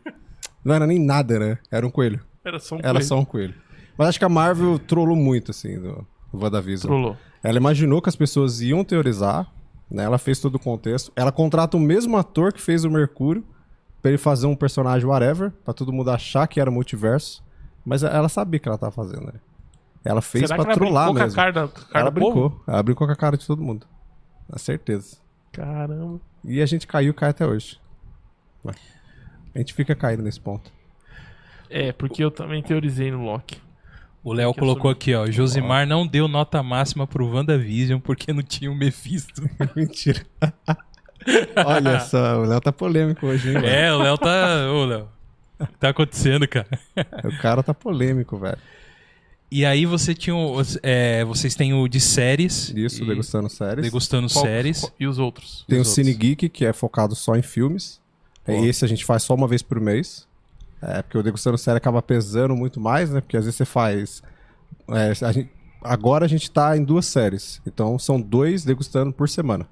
[0.64, 1.58] Não era nem nada, né?
[1.72, 2.20] Era um coelho.
[2.44, 3.06] Era só um Era coelho.
[3.06, 3.54] só um coelho.
[3.98, 6.88] Mas acho que a Marvel trollou muito, assim, do, do WandaVision.
[6.92, 7.18] Trollou.
[7.44, 9.48] Ela imaginou que as pessoas iam teorizar,
[9.90, 10.04] né?
[10.04, 11.12] Ela fez todo o contexto.
[11.16, 13.44] Ela contrata o mesmo ator que fez o Mercúrio
[14.06, 17.44] pra ele fazer um personagem whatever, pra todo mundo achar que era multiverso.
[17.84, 19.40] Mas ela sabia o que ela tava fazendo, né?
[20.04, 21.36] Ela fez Será pra ela trollar brincou mesmo.
[21.36, 22.50] com a cara, da- com a cara ela do povo?
[22.50, 22.64] brincou.
[22.68, 23.88] Ela brincou com a cara de todo mundo.
[24.48, 25.18] Com certeza.
[25.52, 26.22] Caramba.
[26.44, 27.80] E a gente caiu e cai até hoje.
[29.56, 30.72] A gente fica caindo nesse ponto.
[31.68, 33.60] É, porque eu também teorizei no Loki.
[34.24, 35.26] O Léo colocou aqui, ó.
[35.32, 39.42] Josimar não deu nota máxima pro WandaVision porque não tinha o Mephisto.
[39.76, 40.24] Mentira.
[41.66, 43.54] Olha só, o Léo tá polêmico hoje, hein?
[43.60, 43.68] velho?
[43.68, 44.72] é, o Léo tá.
[44.72, 45.08] Ô, Léo.
[45.60, 46.68] O que tá acontecendo, cara?
[47.24, 48.58] O cara tá polêmico, velho.
[49.50, 50.36] E aí você tinha.
[50.36, 52.70] o- é, vocês têm o de séries.
[52.76, 53.84] Isso, e- degustando séries.
[53.86, 54.82] Degustando Qual- séries.
[54.82, 55.64] qual- E os outros?
[55.68, 56.28] Tem o os Cine outros?
[56.30, 58.02] Geek, que é focado só em filmes.
[58.44, 58.52] Pô.
[58.66, 60.28] Esse a gente faz só uma vez por mês.
[60.82, 63.22] É, porque o Degustando Série acaba pesando muito mais, né?
[63.22, 64.22] Porque às vezes você faz.
[64.90, 65.50] é, a gente-
[65.82, 67.62] agora a gente tá em duas séries.
[67.66, 69.66] Então são dois degustando por semana.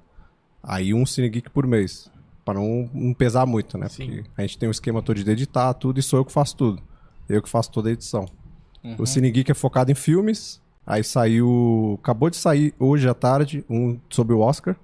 [0.66, 2.10] Aí um Cine Geek por mês.
[2.44, 3.88] Pra não, não pesar muito, né?
[3.88, 4.06] Sim.
[4.06, 6.56] Porque a gente tem o esquema todo de editar tudo e sou eu que faço
[6.56, 6.82] tudo.
[7.28, 8.26] Eu que faço toda a edição.
[8.98, 10.60] O Cine Geek é focado em filmes.
[10.86, 11.98] Aí saiu.
[12.02, 14.76] Acabou de sair hoje à tarde um sobre o Oscar.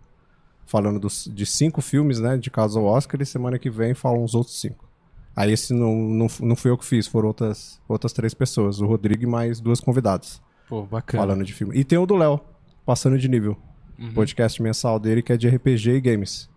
[0.64, 2.39] Falando dos, de cinco filmes, né?
[2.39, 3.20] De caso ao Oscar.
[3.20, 4.89] E semana que vem falam os outros cinco.
[5.37, 8.81] Aí esse não, não, não fui eu que fiz, foram outras, outras três pessoas.
[8.81, 10.41] O Rodrigo e mais duas convidadas.
[10.68, 11.22] Pô, bacana.
[11.22, 11.76] Falando de filme.
[11.76, 12.41] E tem o do Léo,
[12.87, 13.57] passando de nível.
[14.14, 16.48] Podcast mensal dele, que é de RPG e games.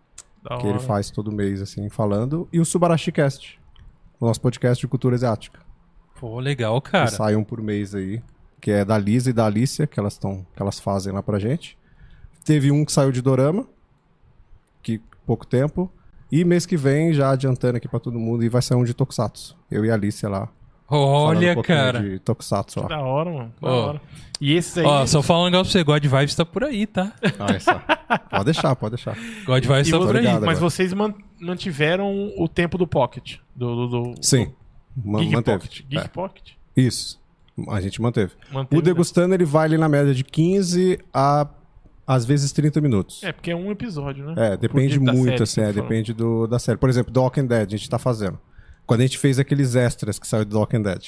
[0.41, 0.79] Da Que ele hora.
[0.79, 2.47] faz todo mês, assim, falando.
[2.51, 3.59] E o Subarashi Cast.
[4.19, 5.59] O nosso podcast de cultura asiática.
[6.19, 7.07] Pô, legal, que cara.
[7.07, 8.21] sai um por mês aí,
[8.61, 11.37] que é da Lisa e da Alicia, que elas estão, que elas fazem lá pra
[11.39, 11.77] gente.
[12.45, 13.67] Teve um que saiu de Dorama,
[14.81, 15.91] que pouco tempo,
[16.31, 18.93] e mês que vem, já adiantando aqui pra todo mundo, e vai sair um de
[18.93, 19.57] Tokusatsu.
[19.69, 20.49] Eu e a Alicia lá.
[20.88, 21.99] Falando um Olha, pouquinho cara.
[22.01, 22.88] De Tokusatsu lá.
[22.88, 23.53] Da hora, mano.
[23.61, 24.01] Da hora.
[24.41, 24.86] E esse aí.
[24.86, 27.13] Ó, só falar um negócio pra você, God Vibes tá por aí, tá?
[27.39, 27.81] Olha só.
[28.29, 29.15] Pode deixar, pode deixar.
[29.45, 30.23] God Vibes E tá por aí.
[30.25, 30.55] Mas agora.
[30.55, 33.38] vocês man- mantiveram o tempo do Pocket.
[33.55, 34.51] Do, do, do Sim.
[35.03, 35.59] Ma- Geek manteve.
[35.59, 35.81] Pocket.
[35.88, 36.49] Geek É, Pocket.
[36.75, 37.21] Isso.
[37.69, 38.34] A gente manteve.
[38.51, 41.47] Manteve, O degustando ele vai ali na média de 15 a
[42.05, 43.23] às vezes 30 minutos.
[43.23, 44.53] É, porque é um episódio, né?
[44.53, 45.81] É, depende muito, série, assim, é, falando.
[45.81, 46.77] depende do, da série.
[46.77, 48.38] Por exemplo, The Walking Dead, a gente tá fazendo.
[48.86, 51.03] Quando a gente fez aqueles extras que saiu do Walking Dead,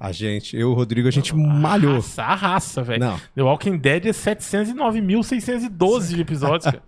[0.00, 1.96] a gente, eu e o Rodrigo, a gente malhou.
[1.96, 3.00] Raça, a raça, velho.
[3.00, 3.20] Não.
[3.34, 6.82] The Walking Dead é 709.612 de episódios, cara.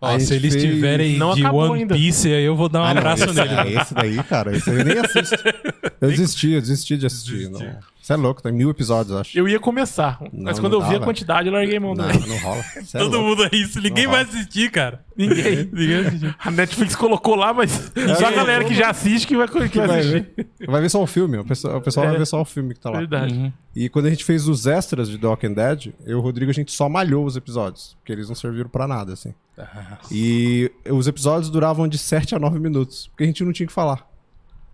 [0.00, 1.94] Ó, se eles fez- tiverem Não de One ainda.
[1.94, 3.54] Piece, aí eu vou dar um Ah, não, abraço esse, nele.
[3.54, 5.36] é, esse daí, cara, esse eu nem assisto.
[6.00, 7.48] Eu desisti, eu desisti de assistir.
[7.48, 7.58] Desistiu.
[7.58, 7.78] não.
[8.06, 9.36] Você é louco, tem mil episódios, acho.
[9.36, 11.04] Eu ia começar, mas Não, quando não eu vi dá, a velho.
[11.04, 12.28] quantidade, eu larguei mão Não, também.
[12.28, 12.62] não rola.
[12.62, 13.28] Você é Todo louco.
[13.30, 14.36] mundo é isso, ninguém Não vai rola.
[14.38, 15.04] assistir, cara.
[15.16, 15.56] Ninguém.
[15.72, 16.36] Ninguém vai assistir.
[16.38, 17.72] A Netflix colocou lá, mas
[18.16, 20.30] só a galera que já assiste que vai, que vai Vai assistir.
[20.36, 22.10] ver, vai ver só o filme, o pessoal, o pessoal É.
[22.10, 22.98] vai ver só o filme que tá lá.
[22.98, 23.34] Verdade.
[23.34, 23.52] Uhum.
[23.74, 26.48] E quando a gente fez os extras de The Walking Dead, eu e o Rodrigo,
[26.52, 29.34] a gente só malhou os episódios, porque eles não serviram pra nada, assim.
[30.10, 33.72] E os episódios duravam de 7 a 9 minutos, porque a gente não tinha que
[33.72, 34.06] falar.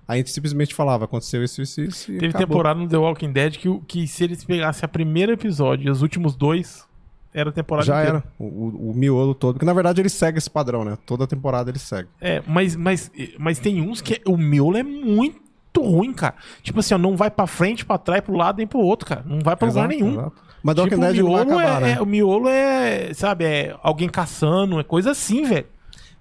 [0.06, 2.46] A gente simplesmente falava, aconteceu isso, isso, isso Teve acabou.
[2.48, 6.02] temporada no The Walking Dead que, que se eles pegassem a primeiro episódio e os
[6.02, 6.84] últimos dois,
[7.32, 8.18] era a temporada Já inteira.
[8.18, 10.98] era, o, o- miolo todo, porque na verdade ele segue esse padrão, né?
[11.06, 12.08] Toda temporada ele segue.
[12.20, 15.40] É, mas, mas, mas tem uns que o miolo é muito
[15.78, 16.34] ruim, cara.
[16.62, 19.22] Tipo assim, ó, não vai pra frente, pra trás, pro lado nem pro outro, cara.
[19.24, 20.18] Não vai pra lugar Exato, nenhum.
[20.20, 20.42] exato.
[20.62, 21.92] Mas Tipo, Walking o Dead não vai acabar, é, né?
[21.92, 25.66] é- o miolo é, sabe, é alguém caçando, é coisa assim, velho.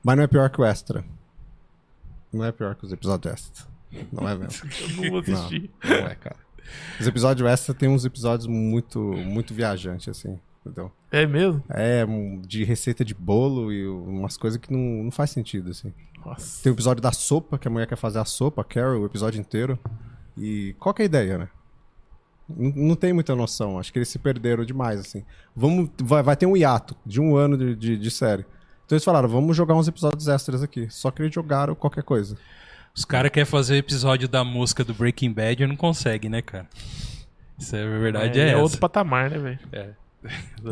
[0.04, 1.04] Mas não é pior que o extra.
[2.32, 3.71] Não é pior que os episódios extra.
[4.12, 4.70] Não é mesmo.
[4.80, 5.70] Eu não vou assistir.
[5.84, 6.38] Não é, cara.
[7.00, 10.40] Os episódios extra tem uns episódios muito, muito viajantes, assim.
[10.66, 10.92] Entendeu?
[11.12, 11.64] É mesmo?
[11.70, 12.06] É,
[12.46, 15.92] de receita de bolo e umas coisas que não, não faz sentido, assim.
[16.24, 16.64] Nossa.
[16.64, 19.06] Tem o episódio da sopa, que a mulher quer fazer a sopa, a Carol, o
[19.06, 19.78] episódio inteiro.
[20.38, 21.50] E qual que é a ideia, né?
[22.48, 23.80] Não, não tem muita noção.
[23.80, 25.24] Acho que eles se perderam demais, assim.
[25.56, 28.46] Vamos, vai, vai ter um hiato de um ano de, de, de série.
[28.86, 30.88] Então eles falaram, vamos jogar uns episódios extras aqui.
[30.92, 32.38] Só que eles jogaram qualquer coisa.
[32.96, 36.42] Os caras querem fazer o episódio da música do Breaking Bad e não conseguem, né,
[36.42, 36.68] cara?
[37.58, 38.58] Isso é a verdade, é, é, essa.
[38.62, 39.60] outro patamar, né, velho?
[39.72, 39.90] É.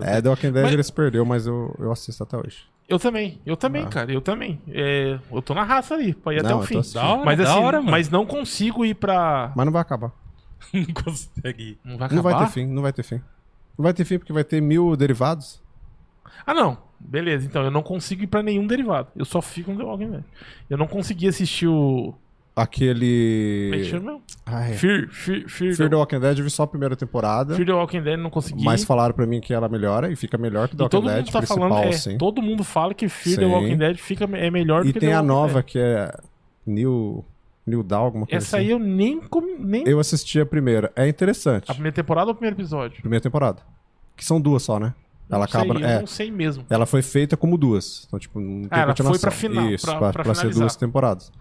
[0.01, 2.63] É, The Walking Dead Mas- eles se perdeu, mas eu, eu assisto até hoje.
[2.87, 3.87] Eu também, eu também, Ah.
[3.87, 4.59] cara, eu também.
[4.67, 6.93] É, eu tô na raça ali, pra ir Não, até o fim.
[6.93, 7.91] Da hora, Mas da assim, hora, mano.
[7.91, 9.51] mas não consigo ir pra.
[9.55, 10.11] Mas não vai acabar.
[10.73, 11.77] Não consegue.
[11.85, 12.15] Não vai acabar?
[12.15, 13.15] Não vai ter fim, não vai ter fim.
[13.77, 15.61] Não vai ter fim porque vai ter mil derivados.
[16.45, 16.77] Ah, não.
[16.99, 19.07] Beleza, então eu não consigo ir pra nenhum derivado.
[19.15, 20.23] Eu só fico no The Walking Dead.
[20.69, 22.13] Eu não consegui assistir o.
[22.55, 23.69] Aquele.
[23.71, 24.21] Como é que chama mesmo?
[24.45, 25.89] Ai, Fear, Fear, Fear, Fear the...
[25.89, 27.55] the Walking Dead eu vi só a primeira temporada.
[27.55, 28.63] Fear the Walking Dead não consegui.
[28.65, 31.07] Mas falaram pra mim que ela melhora e fica melhor que The e Walking todo
[31.07, 32.17] Dead mundo tá falando, é, sim.
[32.17, 33.51] todo mundo fala que Fear the Sim.
[33.51, 35.65] Walking Dead fica, é melhor E que tem The a nova Dead.
[35.65, 36.11] que é
[36.65, 37.23] New,
[37.65, 38.65] New Dawn, alguma coisa Essa assim.
[38.65, 39.87] aí eu nem, comi- nem...
[39.87, 40.91] Eu assisti a primeira.
[40.97, 41.71] É interessante.
[41.71, 42.99] A primeira temporada ou o primeiro episódio?
[42.99, 43.61] Primeira temporada.
[44.17, 44.93] Que são duas só, né?
[45.29, 45.73] Ela não acaba.
[45.75, 46.65] sei, é, não sei mesmo.
[46.69, 48.05] ela foi feita como duas.
[48.07, 50.49] Então, tipo, não tem Ah, ela foi pra final, Isso, pra- pra, pra pra ser
[50.53, 51.31] duas temporadas.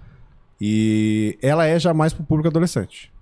[0.60, 3.12] E ela é já mais pro público adolescente.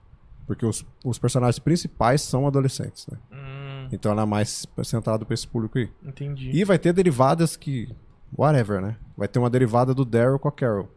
[0.47, 3.19] Porque os, os personagens principais são adolescentes, né?
[3.33, 5.91] Hum, Então ela é mais centrada pra esse público aí.
[6.05, 6.51] entendi.
[6.53, 7.89] E vai ter derivadas que.
[8.37, 8.97] Whatever, né?
[9.17, 10.89] Vai ter uma derivada do Daryl com a Carol.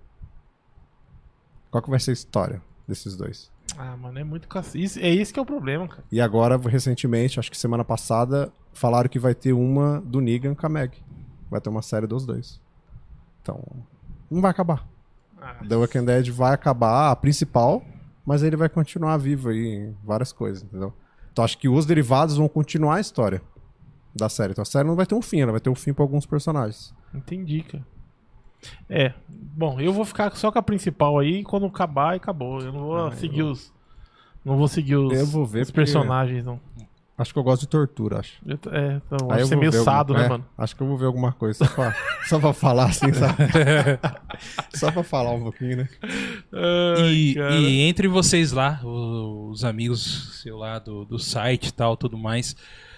[1.71, 3.51] Qual que vai ser a história desses dois?
[3.77, 4.99] Ah, mano, é muito cacete.
[4.99, 6.03] É esse que é o problema, cara.
[6.11, 10.65] E agora, recentemente, acho que semana passada, falaram que vai ter uma do Negan com
[10.65, 10.97] a Meg.
[11.49, 12.61] Vai ter uma série dos dois.
[13.41, 13.61] Então,
[14.29, 14.87] não vai acabar.
[15.41, 17.83] Ah, The Walking Dead vai acabar a principal,
[18.25, 20.93] mas ele vai continuar vivo aí em várias coisas, entendeu?
[21.31, 23.41] Então acho que os derivados vão continuar a história
[24.13, 24.51] da série.
[24.51, 26.25] Então a série não vai ter um fim, ela vai ter um fim pra alguns
[26.25, 26.93] personagens.
[27.13, 27.85] entendi, cara.
[28.89, 32.59] É, bom, eu vou ficar só com a principal aí, quando acabar, acabou.
[32.61, 33.71] Eu não vou Ah, seguir eu- os...
[34.43, 36.59] Não vou seguir os, Eu vou ver os personagens, não.
[37.17, 38.39] Acho que eu gosto de tortura, acho.
[38.45, 40.45] Eu, é, então, acho que é vou meio sado, alguma- né, é, mano?
[40.57, 41.93] Acho que eu vou ver alguma coisa só pra,
[42.29, 43.35] só pra falar assim, sabe?
[44.73, 45.89] só pra falar um pouquinho, né?
[47.11, 47.55] E, cara.
[47.55, 52.55] e entre vocês lá, os amigos seu lá do, do site e tal, tudo mais.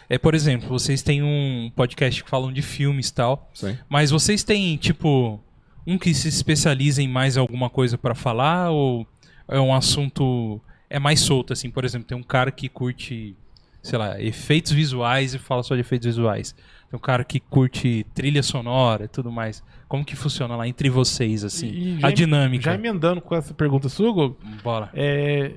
[0.07, 3.49] É, por exemplo, vocês têm um podcast que falam de filmes e tal.
[3.55, 3.75] Sim.
[3.89, 5.39] Mas vocês têm, tipo,
[5.85, 8.69] um que se especializa em mais alguma coisa pra falar?
[8.71, 9.05] Ou
[9.47, 10.61] é um assunto.
[10.89, 11.69] É mais solto, assim?
[11.69, 13.35] Por exemplo, tem um cara que curte,
[13.81, 16.53] sei lá, efeitos visuais e fala só de efeitos visuais.
[16.89, 19.63] Tem um cara que curte trilha sonora e tudo mais.
[19.87, 21.97] Como que funciona lá entre vocês, assim?
[21.99, 22.63] Já a dinâmica.
[22.65, 24.89] Já emendando com essa pergunta sua, Gogo, Bora.
[24.93, 25.53] é,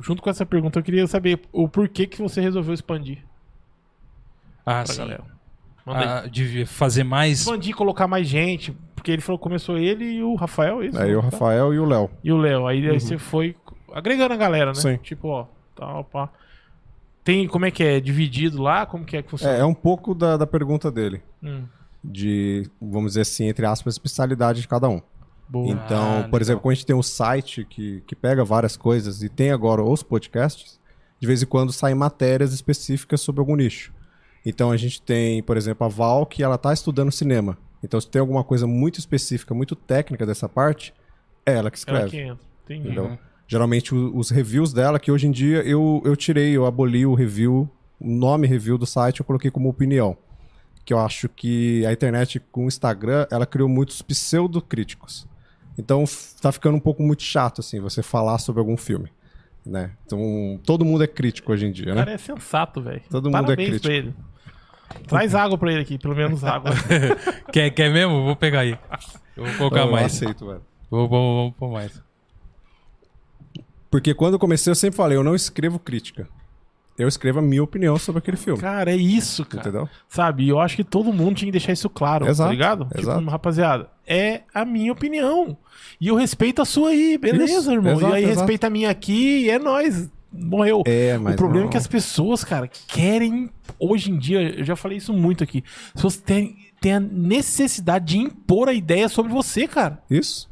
[0.00, 3.18] junto com essa pergunta, eu queria saber o porquê que você resolveu expandir
[4.64, 4.98] Ah, pra sim.
[4.98, 5.24] galera.
[5.86, 7.40] Ah, de fazer mais.
[7.40, 10.98] Expandir, colocar mais gente, porque ele falou que começou ele e o Rafael, isso?
[10.98, 11.24] Aí o Tá?
[11.26, 12.10] Rafael e o Léo.
[12.22, 12.66] E o Léo.
[12.66, 13.56] Aí, aí você foi
[13.92, 14.74] agregando a galera, né?
[14.74, 14.96] Sim.
[14.98, 16.28] Tipo, ó, tal, pá.
[17.24, 18.00] Tem, como é que é?
[18.00, 18.86] Dividido lá?
[18.86, 19.54] Como que é que funciona?
[19.56, 21.22] É, é um pouco da, da pergunta dele.
[21.42, 21.64] Hum,
[22.02, 25.02] De, vamos dizer assim, entre aspas, especialidade de cada um.
[25.48, 25.68] boa.
[25.68, 29.22] Então, Ah, por exemplo, quando a gente tem um site que, que pega várias coisas
[29.22, 30.80] e tem agora os podcasts,
[31.18, 33.92] de vez em quando saem matérias específicas sobre algum nicho.
[34.46, 37.58] Então a gente tem, por exemplo, a Val, que ela tá estudando cinema.
[37.82, 40.92] Então se tem alguma coisa muito específica, muito técnica dessa parte,
[41.46, 42.10] é ela que Ela escreve.
[42.10, 42.46] que entra.
[42.64, 42.86] Entendi.
[42.88, 43.18] Entendeu?
[43.48, 47.68] Geralmente os reviews dela, que hoje em dia eu, eu tirei, eu aboli o review,
[47.98, 50.16] o nome review do site, eu coloquei como opinião.
[50.84, 55.26] Que eu acho que a internet com o Instagram, ela criou muitos pseudocríticos.
[55.76, 56.04] Então
[56.40, 59.08] tá ficando um pouco muito chato, assim, você falar sobre algum filme.
[59.64, 59.90] Né?
[60.06, 61.96] Então todo mundo é crítico hoje em dia, O né?
[61.96, 63.02] cara é sensato, velho.
[63.10, 63.82] Todo mundo é Parabéns crítico.
[63.88, 64.14] pra ele.
[65.06, 66.70] Traz água pra ele aqui, pelo menos água.
[67.52, 68.24] Quer, quer mesmo?
[68.24, 68.78] Vou pegar aí.
[69.36, 70.06] Eu vou colocar eu mais.
[70.06, 70.62] aceito, velho.
[70.90, 72.00] Vou, vou, vou pôr mais.
[73.90, 76.28] Porque quando eu comecei, eu sempre falei, eu não escrevo crítica.
[76.98, 78.60] Eu escrevo a minha opinião sobre aquele filme.
[78.60, 79.62] cara, é isso, cara.
[79.62, 79.88] Entendeu?
[80.08, 80.44] Sabe?
[80.44, 82.88] E eu acho que todo mundo tinha que deixar isso claro, Exato, tá ligado?
[82.94, 83.18] exato.
[83.20, 85.56] Tipo, rapaziada, é a minha opinião.
[85.98, 87.94] E eu respeito a sua aí, beleza, Isso, irmão?
[87.94, 88.38] exato, e aí exato.
[88.40, 90.10] respeita a minha aqui e é nóis.
[90.32, 90.82] Morreu.
[90.86, 93.50] É, mas o problema não- é que as pessoas, cara, querem.
[93.78, 95.64] Hoje em dia, eu já falei isso muito aqui.
[95.88, 100.02] As pessoas têm, têm a necessidade de impor a ideia sobre você, cara.
[100.08, 100.48] Isso.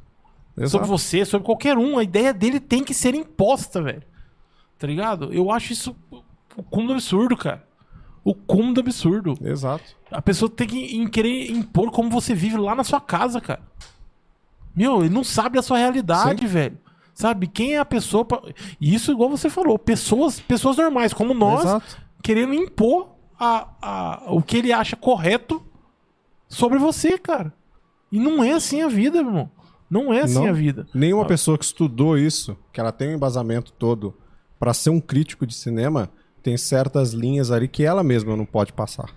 [0.57, 0.71] Exato.
[0.71, 1.97] Sobre você, sobre qualquer um.
[1.99, 4.03] A ideia dele tem que ser imposta, velho.
[4.79, 5.33] Tá ligado?
[5.33, 5.97] Eu acho isso
[6.57, 7.65] o cúmulo do absurdo, cara.
[8.25, 9.39] O cúmulo do absurdo.
[9.41, 9.85] Exato.
[10.11, 13.63] A pessoa tem que querer impor como você vive lá na sua casa, cara.
[14.75, 16.77] Meu, ele não sabe da sua realidade, velho.
[17.19, 17.49] Sabe?
[17.49, 18.25] Quem é a pessoa.
[18.25, 18.41] Pra...
[18.81, 21.99] E isso, igual você falou, pessoas, pessoas normais, como nós, Exato.
[22.23, 25.61] querendo impor a, a, o que ele acha correto
[26.49, 27.53] sobre você, cara.
[28.13, 29.51] E não é assim a vida, irmão.
[29.91, 30.47] Não é assim Não.
[30.47, 30.87] a vida.
[30.95, 34.15] Nenhuma pessoa que estudou isso, que ela tem um embasamento todo
[34.57, 36.11] pra ser um crítico de cinema,
[36.41, 39.11] tem certas linhas ali que ela mesma não pode passar.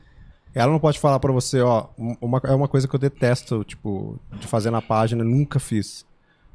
[0.56, 3.64] Ela não pode falar pra você, ó, um- uma, é uma coisa que eu detesto,
[3.64, 6.04] tipo, de fazer na página, nunca fiz.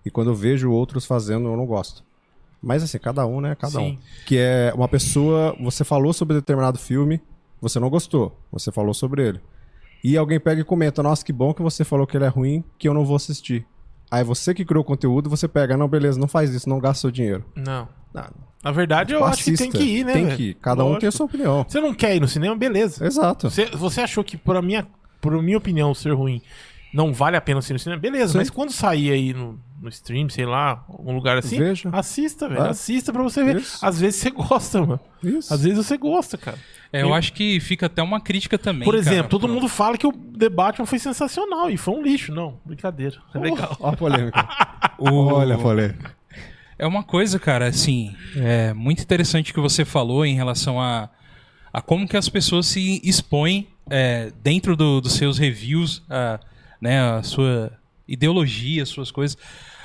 [0.07, 2.05] E quando eu vejo outros fazendo, eu não gosto.
[2.63, 3.57] Mas assim, cada um, né?
[3.57, 3.91] Cada um.
[3.91, 3.99] Sim.
[4.25, 7.21] Que é uma pessoa, você falou sobre determinado filme,
[7.61, 9.41] você não gostou, você falou sobre ele.
[10.05, 12.63] E alguém pega e comenta, nossa, que bom que você falou que ele é ruim,
[12.79, 13.67] que eu não vou assistir.
[14.09, 17.01] Aí você que criou o conteúdo, você pega, não, beleza, não faz isso, não gasta
[17.01, 17.45] seu dinheiro.
[17.57, 17.89] Não.
[18.15, 18.31] Não,
[18.63, 20.13] Na verdade, eu acho que tem que ir, né?
[20.13, 20.55] Tem que ir.
[20.55, 21.13] Cada um tem a Lógico.
[21.13, 21.67] sua opinião.
[21.69, 23.05] Você não quer ir no cinema, beleza.
[23.05, 23.51] Exato.
[23.51, 24.87] Você, você achou que, por minha,
[25.21, 26.41] por minha opinião, ser ruim,
[26.97, 28.01] não vale a pena ser no cinema?
[28.01, 28.39] Beleza, Sim.
[28.39, 31.91] mas quando sair aí no, no stream, sei lá, algum lugar assim, Veja.
[31.93, 32.63] assista, velho.
[32.63, 32.69] É.
[32.71, 33.57] Assista pra você ver.
[33.57, 33.85] Isso.
[33.85, 35.01] Às vezes você gosta, mano.
[35.23, 35.53] Isso.
[35.53, 36.59] Às vezes você gosta, cara.
[36.93, 38.85] É, eu acho que fica até uma crítica também.
[38.85, 42.03] Por exemplo, cara, todo mundo fala que o The Batman foi sensacional e foi um
[42.03, 42.33] lixo.
[42.33, 43.17] Não, brincadeira.
[43.35, 43.77] É legal.
[43.79, 44.49] Ó a polêmica.
[44.99, 46.17] Olha a polêmica.
[46.79, 51.09] É uma coisa, cara, assim, é muito interessante que você falou em relação a,
[51.73, 56.39] a como que as pessoas se expõem é, dentro do- dos seus reviews, a,
[56.81, 57.73] né, a sua
[58.07, 59.37] ideologia, as suas coisas.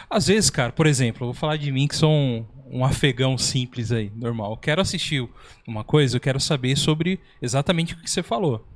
[0.10, 3.38] Às vezes, cara, por exemplo, eu vou falar de mim que sou um, um afegão
[3.38, 4.52] simples aí, normal.
[4.52, 5.28] Eu quero assistir
[5.68, 8.68] uma coisa, eu quero saber sobre exatamente o que você falou.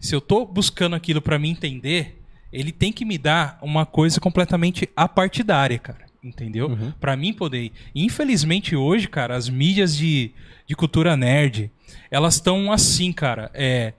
[0.00, 2.18] Se eu tô buscando aquilo pra me entender,
[2.52, 6.06] ele tem que me dar uma coisa completamente apartidária, cara.
[6.22, 6.68] Entendeu?
[7.00, 7.72] Pra mim poder.
[7.94, 10.30] Infelizmente hoje, cara, as mídias de,
[10.66, 11.70] de cultura nerd,
[12.10, 13.92] elas estão assim, cara, é,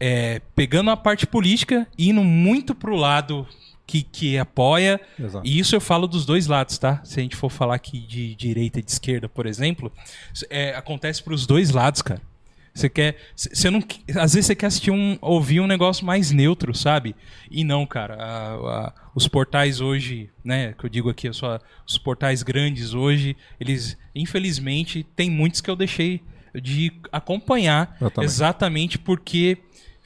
[0.00, 3.46] é, pegando a parte política e indo muito pro lado
[3.86, 5.00] que, que apoia.
[5.18, 5.46] Exato.
[5.46, 7.00] E isso eu falo dos dois lados, tá?
[7.04, 9.90] Se a gente for falar aqui de direita e de esquerda, por exemplo,
[10.50, 12.20] é, acontece pros dois lados, cara.
[12.74, 13.16] Você quer.
[13.34, 13.80] Você não.
[14.14, 15.18] Às vezes você quer assistir um.
[15.20, 17.16] ouvir um negócio mais neutro, sabe?
[17.50, 18.14] E não, cara.
[18.14, 20.74] a- a- os portais hoje, né?
[20.78, 25.74] Que eu digo aqui, só, os portais grandes hoje, eles, infelizmente, tem muitos que eu
[25.74, 26.22] deixei
[26.54, 29.58] de acompanhar exatamente porque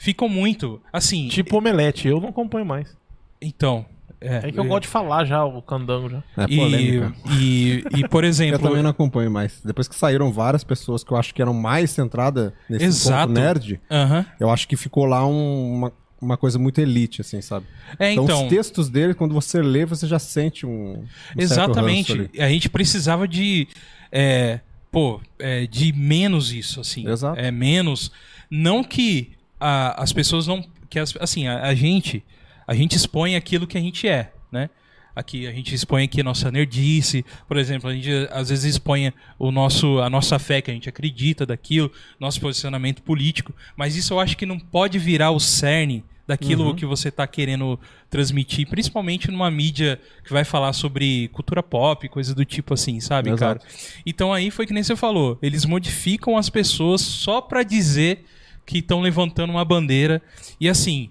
[0.02, 0.80] ficam muito.
[0.92, 1.28] Assim.
[1.28, 2.96] Tipo Omelete, eu não acompanho mais.
[3.40, 3.86] Então.
[4.20, 6.22] É, É que eu gosto de falar já, o candango já.
[6.36, 7.12] É e, polêmica.
[7.40, 8.58] e, e, por Eu exemplo.
[8.60, 9.60] também não acompanho mais.
[9.64, 13.28] Depois que saíram várias pessoas que eu acho que eram mais centradas nesse Exato.
[13.28, 14.24] ponto nerd, Aham.
[14.38, 17.66] eu acho que ficou lá um- uma, uma coisa muito elite, assim, sabe?
[17.98, 18.42] É, Então, então.
[18.44, 20.92] os textos dele, quando você lê, você já sente um.
[20.92, 22.12] um certo Exatamente.
[22.12, 22.40] ranço ali.
[22.40, 23.66] A gente precisava de.
[24.12, 24.60] é,
[24.92, 27.08] pô, é, de menos isso, assim.
[27.08, 27.40] Exato.
[27.40, 28.12] É menos.
[28.48, 29.32] Não que
[29.62, 30.64] a- as pessoas não.
[30.90, 32.22] Que as- assim, a, a gente.
[32.66, 34.70] A gente expõe aquilo que a gente é, né?
[35.14, 39.12] Aqui a gente expõe aqui a nossa nerdice, por exemplo, a gente às vezes expõe
[39.38, 44.14] o nosso, a nossa fé que a gente acredita daquilo, nosso posicionamento político, mas isso
[44.14, 46.74] eu acho que não pode virar o cerne daquilo Uhum.
[46.74, 52.34] que você está querendo transmitir, principalmente numa mídia que vai falar sobre cultura pop, coisa
[52.34, 53.60] do tipo assim, sabe, Exato.
[53.60, 53.72] cara?
[54.06, 58.24] Então aí foi que nem você falou, eles modificam as pessoas só pra dizer
[58.64, 60.22] que estão levantando uma bandeira
[60.60, 61.10] e assim,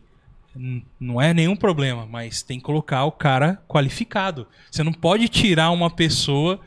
[0.99, 4.47] não é nenhum problema, mas tem que colocar o cara qualificado.
[4.69, 6.59] Você não pode tirar uma pessoa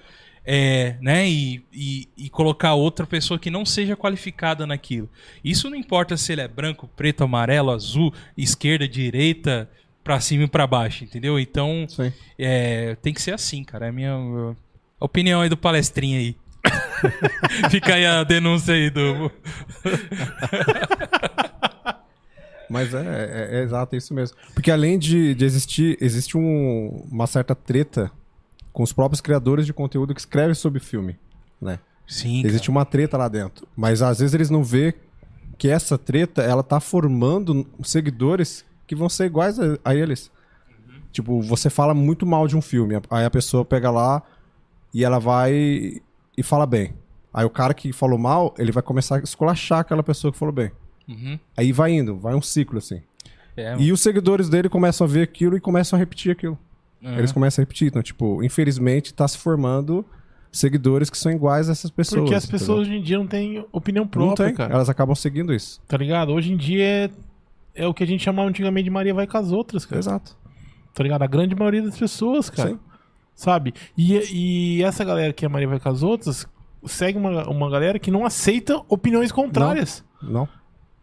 [0.45, 5.09] é, né, e, e, e colocar outra pessoa que não seja qualificada naquilo.
[5.43, 9.69] Isso não importa se ele é branco, preto, amarelo, azul, esquerda, direita,
[10.03, 11.39] pra cima e pra baixo, entendeu?
[11.41, 11.87] Então,
[12.39, 13.87] é, tem que ser assim, cara.
[13.87, 14.55] É a minha
[15.01, 16.37] opinião aí do palestrinha aí.
[17.71, 19.31] Fica aí a denúncia aí do.
[22.69, 22.99] Mas é,
[23.53, 24.37] é, é exato, é isso mesmo.
[24.55, 28.11] Porque além de, de existir, existe um- uma certa treta
[28.73, 31.17] com os próprios criadores de conteúdo que escrevem sobre filme,
[31.61, 31.79] né?
[32.07, 33.67] Sim, Existe uma treta lá dentro.
[33.77, 34.95] Mas às vezes eles não vê
[35.57, 40.31] que essa treta, ela tá formando seguidores que vão ser iguais a, a eles.
[41.13, 44.21] Tipo, você fala muito mal de um filme, aí a pessoa pega lá
[44.93, 46.03] e ela vai
[46.37, 46.95] e fala bem.
[47.33, 50.55] Aí o cara que falou mal, ele vai começar a esculachar aquela pessoa que falou
[50.55, 50.71] bem.
[51.09, 51.39] Uhum.
[51.57, 53.03] Aí vai indo, vai um ciclo assim.
[53.57, 56.59] É, E os seguidores dele começam a ver aquilo e começam a repetir aquilo.
[57.03, 57.19] Uhum.
[57.19, 57.89] Eles começam a repetir.
[57.89, 60.05] Então, tipo, infelizmente tá se formando
[60.51, 62.23] seguidores que são iguais a essas pessoas.
[62.23, 62.59] Porque as entendeu?
[62.61, 64.73] pessoas hoje em dia não têm opinião não própria, tem, cara.
[64.73, 65.81] elas acabam seguindo isso.
[65.89, 66.33] Tá ligado?
[66.33, 67.11] Hoje em dia é,
[67.75, 69.99] é o que a gente chamava antigamente de Maria vai com as outras, cara.
[69.99, 70.37] Exato.
[70.95, 71.23] Tá ligado?
[71.23, 72.71] A grande maioria das pessoas, cara.
[72.71, 72.79] Sim.
[73.35, 73.75] Sabe?
[73.97, 76.47] E, e essa galera que é Maria vai com as outras
[76.87, 80.05] segue uma, uma galera que não aceita opiniões contrárias.
[80.23, 80.49] Não,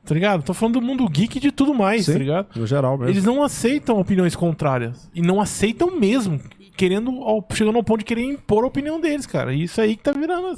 [0.03, 0.41] Tá ligado?
[0.41, 2.13] Tô falando do mundo geek e de tudo mais, Sim.
[2.13, 2.47] tá ligado?
[2.59, 3.11] no geral mesmo.
[3.11, 5.07] Eles não aceitam opiniões contrárias.
[5.13, 6.39] E não aceitam mesmo.
[6.75, 7.11] Querendo,
[7.53, 9.53] chegando ao ponto de querer impor a opinião deles, cara.
[9.53, 10.57] E isso aí que tá virando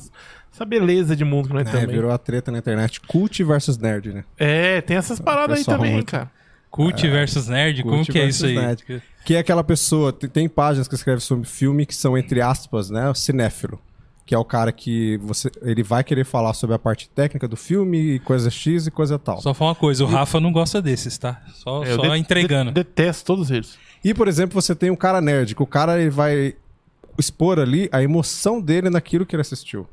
[0.54, 1.88] essa beleza de mundo que nós É, também.
[1.88, 3.02] virou a treta na internet.
[3.02, 4.24] Cult versus nerd, né?
[4.38, 6.32] É, tem essas paradas aí também, muito- cara.
[6.74, 8.56] Cult versus nerd, como Cult que é isso aí?
[8.56, 8.84] nerd.
[9.24, 12.90] Que é aquela pessoa, tem, tem páginas que escrevem sobre filme que são, entre aspas,
[12.90, 13.80] né, o cinéfilo.
[14.26, 17.56] Que é o cara que você, ele vai querer falar sobre a parte técnica do
[17.58, 19.40] filme, e coisa X e coisa tal.
[19.42, 21.42] Só falar uma coisa, o Rafa não gosta desses, tá?
[21.54, 22.72] Só, É, eu só de- entregando.
[22.72, 23.78] de- detesto todos eles.
[24.04, 26.56] E, por exemplo, você tem um cara nerd, que o cara ele vai
[27.18, 29.88] expor ali a emoção dele naquilo que ele assistiu.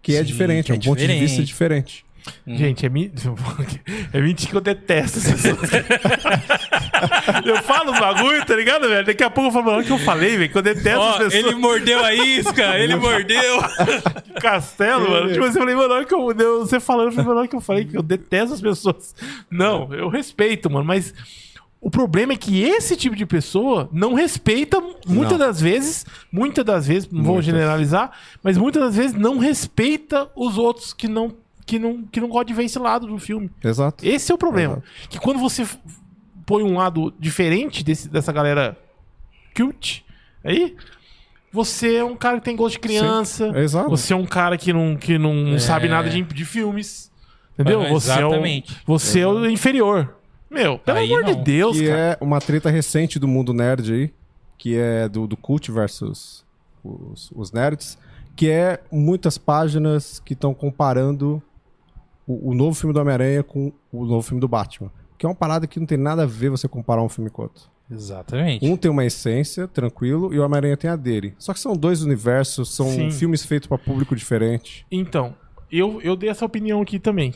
[0.00, 2.04] Que é Sim, diferente, que é é um ponto de vista diferente.
[2.46, 2.56] Uhum.
[2.56, 3.12] Gente, é, mi...
[4.12, 5.70] é mentira que eu detesto essas pessoas.
[7.44, 9.04] eu falo os bagulho, tá ligado, velho?
[9.06, 10.50] Daqui a pouco eu falo, "Mano, o que eu falei, velho?
[10.50, 11.34] Que eu detesto Ó, as pessoas.
[11.34, 13.60] ele mordeu a isca, ele mordeu.
[14.40, 15.32] Castelo, mano.
[15.32, 16.26] Tipo assim, eu falei, mano, que eu,
[16.60, 19.14] você falando, eu falei, mano, que eu falei que eu detesto as pessoas.
[19.50, 21.12] Não, eu respeito, mano, mas
[21.80, 25.46] o problema é que esse tipo de pessoa não respeita, muitas Não.
[25.46, 30.56] das vezes, muitas das vezes, não vou generalizar, mas muitas das vezes não respeita os
[30.56, 31.34] outros que não,
[31.66, 33.50] que não, que não gostam de ver esse lado do filme.
[33.62, 34.06] Exato.
[34.06, 34.74] Esse é o problema.
[34.74, 35.08] Exato.
[35.10, 35.66] Que quando você
[36.44, 38.76] põe um lado diferente desse, dessa galera
[39.54, 40.04] cult
[40.44, 40.76] aí,
[41.52, 43.52] você é um cara que tem gosto de criança.
[43.58, 43.90] Exato.
[43.90, 45.58] Você é um cara que não, que não É.
[45.58, 47.10] sabe nada de, de filmes.
[47.54, 47.82] Entendeu?
[47.82, 48.76] Ah, você é, o, exatamente.
[48.86, 50.16] você é o inferior.
[50.50, 51.42] Meu, pelo Aí amor de não.
[51.42, 51.98] Deus, que cara.
[51.98, 54.12] é uma treta recente do mundo nerd aí,
[54.58, 56.44] que é do, do cult versus
[56.82, 57.98] os, os nerds,
[58.34, 61.42] que é muitas páginas que estão comparando
[62.32, 64.90] o, o novo filme do Homem-Aranha com o novo filme do Batman.
[65.18, 67.42] Que é uma parada que não tem nada a ver você comparar um filme com
[67.42, 67.64] outro.
[67.90, 68.64] Exatamente.
[68.66, 71.34] Um tem uma essência, tranquilo, e o Homem-Aranha tem a dele.
[71.38, 73.10] Só que são dois universos, são Sim.
[73.10, 74.86] filmes feitos para público diferente.
[74.90, 75.34] Então,
[75.70, 77.34] eu, eu dei essa opinião aqui também.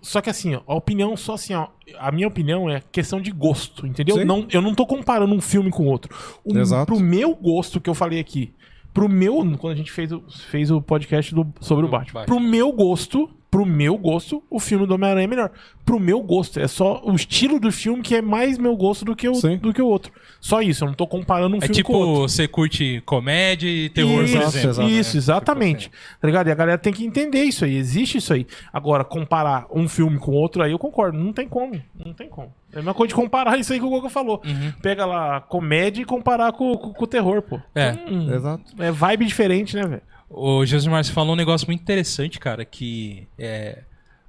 [0.00, 1.66] Só que assim, ó, a opinião, só assim, ó,
[1.98, 4.16] a minha opinião é questão de gosto, entendeu?
[4.16, 4.24] Sim.
[4.24, 6.14] Não, eu não tô comparando um filme com outro.
[6.44, 6.86] O, Exato.
[6.86, 8.54] Pro meu gosto que eu falei aqui,
[8.94, 12.36] pro meu, quando a gente fez o, fez o podcast do- sobre o Batman, Batman.
[12.36, 15.50] pro meu gosto, pro meu gosto, o filme do Homem-Aranha é melhor.
[15.84, 19.14] Pro meu gosto, é só o estilo do filme que é mais meu gosto do
[19.14, 19.58] que o, Sim.
[19.58, 20.10] do que o outro.
[20.40, 22.12] Só isso, eu não tô comparando um É filme com o outro.
[22.14, 24.88] tipo, você curte comédia e terror, Isso, por exemplo.
[24.88, 25.18] isso, né?
[25.18, 25.82] exatamente.
[25.90, 26.48] Tipo Tá ligado?
[26.48, 27.76] E a galera tem que entender isso aí.
[27.76, 28.46] Existe isso aí.
[28.72, 31.18] Agora, comparar um filme com outro aí, eu concordo.
[31.18, 31.78] Não tem como.
[31.94, 32.54] Não tem como.
[32.72, 34.40] É a mesma coisa de comparar isso aí que o Goga falou.
[34.46, 34.72] Uhum.
[34.80, 37.60] Pega lá comédia e comparar com, com, com o terror, pô.
[37.74, 37.92] É.
[38.08, 38.64] Hum, Exato.
[38.78, 40.02] é vibe diferente, né, velho?
[40.34, 43.82] O Josimar, você falou um negócio muito interessante, cara, que é,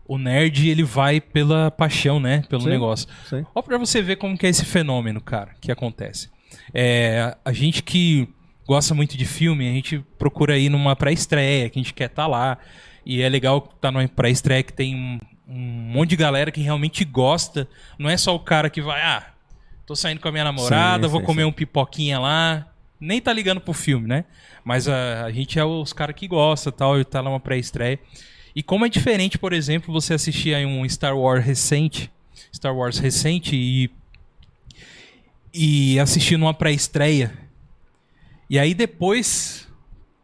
[0.06, 2.44] o nerd, ele vai pela paixão, né?
[2.50, 2.70] Pelo Sim.
[2.70, 3.08] negócio.
[3.30, 3.46] Sim.
[3.56, 6.30] Ó pra você ver como que é esse fenômeno, cara, que acontece.
[6.74, 8.28] É, a gente que
[8.68, 12.28] gosta muito de filme, a gente procura ir numa pré-estreia, que a gente quer estar
[12.28, 12.58] lá.
[13.06, 15.60] E é legal estar numa pré-estreia que tem um, um
[15.94, 17.68] monte de galera que realmente gosta.
[17.98, 19.26] Não é só o cara que vai, ah,
[19.86, 22.68] tô saindo com a minha namorada, Sim, vou comer um pipoquinha lá.
[23.04, 24.26] Nem tá ligando pro filme, né?
[24.64, 28.00] Mas a, a gente é os caras que gosta tal, e tá numa pré-estreia.
[28.56, 32.12] E como é diferente, por exemplo, você assistir aí um Star Wars recente,
[32.54, 33.90] Star Wars recente e
[35.54, 37.32] e assistir numa pré-estreia.
[38.50, 39.68] E aí depois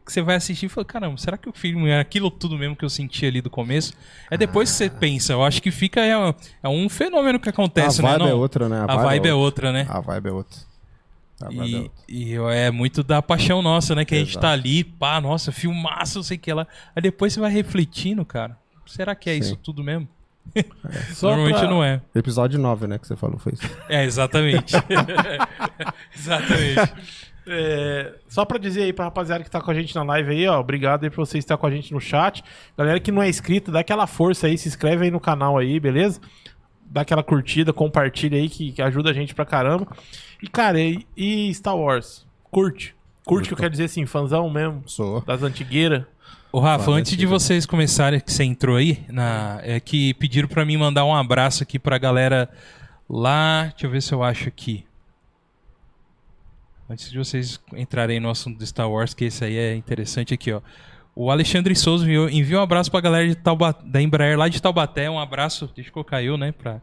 [0.03, 2.75] que você vai assistir e fala, caramba, será que o filme é aquilo tudo mesmo
[2.75, 3.93] que eu senti ali do começo?
[4.31, 6.13] É depois que você pensa, eu acho que fica é,
[6.63, 8.09] é um fenômeno que acontece, a né?
[8.09, 8.27] vibe não?
[8.29, 8.85] é outra, né?
[8.87, 9.85] A, vibe é outra, né?
[9.87, 10.68] A vibe é outra.
[11.41, 14.03] Ah, E, e é muito da paixão nossa, né?
[14.05, 14.41] Que a gente Exato.
[14.45, 16.67] tá ali, pá, nossa, filmaço, não sei o que lá.
[16.95, 18.57] Aí depois você vai refletindo, cara.
[18.85, 19.39] Será que é Sim.
[19.39, 20.07] isso tudo mesmo?
[21.13, 22.01] Só Normalmente pra- não é.
[22.15, 23.63] Episódio 9, né, que você falou, foi isso.
[23.87, 24.73] É, exatamente.
[26.15, 26.93] exatamente.
[27.47, 30.47] É, só pra dizer aí pra rapaziada que tá com a gente na live aí,
[30.47, 32.43] ó, obrigado aí por você estar com a gente no chat.
[32.77, 35.79] Galera que não é inscrito, dá aquela força aí, se inscreve aí no canal aí,
[35.79, 36.19] beleza?
[36.85, 39.87] Dá aquela curtida, compartilha aí que, que ajuda a gente pra caramba.
[40.41, 42.25] E cara, e, e Star Wars?
[42.51, 42.95] Curte.
[43.25, 45.21] Curte que eu quero dizer assim, fãzão mesmo, Sou.
[45.21, 46.03] das antigueiras.
[46.51, 50.47] Ô, Rafa, Fala, antes de vocês começarem, que você entrou aí, na, é que pediram
[50.47, 52.49] pra mim mandar um abraço aqui pra galera
[53.07, 53.65] lá.
[53.65, 54.83] Deixa eu ver se eu acho aqui.
[56.89, 60.51] Antes de vocês entrarem no assunto do Star Wars, que esse aí é interessante aqui,
[60.51, 60.59] ó.
[61.15, 64.59] O Alexandre Souza enviou, enviou um abraço pra galera de Tauba, da Embraer lá de
[64.59, 65.07] Taubaté.
[65.07, 66.51] Um abraço, deixa eu colocar eu, né?
[66.51, 66.81] Pra,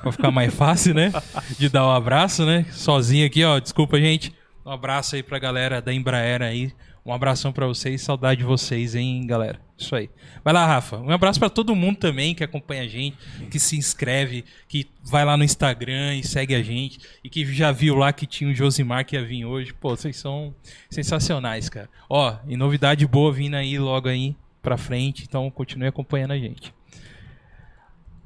[0.00, 1.12] pra ficar mais fácil, né?
[1.58, 2.66] De dar um abraço, né?
[2.70, 3.58] Sozinho aqui, ó.
[3.58, 4.32] Desculpa, gente.
[4.64, 6.72] Um abraço aí pra galera da Embraer aí.
[7.04, 9.60] Um abração pra vocês, saudade de vocês, hein, galera.
[9.76, 10.08] Isso aí.
[10.44, 10.98] Vai lá, Rafa.
[10.98, 13.16] Um abraço pra todo mundo também que acompanha a gente,
[13.50, 17.72] que se inscreve, que vai lá no Instagram e segue a gente e que já
[17.72, 19.72] viu lá que tinha o Josimar que ia vir hoje.
[19.72, 20.54] Pô, vocês são
[20.88, 21.90] sensacionais, cara.
[22.08, 26.72] Ó, e novidade boa vindo aí logo aí pra frente, então continue acompanhando a gente.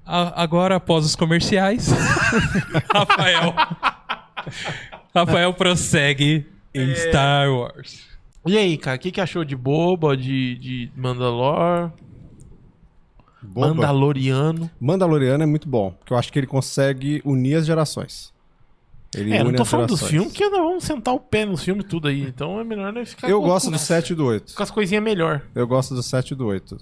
[0.06, 1.88] A- agora, após os comerciais,
[2.94, 3.54] Rafael.
[5.14, 8.06] Rafael prossegue em Star Wars.
[8.46, 11.90] E aí, cara, o que, que achou de boba, de, de Mandalor?
[13.42, 13.74] Boba.
[13.74, 14.70] Mandaloriano.
[14.80, 18.32] Mandaloriano é muito bom, porque eu acho que ele consegue unir as gerações.
[19.14, 21.62] Ele É, não une tô falando dos filmes, porque nós vamos sentar o pé nos
[21.64, 22.22] filmes tudo aí.
[22.22, 24.54] Então é melhor não ficar Eu com, gosto do 7 e do 8.
[24.54, 25.42] com as coisinhas melhor.
[25.54, 26.76] Eu gosto do 7 e do 8.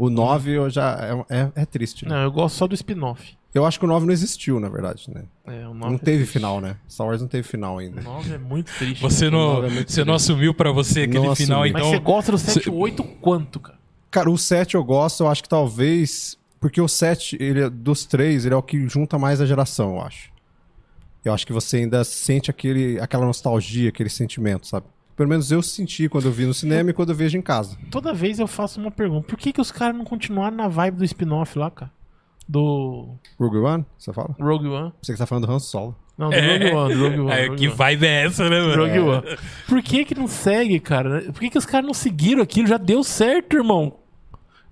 [0.00, 2.14] O 9 eu já é, é, é triste, né?
[2.14, 3.36] Não, eu gosto só do spin-off.
[3.54, 5.24] Eu acho que o 9 não existiu, na verdade, né?
[5.46, 6.76] É, o Não 9 teve final, né?
[6.88, 8.00] Star Wars não teve final ainda.
[8.00, 9.02] O 9 é muito triste.
[9.02, 11.72] Você não, nove é muito você não assumiu pra você aquele Não final, assumi.
[11.74, 11.90] Mas então.
[11.90, 13.78] você gosta do 7 e 8 quanto, cara?
[14.10, 16.38] Cara, o 7 eu gosto, eu acho que talvez.
[16.58, 19.96] Porque o 7, ele, é- dos três, ele é o que junta mais a geração,
[19.96, 20.30] eu acho.
[21.22, 24.86] Eu acho que você ainda sente aquele, aquela nostalgia, aquele sentimento, sabe?
[25.16, 27.76] Pelo menos eu senti quando eu vi no cinema e quando eu vejo em casa.
[27.90, 29.26] Toda vez eu faço uma pergunta.
[29.26, 31.90] Por que, que os caras não continuaram na vibe do spin-off lá, cara?
[32.48, 34.34] Do Rogue One, você fala?
[34.40, 34.92] Rogue One.
[35.02, 35.94] Você que tá falando do Han Solo.
[36.18, 37.30] Não, do Rogue One, do Rogue One.
[37.32, 37.76] É, Rogue que One.
[37.76, 38.82] vibe é essa, né, mano?
[38.82, 39.38] Rogue One.
[39.68, 41.22] Por que que não segue, cara?
[41.32, 42.66] Por que que os caras não seguiram aquilo?
[42.66, 43.98] Já deu certo, irmão.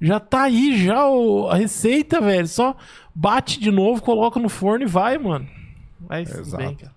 [0.01, 2.47] Já tá aí já o- a receita, velho.
[2.49, 2.75] Só
[3.15, 5.47] bate de novo, coloca no forno e vai, mano.
[6.01, 6.65] Vai tudo Exato.
[6.65, 6.93] bem, cara.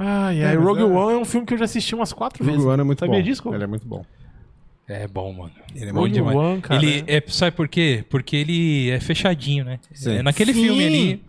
[0.00, 2.44] Ai, ai, É, Rogue é- One é um filme que eu já assisti umas quatro
[2.44, 2.66] Rogue vezes.
[2.70, 3.22] One é muito Sabia bom.
[3.22, 3.54] disso, Coco?
[3.56, 4.04] Ele é muito bom.
[4.86, 5.50] É bom, mano.
[5.74, 6.36] Ele é bom Rogue demais.
[6.36, 8.04] One, cara, ele é, sabe por quê?
[8.08, 9.80] Porque ele é fechadinho, né?
[9.92, 10.16] Sim.
[10.18, 10.62] É naquele Sim.
[10.62, 11.22] filme ali.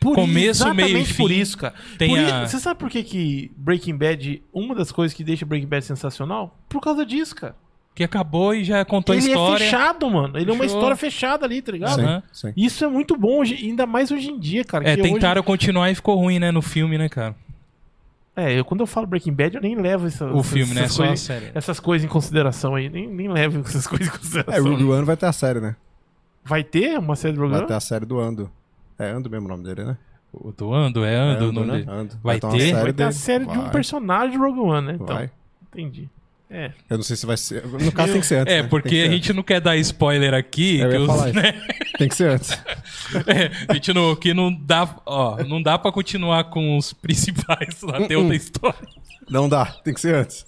[0.00, 1.34] Por Começo, meio e por fim.
[1.40, 1.72] isso, cara.
[1.96, 5.24] Tem Por i- a- Você sabe por que, que Breaking Bad, uma das coisas que
[5.24, 6.58] deixa Breaking Bad sensacional?
[6.68, 7.54] Por causa disso, cara.
[7.94, 9.62] Que acabou e já contou a ele história.
[9.62, 10.36] é fechado, mano.
[10.36, 10.76] Ele é uma Fechou.
[10.78, 12.00] história fechada ali, tá ligado?
[12.00, 12.52] Sim, sim.
[12.56, 14.88] Isso é muito bom, hoje, ainda mais hoje em dia, cara.
[14.88, 17.36] É, que tentaram continuar e ficou ruim, né, no filme, né, cara?
[18.36, 20.82] É, eu, quando eu falo Breaking Bad, eu nem levo essa, O filme, né?
[20.82, 21.50] essas, Só a coisas, série.
[21.54, 22.88] essas coisas em consideração aí.
[22.88, 24.64] Nem, nem levo essas coisas em É, consideração.
[24.70, 25.76] Rogue One vai ter a série, né?
[26.44, 27.68] Vai ter uma série do Rogue Vai One?
[27.68, 28.50] ter a série do Ando.
[28.98, 29.96] É Ando mesmo o nome dele, né?
[30.32, 31.72] O do Ando, é Ando, É o nome né?
[31.78, 31.90] dele.
[31.90, 32.14] Ando.
[32.22, 32.72] Vai ter uma ter?
[32.72, 33.12] Vai ter a dele.
[33.12, 33.70] série de um Vai.
[33.70, 34.92] personagem do Rogue One, né?
[35.00, 35.30] Então, Vai.
[35.72, 36.10] entendi.
[36.50, 36.70] É.
[36.88, 37.66] Eu não sei se vai ser.
[37.66, 38.52] No caso tem que ser antes.
[38.54, 38.68] É, né?
[38.68, 40.78] porque a gente não quer dar spoiler aqui.
[40.78, 41.66] Eu que ia os- falar né?
[41.98, 42.50] Tem que ser antes.
[43.26, 47.80] É, a gente não, que não dá, ó, não dá pra continuar com os principais
[47.82, 48.08] lá, Uh-uh.
[48.08, 48.78] tem outra história.
[49.28, 50.46] Não dá, tem que ser antes.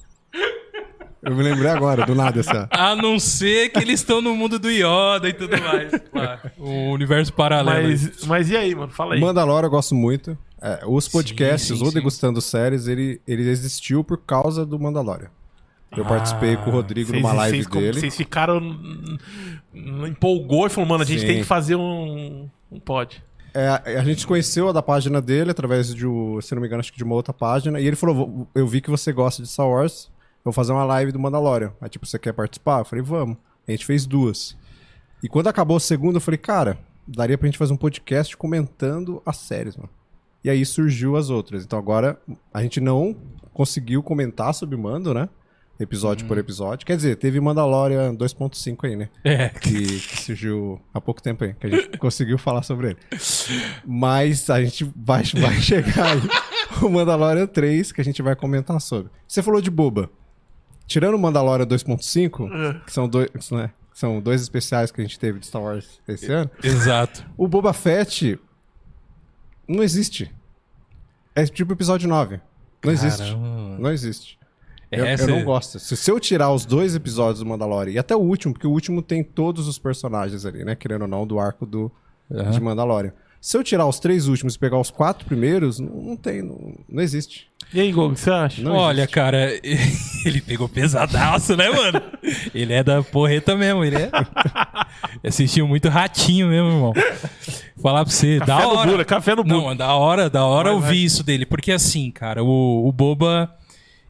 [1.23, 2.69] Eu me lembrei agora, do nada essa.
[2.71, 5.93] A não ser que eles estão no mundo do Yoda e tudo mais.
[6.15, 7.89] lá, o universo paralelo.
[7.89, 8.93] Mas, mas e aí, mano?
[8.93, 9.21] Fala aí.
[9.21, 10.37] Mandalorian eu gosto muito.
[10.63, 11.93] É, os podcasts, sim, o sim.
[11.95, 15.31] Degustando Séries, ele, ele existiu por causa do Mandalorian.
[15.97, 18.01] Eu participei com o Rodrigo Vocês- numa live vocês, dele.
[18.01, 18.59] Vocês ficaram.
[18.59, 19.17] hum,
[19.75, 21.27] hum, Empolgou e falou, mano, a gente Sim.
[21.27, 23.23] tem que fazer um, um pod.
[23.55, 23.69] É,
[23.99, 26.99] a gente conheceu da página dele através de, um- se não me engano, acho que
[26.99, 27.81] de uma outra página.
[27.81, 30.73] E ele falou: "Vou- Eu vi que você gosta de Star Wars, eu vou fazer
[30.73, 31.73] uma live do Mandalorian.
[31.81, 32.81] Aí, tipo, você quer participar?
[32.81, 33.39] Eu falei: Vamos.
[33.67, 34.57] A gente fez duas.
[35.23, 36.79] E quando acabou a segunda, eu falei: Cara,
[37.09, 39.89] daria pra gente fazer um podcast comentando as séries, mano.
[40.45, 41.65] E aí surgiu as outras.
[41.65, 42.21] Então agora
[42.53, 43.17] a gente não
[43.55, 45.31] conseguiu comentar sobre Mando, né?
[45.79, 46.29] Episódio Hum.
[46.29, 46.87] por episódio.
[46.87, 49.09] Quer dizer, teve Mandalorian 2.5 aí, né?
[49.23, 52.99] É, que, que surgiu há pouco tempo aí, que a gente conseguiu falar sobre ele.
[53.85, 56.23] Mas a gente vai, vai chegar aí
[56.83, 59.11] o Mandalorian 3, que a gente vai comentar sobre.
[59.29, 60.09] Você falou de boba.
[60.87, 65.41] Tirando o Mandalorian 2.5, que são dois, né, são dois especiais que a gente teve
[65.41, 67.27] de Star Wars esse ano, exato.
[67.37, 68.39] o Boba Fett
[69.69, 70.33] não existe.
[71.35, 72.41] É tipo episódio 9.
[72.85, 73.19] Não existe.
[73.19, 73.79] Caramba.
[73.81, 74.39] Não existe.
[74.91, 75.79] Eu, É, eu não gosto.
[75.79, 78.71] Se, se eu tirar os dois episódios do Mandalorian, e até o último, porque o
[78.71, 80.75] último tem todos os personagens ali, né?
[80.77, 81.91] Querendo ou não, do arco do,
[82.33, 82.51] Aham.
[82.51, 83.13] de Mandalorian.
[83.41, 86.75] Se eu tirar os três últimos e pegar os quatro primeiros, não, não tem, não,
[86.89, 87.49] não existe.
[87.73, 88.63] E aí, Gog, o que você acha?
[88.63, 89.15] Não Olha, existe.
[89.15, 89.51] cara,
[90.25, 92.01] ele pegou pesadaço, né, mano?
[92.55, 94.11] Ele é da porreta mesmo, ele é.
[95.25, 96.93] Assistiu muito ratinho mesmo, irmão.
[97.81, 98.91] Falar pra você, Café da no hora.
[98.91, 99.63] Bula, café no Bula.
[99.71, 100.97] Não, da hora, da hora Vai, ouvir vai.
[100.99, 101.47] isso dele.
[101.47, 103.55] Porque assim, cara, o, o Boba,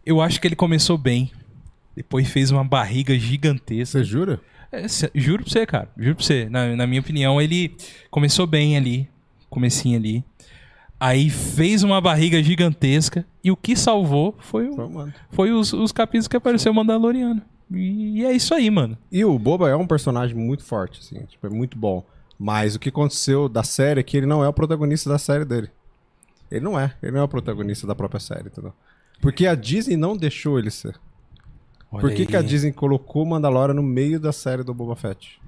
[0.07, 1.31] eu acho que ele começou bem.
[1.95, 3.99] Depois fez uma barriga gigantesca.
[3.99, 4.41] Você jura?
[4.73, 5.89] É, juro pra você, cara.
[5.99, 6.49] Juro pra você.
[6.49, 7.75] Na, na minha opinião, ele
[8.11, 9.09] começou bem ali.
[9.51, 10.25] Comecinho ali.
[10.99, 13.25] Aí fez uma barriga gigantesca.
[13.43, 14.77] E o que salvou foi, o-
[15.31, 17.41] foi os, os capítulos que apareceu o Mandaloriano.
[17.71, 18.97] E, é isso aí, mano.
[19.11, 22.05] E o Boba é um personagem muito forte, assim, tipo, é muito bom.
[22.39, 25.45] Mas o que aconteceu da série é que ele não é o protagonista da série
[25.45, 25.69] dele.
[26.51, 26.95] Ele não é.
[27.03, 28.73] Ele não é o protagonista da própria série, entendeu?
[29.21, 30.95] Porque a Disney não deixou ele ser.
[31.91, 32.27] Olha Por que, aí.
[32.27, 35.41] que a Disney colocou o Mandalorian no meio da série do Boba Fett?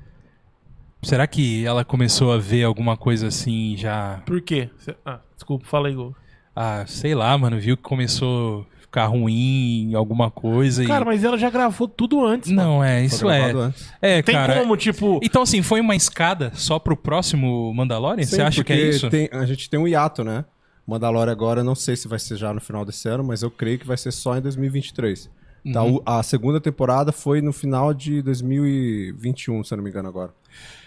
[1.02, 4.20] Será que ela começou a ver alguma coisa assim já.
[4.26, 4.68] Por quê?
[4.78, 6.14] Cê- Ah, desculpa, fala aí, Gog.
[6.56, 7.58] Ah, sei lá, mano.
[7.60, 10.84] Viu que começou a ficar ruim em alguma coisa.
[10.84, 11.06] Cara, e...
[11.06, 12.50] mas ela já gravou tudo antes.
[12.50, 12.68] mano.
[12.68, 13.52] Não, é, isso é.
[13.52, 13.92] antes.
[14.02, 14.58] É, Tem cara.
[14.58, 15.20] como, tipo.
[15.22, 18.24] Então, assim, foi uma escada só pro próximo Mandalorian?
[18.24, 19.08] Você acha que é porque isso?
[19.08, 20.44] tem- a gente tem um hiato, né?
[20.88, 23.78] Mandalorian agora, não sei se vai ser já no final desse ano, mas eu creio
[23.78, 25.30] que vai ser só em 2023.
[25.72, 26.00] Tá, Uhum.
[26.06, 30.32] a segunda temporada foi no final de 2021, se eu não me engano agora.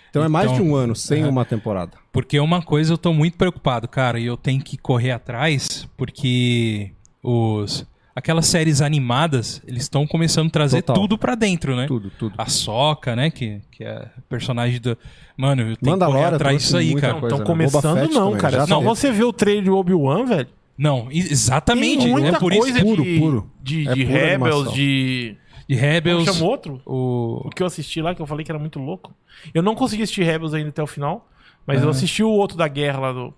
[0.09, 1.27] Então, é mais Então, de um ano sem é.
[1.27, 1.91] uma temporada.
[2.11, 6.91] Porque uma coisa eu tô muito preocupado, cara, e eu tenho que correr atrás, porque
[7.23, 7.85] os
[8.21, 11.01] aquelas séries animadas, eles estão começando a trazer Total.
[11.01, 11.87] tudo pra dentro, né?
[11.87, 12.33] Tudo, tudo.
[12.37, 14.97] A Soca, né, que, que é personagem do...
[15.35, 17.13] Mano, eu tenho que correr atrás disso aí, cara.
[17.13, 17.65] Não, coisa, estão né?
[17.65, 18.57] Começando, Fett não, também, cara.
[18.57, 18.87] já Só teve.
[18.87, 20.47] você vê o trailer de Obi-Wan, velho.
[20.77, 23.51] Não, exatamente, Tem muita é por coisa isso Puro, de, puro.
[23.61, 24.73] de, É de Rebels, animação.
[24.73, 25.37] de.
[25.67, 26.81] de Rebels, chama outro?
[26.85, 27.41] o...
[27.45, 29.13] O que eu assisti lá, que eu falei que era muito louco.
[29.53, 31.27] Eu não consegui assistir Rebels ainda até o final,
[31.67, 31.91] mas eu Ah.
[31.91, 33.33] assisti o outro da guerra lá do.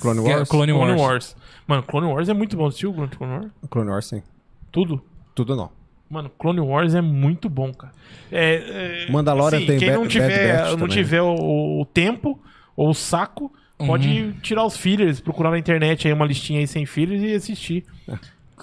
[0.00, 0.48] Clone é Wars?
[0.48, 1.36] Clone Clone Wars.
[1.66, 2.66] Mano, Clone Wars é muito bom.
[2.66, 3.50] Assistiu o Clone Wars?
[3.70, 4.22] Clone Wars, sim.
[4.70, 5.02] Tudo.
[5.34, 5.70] Tudo não.
[6.10, 7.92] Mano, Clone Wars é muito bom, cara.
[8.30, 10.88] É, é, Mandalorian tem quem não Bad tiver, Batch não também.
[10.96, 12.38] tiver o, o tempo
[12.76, 14.32] ou o saco, pode Uhum.
[14.42, 17.84] tirar os fillers, procurar na internet aí uma listinha aí sem fillers e assistir.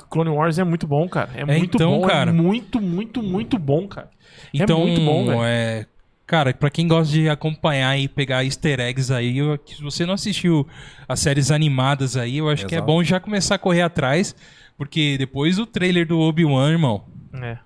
[0.09, 1.31] Clone Wars é muito bom, cara.
[1.35, 2.29] É, É, muito então, bom, cara.
[2.29, 4.09] é muito, muito, muito bom, cara.
[4.53, 5.43] Então, é muito bom, velho.
[5.43, 5.85] é,
[6.31, 10.13] Cara, pra quem gosta de acompanhar e pegar easter eggs aí, eu- se você não
[10.13, 10.65] assistiu
[11.05, 12.87] as séries animadas aí, eu acho que é Exato.
[12.89, 14.33] bom já começar a correr atrás,
[14.77, 17.03] porque depois do trailer do Obi-Wan, irmão.
[17.33, 17.57] É.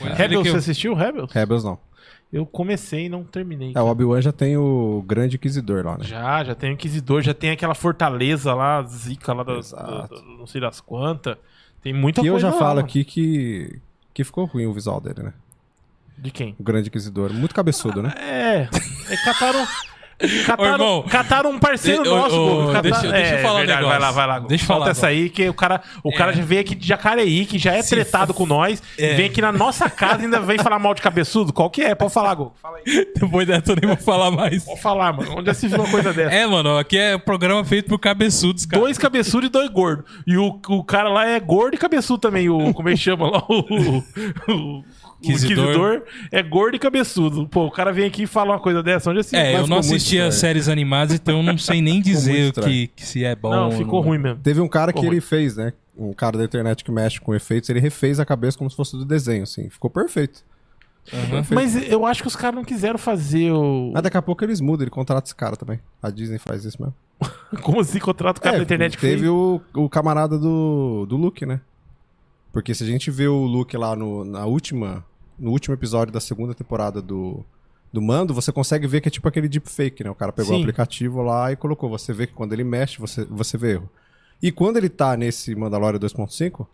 [0.00, 1.32] aquele Rebels, que eu- você assistiu Rebels?
[1.32, 1.76] Rebels não.
[2.32, 3.72] Eu comecei e não terminei.
[3.74, 3.86] É, o.
[3.86, 6.04] Obi-Wan já tem o Grande Inquisidor lá, né?
[6.04, 10.14] Já, já tem o Inquisidor, já tem aquela fortaleza lá, zica lá das, Exato.
[10.14, 11.36] do- não sei das quantas.
[11.82, 12.86] Tem muita Que eu coisa já lá, falo mano.
[12.86, 13.80] aqui que,
[14.14, 15.32] que ficou ruim o visual dele, né?
[16.18, 16.54] De quem?
[16.58, 17.32] O Grande Inquisidor.
[17.32, 18.12] Muito cabeçudo, né?
[18.16, 18.68] É,
[19.10, 19.66] é cataram...
[20.46, 23.58] Cataram, irmão, cataram um parceiro de- ô, nosso, ô, deixa- deixa eu É, falar um
[23.58, 23.88] verdade, negócio.
[23.88, 24.38] Vai lá, vai lá.
[24.38, 26.36] Deixa eu falar essa aí, que o cara, o cara É.
[26.36, 29.14] já veio aqui de Jacareí, que já é Se tretado com nós, É.
[29.14, 31.52] vem aqui na nossa casa e ainda vem falar mal de cabeçudo.
[31.52, 31.96] Qual que é?
[31.96, 32.54] Pode falar, Gogo.
[32.62, 33.08] Fala aí.
[33.16, 34.62] Depois dessa eu nem vou falar mais.
[34.64, 35.34] Pode falar, mano.
[35.36, 36.32] Onde se viu uma coisa dessa?
[36.34, 38.80] É, mano, aqui é programa feito por cabeçudos, cara.
[38.82, 40.04] Dois cabeçudos e dois gordos.
[40.24, 42.48] E o, o cara lá é gordo e cabeçudo também.
[42.48, 43.42] O, como é que chama lá?
[43.48, 43.98] O,
[44.48, 44.84] o
[45.24, 45.64] Inquisidor.
[45.64, 47.46] Inquisidor é gordo e cabeçudo.
[47.48, 49.10] Pô, o cara vem aqui e fala uma coisa dessa.
[49.10, 49.36] Onde assim?
[49.36, 50.40] É, eu não ficou muito assisti as estranho.
[50.40, 53.50] séries animadas, então eu não sei nem dizer que, que se é bom.
[53.50, 54.40] não, ou ficou ruim mesmo.
[54.42, 55.72] Teve um cara que Ficou ele fez, né?
[55.96, 58.96] Um cara da internet que mexe com efeitos, ele refez a cabeça como se fosse
[58.96, 59.68] do desenho, assim.
[59.70, 60.42] Ficou perfeito.
[61.10, 61.54] Perfeito.
[61.54, 63.90] Mas eu acho que os caras não quiseram fazer o.
[63.92, 65.78] Mas daqui a pouco eles mudam, ele contrata esse cara também.
[66.02, 66.94] A Disney faz isso mesmo.
[67.62, 69.30] Como assim contrato o cara É, da internet que teve fez?
[69.30, 71.60] o, o camarada do, do Luke, né?
[72.52, 75.04] Porque se a gente vê o Luke lá no, na última,
[75.38, 77.44] no último episódio da segunda temporada do,
[77.92, 80.10] do Mando, você consegue ver que é tipo aquele deepfake, né?
[80.10, 80.58] O cara pegou Sim.
[80.58, 81.88] o aplicativo lá e colocou.
[81.90, 83.90] Você vê que quando ele mexe, você, você vê erro.
[84.42, 86.66] E quando ele tá nesse Mandalorian 2.5,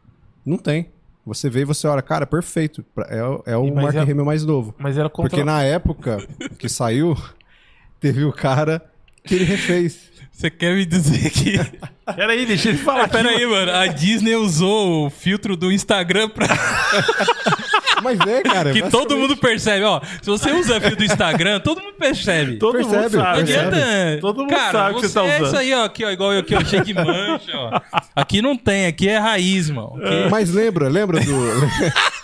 [0.45, 0.91] não tem.
[1.27, 2.85] Você vê e você olha, cara, perfeito.
[3.09, 4.75] É, o- é o mas Mark é- Hamill mais novo.
[4.79, 5.29] Mas era contra...
[5.31, 6.19] Porque na época
[6.59, 7.17] que saiu,
[8.01, 8.83] teve o cara
[9.23, 10.11] que ele refez.
[10.33, 11.59] Você quer me dizer que.
[12.17, 13.03] Peraí, deixa ele falar.
[13.05, 13.71] aqui, Pera aí, mano.
[13.71, 16.47] A Disney usou o filtro do Instagram pra
[18.03, 18.73] Mas é, cara.
[18.73, 19.19] que todo basicamente.
[19.21, 19.85] mundo percebe.
[19.85, 22.57] Ó, se você usa filtro do Instagram, todo mundo percebe.
[22.59, 23.39] Todo mundo Percebe, sabe.
[23.39, 23.67] Não percebe.
[23.77, 24.21] adianta.
[24.21, 25.47] Todo mundo Cara, sabe que você tá É usando.
[25.47, 25.85] isso aí, ó.
[25.85, 26.11] Aqui, ó.
[26.11, 26.65] Igual eu aqui, ó.
[26.65, 27.81] Cheio de mancha, ó.
[28.17, 29.95] Aqui não tem, aqui é raiz, mano.
[29.97, 31.31] Aqui- Mas lembra, lembra do.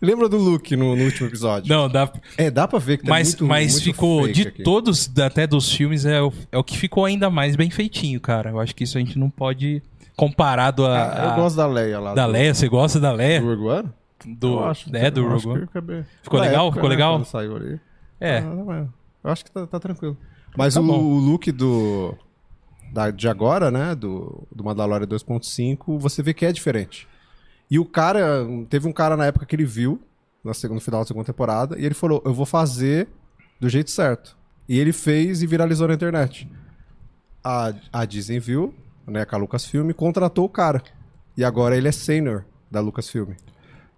[0.00, 1.68] Lembra do Luke no, no último episódio?
[1.72, 2.10] Não, dá.
[2.36, 4.22] É, dá pra ver que tá Mas, muito mas muito ficou.
[4.24, 4.62] fake De aqui.
[4.64, 8.50] todos, até dos filmes, é o, é o que ficou ainda mais bem feitinho, cara.
[8.50, 9.80] Eu acho que isso a gente não pode.
[10.16, 10.90] Comparado a.
[11.20, 12.14] Ah, eu a- gosto da Leia lá.
[12.14, 13.40] da do, Leia, você gosta da Leia?
[13.40, 13.88] Do Rogue One?
[14.26, 15.58] Do, Eu acho, é, do eu Rogue acho One.
[15.60, 16.66] que acabei- Ficou Na legal?
[16.66, 17.24] época, Ficou né, legal?
[17.24, 17.80] saiu ali.
[18.20, 18.38] É.
[18.38, 18.86] Ah, é.
[19.24, 20.16] Eu acho que tá, tá tranquilo.
[20.56, 22.14] Mas Tá o, o look do.
[22.92, 23.94] Da, de agora, né?
[23.94, 27.08] Do, do Mandalorian 2.5, você vê que é diferente.
[27.70, 28.46] E o cara.
[28.68, 30.00] Teve um cara na época que ele viu,
[30.44, 33.08] na segunda, no final da segunda temporada, e ele falou: Eu vou fazer
[33.58, 34.36] do jeito certo.
[34.68, 36.48] E ele fez e viralizou na internet.
[37.42, 38.74] A, a Disney viu,
[39.06, 39.24] né?
[39.24, 40.82] Com a Lucasfilm, contratou o cara.
[41.36, 43.30] E agora ele é senior da Lucasfilm.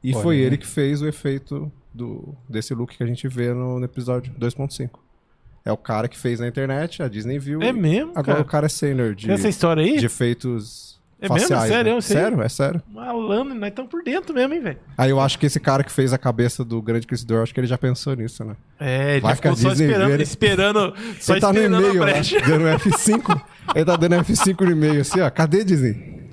[0.04, 0.42] E Olha foi aí.
[0.42, 4.32] ele que fez o efeito do, desse look que a gente vê no, no episódio
[4.38, 4.90] 2.5.
[5.64, 7.62] É o cara que fez na internet, a Disney viu.
[7.62, 8.40] É mesmo, Agora cara?
[8.42, 9.96] o cara é senior de, Tem essa história aí?
[9.96, 11.38] de efeitos É mesmo?
[11.48, 11.72] faciais.
[11.72, 11.94] Sério?
[11.94, 12.00] né?
[12.02, 12.16] Sei.
[12.18, 12.82] Sério, é sério.
[12.92, 14.78] Malandro, nós estamos por dentro mesmo, hein, velho?
[14.98, 17.60] Aí eu acho que esse cara que fez a cabeça do grande Crisidor, acho que
[17.60, 18.56] ele já pensou nisso, né?
[18.78, 20.20] É, ele Vai ficou ficar só Disney esperando, vendo.
[20.22, 22.40] esperando, só ele tá no esperando a e-mail brecha.
[22.42, 23.42] dando F5.
[23.74, 25.30] ele tá dando F5 no e-mail assim, ó.
[25.30, 26.23] Cadê Disney?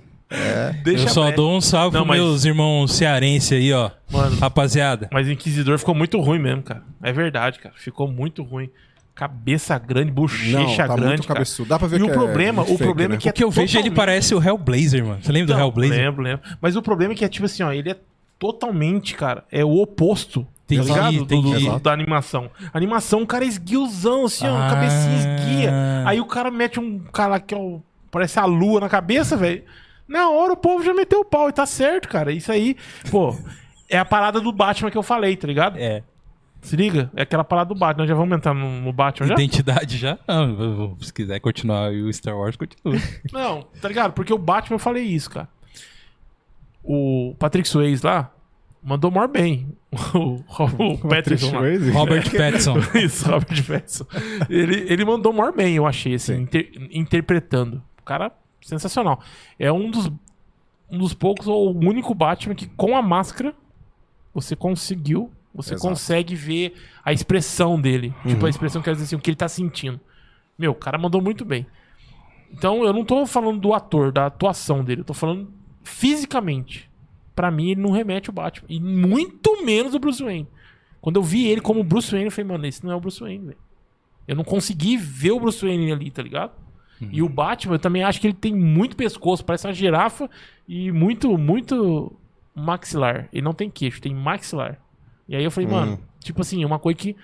[0.83, 3.91] Deixa Eu só dou um salve Não, pros mas- meus irmãos cearenses aí, ó.
[4.11, 4.37] Mano.
[4.39, 5.09] Rapaziada.
[5.11, 6.83] Mas o Inquisidor ficou muito ruim mesmo, cara.
[7.03, 7.75] É verdade, cara.
[7.77, 8.69] Ficou muito ruim.
[9.13, 11.39] Cabeça grande, bochecha Não, tá grande, muito cara.
[11.39, 11.69] cabeçudo.
[11.69, 13.43] Dá pra ver E que o é problema, o problema é que é O que
[13.43, 15.19] eu vejo, ele parece o Hellblazer, mano.
[15.21, 15.97] Você lembra do Não, Hellblazer?
[15.97, 16.41] Lembro, lembro.
[16.61, 17.97] Mas o problema é que é tipo assim, ó, ele é
[18.39, 20.47] totalmente, cara, é o oposto.
[20.67, 21.11] Tá ligado?
[21.17, 21.65] Do- do- entendi.
[21.69, 22.49] do- da animação.
[22.73, 24.69] A animação, o cara é esguiozão, assim, ó, Ah.
[24.69, 25.71] cabecinha esguia.
[26.05, 29.63] Aí o cara mete um cara que é o, parece a lua na cabeça, velho.
[30.11, 32.31] Na hora o povo já meteu o pau e tá certo, cara.
[32.31, 32.75] Isso aí,
[33.09, 33.35] pô,
[33.89, 35.77] é a parada do Batman que eu falei, tá ligado?
[35.77, 36.03] É.
[36.61, 37.09] Se liga?
[37.15, 38.03] É aquela parada do Batman.
[38.03, 39.33] Nós já vamos entrar no, no Batman já?
[39.33, 40.19] Identidade já?
[40.27, 42.95] Não, se quiser continuar o Star Wars, continua.
[43.33, 44.13] Não, tá ligado?
[44.13, 45.47] Porque o Batman eu falei isso, cara.
[46.83, 48.31] O Patrick Swayze lá
[48.83, 49.67] mandou maior bem.
[50.13, 50.41] O,
[50.93, 51.49] o Patrick lá.
[51.51, 51.91] Swayze?
[51.91, 52.77] Robert Pattinson.
[52.95, 54.05] Isso, Robert Pattinson.
[54.49, 56.41] Ele, ele mandou maior bem, eu achei, assim, Sim.
[56.43, 57.81] inter- interpretando.
[57.99, 58.31] O cara,
[58.61, 59.19] sensacional.
[59.57, 60.07] É um dos,
[60.89, 63.53] um dos poucos, ou o único Batman que com a máscara
[64.33, 65.89] você conseguiu, você Exato.
[65.89, 68.13] consegue ver a expressão dele.
[68.23, 68.31] Uhum.
[68.31, 69.99] Tipo, a expressão quer dizer assim, o que ele tá sentindo.
[70.57, 71.65] Meu, o cara mandou muito bem.
[72.51, 75.51] Então, eu não tô falando do ator, da atuação dele, eu tô falando
[75.83, 76.89] fisicamente.
[77.35, 78.67] Pra mim, ele não remete o Batman.
[78.69, 80.47] E muito menos o Bruce Wayne.
[80.99, 83.19] Quando eu vi ele como Bruce Wayne, eu falei, mano, esse não é o Bruce
[83.19, 83.57] Wayne, velho.
[84.27, 86.51] Eu não consegui ver o Bruce Wayne ali, tá ligado?
[87.11, 90.29] E o Batman, eu também acho que ele tem muito pescoço, parece uma girafa
[90.67, 92.11] e muito, muito
[92.53, 93.27] maxilar.
[93.33, 94.79] Ele não tem queixo, tem maxilar.
[95.27, 95.71] E aí eu falei, Hum.
[95.73, 97.15] mano, tipo assim, uma coisa que,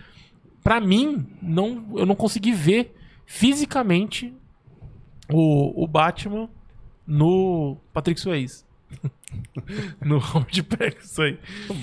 [0.63, 4.33] pra mim, não, eu não consegui ver fisicamente
[5.31, 6.49] o, o Batman
[7.05, 8.65] no Patrick Swayze.
[10.03, 11.39] No Robert Pattinson aí.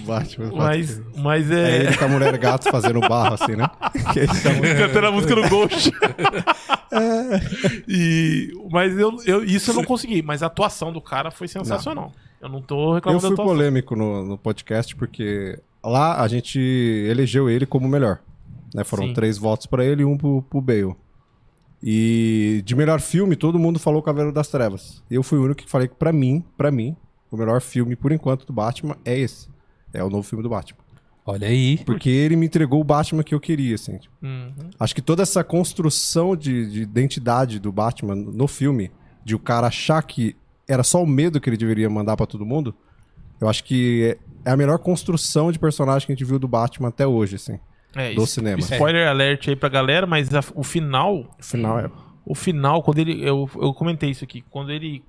[0.07, 0.51] Batman.
[0.55, 1.77] Mas, mas É é...
[1.85, 3.69] ele com a mulher gato fazendo barro assim, né?
[4.13, 5.93] Que ele tá- Cantando a música no Ghost.
[7.89, 10.23] e, mas eu, eu, isso eu não consegui.
[10.23, 12.13] Mas a atuação do cara foi sensacional.
[12.41, 13.57] Eu não tô Eu reclamando fui da atuação.
[13.57, 16.59] polêmico no, no podcast porque lá a gente
[17.09, 18.21] elegeu ele como o melhor.
[18.75, 18.85] Né?
[18.85, 19.15] Foram Sim.
[19.15, 20.95] três votos pra ele e um pro, pro Bale.
[21.87, 25.03] E de melhor filme, todo mundo falou Cavaleiro das Trevas.
[25.11, 26.97] Eu fui o único que falei que pra mim, pra mim,
[27.31, 29.49] o melhor filme por enquanto do Batman é esse.
[29.93, 30.79] É o novo filme do Batman.
[31.27, 31.77] Olha aí.
[31.85, 33.99] Porque ele me entregou o Batman que eu queria, assim.
[33.99, 34.15] tipo.
[34.23, 34.71] Uhum.
[34.81, 38.91] Acho que toda essa construção de, de identidade do Batman no filme,
[39.23, 40.35] de o cara achar que
[40.67, 42.75] era só o medo que ele deveria mandar pra todo mundo,
[43.39, 46.49] eu acho que é, é a melhor construção de personagem que a gente viu do
[46.49, 47.59] Batman até hoje, assim.
[47.95, 48.59] É, do cinema.
[48.61, 51.31] Spoiler alert aí pra galera, mas a- o final.
[51.39, 51.91] O final é.
[52.27, 53.23] O final, quando ele.
[53.27, 54.43] Eu, eu comentei isso aqui.
[54.51, 55.03] Quando ele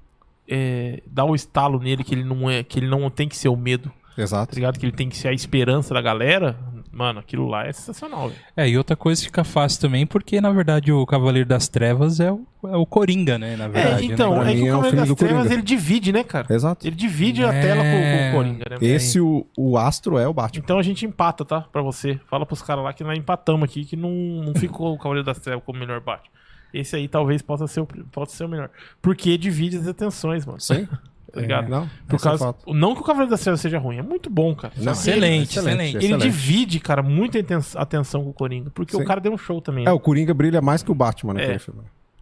[0.47, 2.63] é, dá o estalo nele que ele não é.
[2.63, 4.53] Que ele não tem que ser o medo, tá Exato.
[4.55, 4.77] ligado?
[4.79, 6.57] Que ele tem que ser a esperança da galera.
[6.95, 8.39] Mano, aquilo lá é sensacional, velho.
[8.55, 12.31] É, e outra coisa fica fácil também, porque na verdade o Cavaleiro das Trevas é
[12.31, 13.57] o, é o Coringa, né?
[13.57, 14.03] Na verdade.
[14.09, 15.53] É, então, é mim que é o um Cavaleiro filme das do Trevas Coringa.
[15.55, 16.47] ele divide, né, cara?
[16.49, 16.87] Exato.
[16.87, 17.61] Ele divide a É.
[17.61, 18.77] tela com, com o Coringa, né?
[18.79, 20.63] Esse, o, o astro é o Batman.
[20.63, 21.61] Então a gente empata, tá?
[21.69, 22.17] Pra você.
[22.29, 25.37] Fala pros caras lá que nós empatamos aqui, que não, não ficou o Cavaleiro das
[25.39, 26.29] Trevas como o melhor Batman.
[26.73, 28.69] Esse aí talvez possa ser o, possa ser o melhor.
[29.01, 30.61] Porque divide as atenções, mano.
[30.61, 30.87] Sim.
[31.35, 31.69] Tá ligado?
[31.69, 34.55] Não, Por é causa, não que o Cavaleiro das Trevas seja ruim, é muito bom,
[34.55, 34.73] cara.
[34.77, 35.95] Não, excelente, excelente, excelente.
[35.97, 36.23] Ele excelente.
[36.23, 38.69] divide, cara, muita aten- atenção com o Coringa.
[38.73, 39.03] Porque Sim.
[39.03, 39.85] o cara deu um show também.
[39.85, 41.59] É, o Coringa brilha mais que o Batman naquele É.
[41.59, 41.81] filme.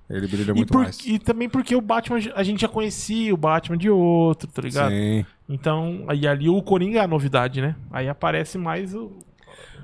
[0.09, 0.99] Ele brilha e, muito por- mais.
[1.05, 4.89] e também porque o Batman, a gente já conhecia o Batman de outro, tá ligado?
[4.91, 5.25] Sim.
[5.47, 7.75] Então, aí ali o Coringa é a novidade, né?
[7.91, 9.11] Aí aparece mais o.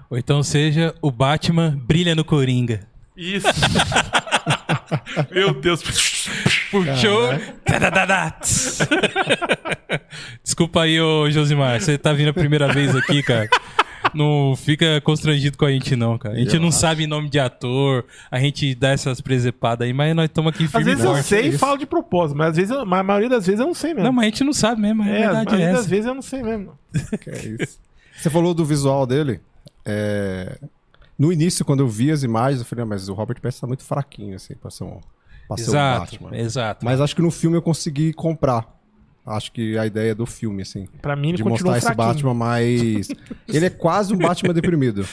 [0.10, 2.81] Ou então seja, o Batman brilha no Coringa.
[3.19, 3.47] Isso!
[5.31, 5.83] Meu Deus!
[6.71, 7.29] Puxou.
[10.43, 11.79] Desculpa aí, ô Josimar.
[11.81, 13.49] Você tá vindo a primeira vez aqui, cara.
[14.13, 16.35] Não fica constrangido com a gente, não, cara.
[16.35, 16.79] A gente Eu não acho.
[16.79, 20.71] sabe nome de ator, a gente dá essas presepadas aí, mas nós estamos aqui Às
[20.71, 22.99] firme e vezes eu sei é e falo de propósito, mas às vezes eu- mas
[23.01, 24.05] a maioria das vezes eu não sei mesmo.
[24.05, 25.89] Não, mas a gente não sabe mesmo, a é, a verdade é maioria das essa.
[25.89, 26.73] vezes eu não sei mesmo.
[27.21, 27.77] Que é isso.
[28.17, 29.41] Você falou do visual dele.
[29.85, 30.57] é,
[31.19, 33.67] No início, quando eu vi as imagens, eu falei, "Ah, mas o Robert Pattinson tá
[33.67, 34.99] muito fraquinho, assim, pra ser um,
[35.47, 36.37] pra ser um Exato, Batman.
[36.37, 36.85] exato.
[36.85, 38.77] Mas acho que no filme eu consegui comprar.
[39.25, 40.87] Acho que a ideia do filme, assim.
[41.01, 42.07] Pra mim ele de mostrar esse fraquinho.
[42.07, 43.09] Batman mais.
[43.47, 45.05] ele é quase um Batman deprimido.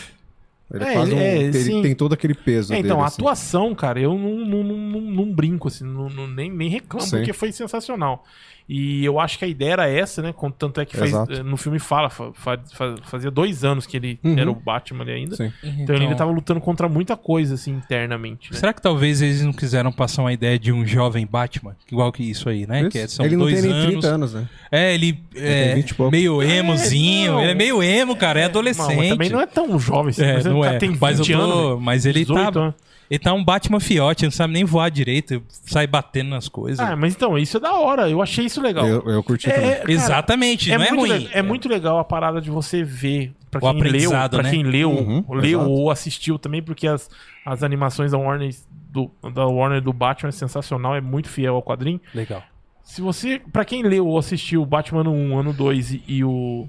[0.73, 1.19] Ele é, É, quase um.
[1.19, 1.83] é, ele sim.
[1.83, 2.73] tem todo aquele peso.
[2.73, 3.21] É, então, dele, a assim.
[3.21, 7.05] atuação, cara, eu não, não, não, não- não brinco, assim, não, não- nem, nem reclamo,
[7.07, 7.19] Sim.
[7.19, 8.25] porque foi sensacional.
[8.69, 10.35] E eu acho que a ideia era essa, né?
[10.59, 13.97] Tanto é que faz- eh, no filme fala, fa- fa- fa- fazia dois anos que
[13.97, 14.37] ele Uhum.
[14.39, 15.37] era o Batman ali ainda.
[15.37, 15.53] Sim.
[15.63, 18.53] Então, ele ainda tava lutando contra muita coisa, assim, internamente.
[18.53, 18.59] Né?
[18.59, 21.77] Será que talvez eles não quiseram passar uma ideia de um jovem Batman?
[21.91, 22.81] Igual que isso aí, né?
[22.81, 22.91] Isso.
[22.91, 23.87] Que é- são ele não dois tem nem anos.
[23.93, 24.49] 30 anos, né?
[24.73, 26.11] É, ele é tem 20 pouco.
[26.11, 27.33] meio emozinho.
[27.33, 27.41] não.
[27.43, 28.41] ele é meio emo, cara.
[28.41, 28.97] É, Não, adolescente.
[28.97, 30.79] mas também não é tão jovem, assim, É, mas não cara é.
[30.79, 31.57] tem 20 mas, tô- anos.
[31.57, 31.81] velho.
[31.81, 32.75] mas ele 18 tá, anos.
[33.11, 36.81] Ele tá um Batman fiote, não sabe nem voar direito, sai batendo nas coisas.
[36.81, 38.09] Ah, mas então, isso é da hora.
[38.09, 38.87] Eu achei isso legal.
[38.87, 39.71] Eu, eu curti É, também.
[39.77, 41.19] cara, Exatamente, É, não é muito, ruim.
[41.19, 43.33] le- é muito legal a parada de você ver.
[43.51, 44.51] Pra O quem leu, aprendizado, pra né?
[44.51, 45.71] quem leu, Uhum, leu exato.
[45.71, 47.09] ou assistiu também, porque as,
[47.45, 48.55] as animações da Warner
[48.91, 52.01] do, da Warner do Batman é sensacional, é muito fiel ao quadrinho.
[52.15, 52.43] Legal.
[52.83, 56.25] Se você, Pra quem leu ou assistiu o Batman ano 1, ano 2 e, e
[56.25, 56.69] o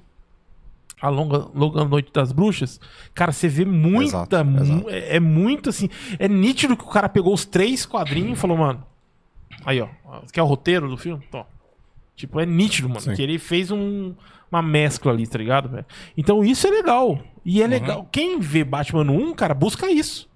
[1.02, 2.80] a longa, longa Noite das Bruxas,
[3.14, 4.18] cara, você vê muita.
[4.18, 4.90] Exato, mu- exato.
[4.90, 5.90] É, é muito assim.
[6.18, 8.84] É nítido que o cara pegou os três quadrinhos e falou, mano.
[9.66, 9.88] Aí, ó.
[10.32, 11.24] Quer o roteiro do filme?
[11.32, 11.46] Tó.
[12.16, 13.02] Tipo, é nítido, mano.
[13.02, 13.14] Sim.
[13.14, 14.14] Que ele fez um-
[14.52, 15.86] uma mescla ali, tá ligado, velho?
[16.18, 17.20] Então isso é legal.
[17.46, 18.08] E é legal.
[18.12, 20.28] Quem vê Batman no 1, cara, busca isso.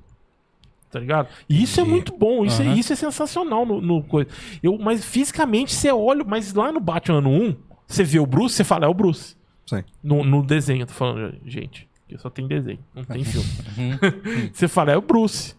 [0.91, 1.29] Tá ligado?
[1.49, 1.91] E isso é Entendi.
[1.95, 2.45] muito bom.
[2.45, 2.75] Isso, é, Aham.
[2.75, 4.29] isso é sensacional no, no coisa.
[4.61, 7.55] Eu, mas fisicamente você olha, mas lá no Batman no 1,
[7.87, 9.35] você vê o Bruce, você fala, é o Bruce.
[9.75, 9.83] Sim.
[10.03, 13.47] No, no desenho, eu tô falando, gente, que só tem desenho, não tem filme.
[13.77, 14.51] Uhum.
[14.51, 15.55] você fala, é o Bruce.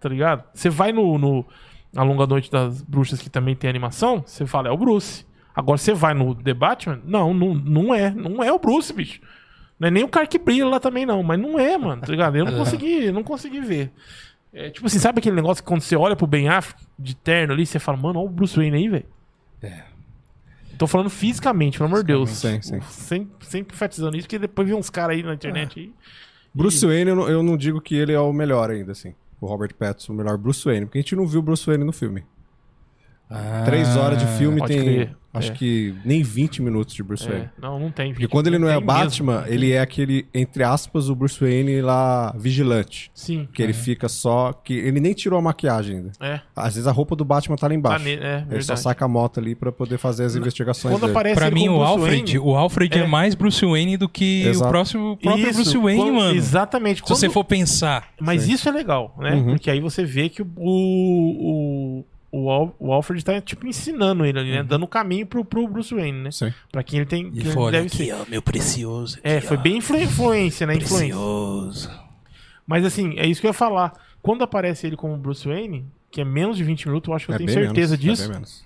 [0.00, 0.44] Tá ligado?
[0.52, 1.46] Você vai no, no
[1.94, 5.24] A Longa Noite das Bruxas, que também tem animação, você fala, é o Bruce.
[5.54, 8.10] Agora você vai no The Batman, não, não, não é.
[8.10, 9.20] Não é o Bruce, bicho.
[9.78, 11.22] Não é nem o cara que brilha lá também, não.
[11.22, 12.36] Mas não é, mano, tá ligado?
[12.36, 13.92] Eu não consegui, eu não consegui ver.
[14.52, 17.52] É, tipo assim, sabe aquele negócio que quando você olha pro Ben Affleck de terno
[17.52, 19.06] ali, você fala, mano, olha o Bruce Wayne aí, velho.
[19.62, 19.84] É.
[20.78, 22.30] Tô falando fisicamente, pelo amor de Deus.
[22.30, 22.80] Sim, sim.
[22.82, 25.92] Sempre, sempre enfatizando isso, porque depois vem uns caras aí na internet aí.
[26.54, 29.14] Bruce Wayne, eu não, eu não digo que ele é o melhor ainda, assim.
[29.40, 30.86] O Robert Pattinson, o melhor Bruce Wayne.
[30.86, 32.24] Porque a gente não viu o Bruce Wayne no filme.
[33.64, 35.54] Três horas de filme tem, crer, acho é.
[35.54, 37.48] que nem 20 minutos de Bruce É, Wayne.
[37.60, 38.12] não, não tem.
[38.12, 39.52] Porque quando ele não é tem Batman, mesmo.
[39.54, 43.10] ele é aquele, entre aspas, o Bruce Wayne lá, vigilante.
[43.14, 43.48] Sim.
[43.52, 44.52] Que ele fica só...
[44.52, 46.12] que Ele nem tirou a maquiagem ainda.
[46.20, 48.04] É, Às vezes a roupa do Batman tá lá tá embaixo.
[48.04, 51.12] ne- é ele só saca a moto ali pra poder fazer as investigações Quando dele.
[51.12, 53.02] aparece Pra mim, o Alfred, Wayne, o Alfred é.
[53.02, 53.06] é.
[53.06, 54.66] mais Bruce Wayne do que Exato.
[54.66, 56.34] o próximo, próprio Isso, Bruce Wayne, quando- mano.
[56.36, 57.02] Exatamente.
[57.02, 58.08] Se você Quando- for pensar.
[58.20, 58.52] Mas Sim.
[58.52, 59.34] isso é legal, né?
[59.34, 59.44] Uhum.
[59.52, 64.38] Porque aí você vê que o, o, o, Al- o Alfred tá, tipo, ensinando ele
[64.38, 64.62] ali, né?
[64.62, 66.30] Dando o caminho pro, pro Bruce Wayne, né?
[66.30, 66.52] Sim.
[66.70, 67.30] Pra quem ele tem.
[67.30, 68.12] Que ele foi, deve aqui, ser.
[68.14, 69.18] ó, meu precioso.
[69.22, 70.74] É, aqui, foi ó, bem influ- influência, né?
[70.74, 71.14] Influência.
[71.14, 71.90] Precioso.
[72.66, 73.92] Mas assim, é isso que eu ia falar.
[74.20, 77.32] Quando aparece ele como Bruce Wayne, que é menos de 20 minutos, eu acho que
[77.32, 78.22] eu É tenho bem certeza menos, é disso.
[78.24, 78.64] bem menos.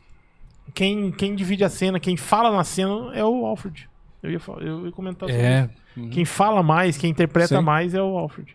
[0.74, 3.88] quem, quem divide a cena, quem fala na cena é o Alfred.
[4.22, 5.68] Eu ia, eu ia comentar sobre É.
[5.96, 6.08] isso.
[6.10, 7.62] Quem fala mais, quem interpreta Sim.
[7.64, 8.54] mais é o Alfred.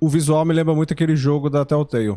[0.00, 2.16] O visual me lembra muito aquele jogo da Telltale.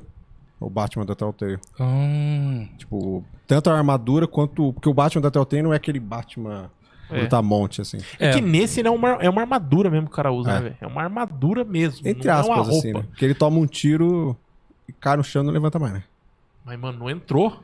[0.59, 1.57] O Batman da Telltale.
[1.79, 4.73] Hum, Tipo, tanto a armadura quanto.
[4.73, 6.69] Porque o Batman da Telltale não é aquele Batman
[7.09, 7.19] É.
[7.19, 7.97] brutamonte, assim.
[8.19, 8.33] É, É.
[8.33, 10.53] que nesse ele é uma, é uma armadura mesmo que o cara usa, É.
[10.55, 10.77] né, velho?
[10.81, 12.05] É uma armadura mesmo.
[12.07, 12.77] Entre não é aspas, uma roupa.
[12.77, 13.03] assim, né?
[13.09, 14.35] Porque ele toma um tiro
[14.87, 16.03] e cai no chão e não levanta mais, né?
[16.65, 17.63] Mas, mano, não entrou.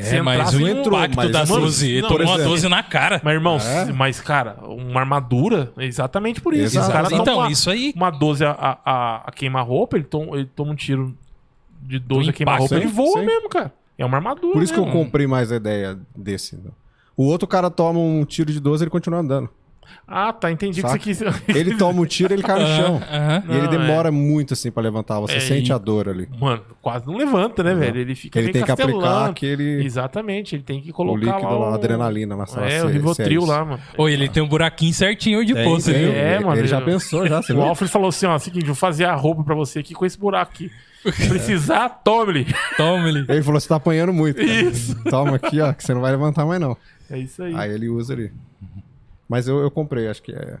[0.00, 2.34] Se é, mas o não entrou, impacto mas, da mano, 12, ele não, tomou uma
[2.34, 2.50] exemplo.
[2.50, 3.20] 12 na cara.
[3.22, 3.92] Mas, irmão, É.
[3.92, 6.78] mas, cara, uma armadura é exatamente por isso.
[6.78, 6.86] Exato.
[6.86, 7.92] Os caras Então, uma, isso aí.
[7.94, 11.14] uma 12 a, a, a- queima-roupa, ele ele toma um tiro
[11.82, 13.26] de 12 a impacto, queima-roupa, ele sim, voa sim.
[13.26, 13.72] mesmo, cara.
[13.98, 14.52] É uma armadura.
[14.54, 14.98] Por isso que eu mesmo.
[15.04, 16.56] comprei mais a ideia desse.
[16.56, 16.70] né?
[17.16, 19.48] O outro cara toma um tiro de 12 e ele continua andando.
[20.08, 20.98] Ah, tá, entendi Saca?
[20.98, 21.54] que você quis.
[21.56, 22.96] Ele toma um tiro e ele cai no chão.
[23.10, 23.42] Aham.
[23.48, 25.20] E ele demora muito, assim, pra levantar.
[25.20, 26.28] Você É, sente e- a dor ali.
[26.40, 27.80] Mano, quase não levanta, né, Não.
[27.80, 28.00] velho?
[28.00, 31.58] Ele fica Ele tem que aplicar aquele Exatamente, ele tem que o colocar líquido lá
[31.58, 31.64] o...
[31.64, 32.68] a adrenalina na sala.
[32.68, 33.82] É, o se Rivotril lá, mano.
[33.98, 36.10] Ô, ele tem um buraquinho certinho de poço, viu?
[36.12, 37.40] É, ele, mano, Ele já pensou, já.
[37.54, 37.62] O?
[37.62, 40.52] Alfred falou assim, ó, seguinte, vou fazer a roupa pra você aqui com esse buraco
[40.52, 40.70] aqui.
[41.02, 42.46] Precisar, tome-lhe.
[42.76, 43.42] Toma ele.
[43.42, 44.36] Falou: você tá apanhando muito.
[44.36, 44.50] cara.
[44.50, 45.02] Isso.
[45.04, 46.76] Toma aqui, ó, que você não vai levantar mais, não.
[47.10, 47.54] É isso aí.
[47.54, 48.32] Aí ele usa ali.
[49.28, 50.58] Mas eu, eu comprei, acho que é.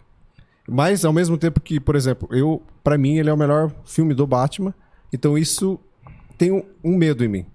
[0.68, 4.14] Mas ao mesmo tempo que, por exemplo, eu, para mim, ele é o melhor filme
[4.14, 4.74] do Batman.
[5.12, 5.78] Então isso
[6.38, 7.46] tem um, um medo em mim.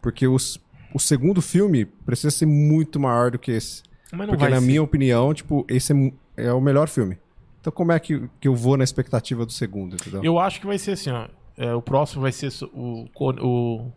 [0.00, 0.60] Porque os,
[0.92, 3.82] o segundo filme precisa ser muito maior do que esse.
[4.12, 4.66] Mas não Porque, vai na ser.
[4.66, 5.92] minha opinião, tipo, esse
[6.36, 7.18] é, é o melhor filme.
[7.60, 10.22] Então, como é que, que eu vou na expectativa do segundo, entendeu?
[10.22, 11.26] Eu acho que vai ser assim, ó.
[11.56, 13.92] É, o próximo vai ser o, o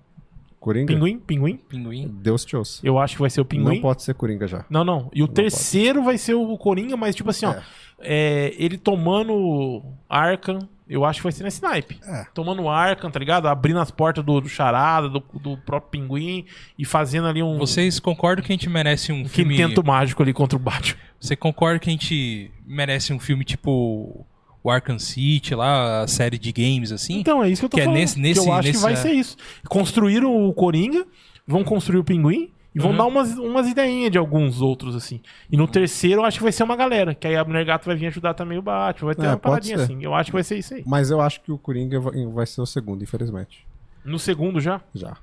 [0.59, 0.93] Coringa?
[0.93, 1.19] Pinguim?
[1.19, 1.57] Pinguim?
[1.57, 2.07] Pinguim.
[2.21, 2.81] Deus te ouça.
[2.83, 3.75] Eu acho que vai ser o Pinguim.
[3.75, 4.65] Não pode ser Coringa já.
[4.69, 5.09] Não, não.
[5.13, 7.53] E o Não terceiro vai ser o Coringa, mas tipo assim, ó.
[7.53, 7.63] É.
[7.99, 10.59] é, ele tomando Arkham,
[10.89, 11.99] eu acho que vai ser nesse naipe.
[12.05, 12.25] É.
[12.33, 13.47] Tomando Arkham, tá ligado?
[13.47, 16.45] Abrindo as portas do, do Charada, do, do próprio Pinguim
[16.77, 19.55] e fazendo ali um, Vocês concordam que a gente merece um um filme...
[19.55, 20.99] quinteto mágico ali contra o Batman.
[21.19, 24.25] Você concorda que a gente merece um filme tipo
[24.63, 27.19] o Arkham City, lá, a série de games, assim?
[27.19, 27.99] Então, é isso que eu tô Que é falando.
[27.99, 28.95] nesse- que nesse- eu acho nesse- que vai é.
[28.95, 29.37] ser isso.
[29.69, 31.05] Construíram o Coringa,
[31.47, 32.97] vão construir o Pinguim e vão Uhum.
[32.97, 35.21] dar umas, umas ideinhas de alguns outros, assim.
[35.51, 37.15] E no terceiro, eu acho que vai ser uma galera.
[37.15, 39.05] Que aí a Mulher Gato vai vir ajudar também o Batman.
[39.07, 39.83] Vai ter É, uma paradinha ser.
[39.85, 40.03] assim.
[40.03, 40.83] Eu acho que vai ser isso aí.
[40.85, 43.65] Mas eu acho que o Coringa vai vai ser o segundo, infelizmente.
[44.03, 44.81] No segundo já?
[44.93, 45.17] Já.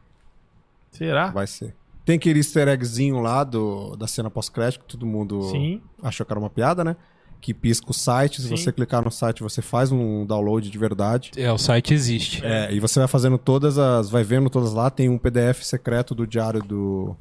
[0.90, 1.28] Será?
[1.31, 1.74] Vai ser.
[2.05, 5.81] Tem aquele easter eggzinho lá do, da cena pós-crédito que todo mundo Sim.
[6.02, 6.97] achou que era uma piada, né?
[7.45, 8.41] Que pisca o site.
[8.41, 8.57] Se Sim.
[8.57, 11.31] você clicar no site, você faz um download de verdade.
[11.37, 12.43] É, o site existe.
[12.43, 14.09] É, e você vai fazendo todas as.
[14.09, 14.89] Vai vendo todas lá.
[14.89, 17.15] Tem um PDF secreto do diário do,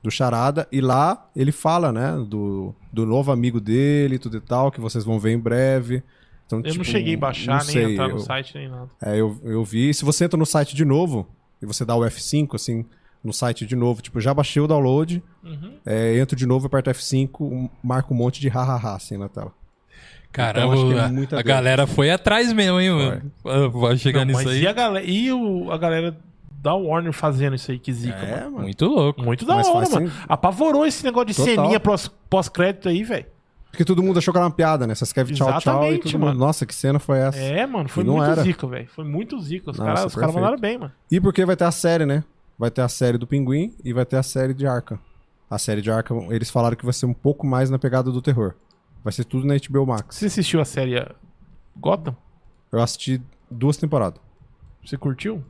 [0.00, 0.68] do Charada.
[0.70, 2.12] E lá ele fala, né?
[2.28, 6.04] Do, do novo amigo dele, tudo e tal, que vocês vão ver em breve.
[6.46, 8.88] Então, Eu tipo, não cheguei a baixar, nem sei, entrar no eu- site, nem nada.
[9.02, 9.92] É, eu, eu vi.
[9.92, 11.26] Se você entra no site de novo
[11.60, 12.84] e você dá o F5, assim,
[13.24, 15.72] no site de novo, tipo, já baixei o download, Uhum.
[15.84, 19.52] é, entro de novo, aperto F5, um- marca um monte de hahaha assim na tela.
[20.34, 21.48] Caramba, Então, acho que é a- muita a, dor.
[21.48, 23.22] galera foi atrás mesmo, hein, mano?
[23.46, 24.62] Ah, Vai chegar nisso aí.
[24.62, 26.16] e, a galera, e o, a galera
[26.60, 28.50] da Warner fazendo isso aí, que zica, É, mano.
[28.52, 28.62] mano.
[28.64, 29.22] Muito louco.
[29.22, 30.08] Muito da Mas hora, mano.
[30.10, 30.16] sim.
[30.28, 31.54] Apavorou esse negócio de Total.
[31.54, 33.26] ceninha pós- pós-crédito aí, velho.
[33.70, 34.94] Porque todo mundo achou que era uma piada, né?
[34.94, 37.38] Você escreve tchau, tchau e todo mundo, nossa, que cena foi essa?
[37.38, 38.42] É, mano, foi não muito era.
[38.42, 38.88] zica, velho.
[38.88, 39.70] Foi muito zica.
[39.70, 40.34] Os caras os caras perfeito.
[40.34, 40.92] mandaram bem, mano.
[41.10, 42.22] E porque vai ter a série, né?
[42.58, 44.98] Vai ter a série do Pinguim e vai ter a série de Arkham.
[45.50, 48.22] A série de Arkham, eles falaram que vai ser um pouco mais na pegada do
[48.22, 48.54] terror.
[49.04, 50.16] Vai ser tudo na HBO Max.
[50.16, 51.06] Você assistiu a série
[51.76, 52.16] Gotham?
[52.72, 53.20] Eu assisti
[53.50, 54.18] duas temporadas.
[54.84, 55.44] Você curtiu?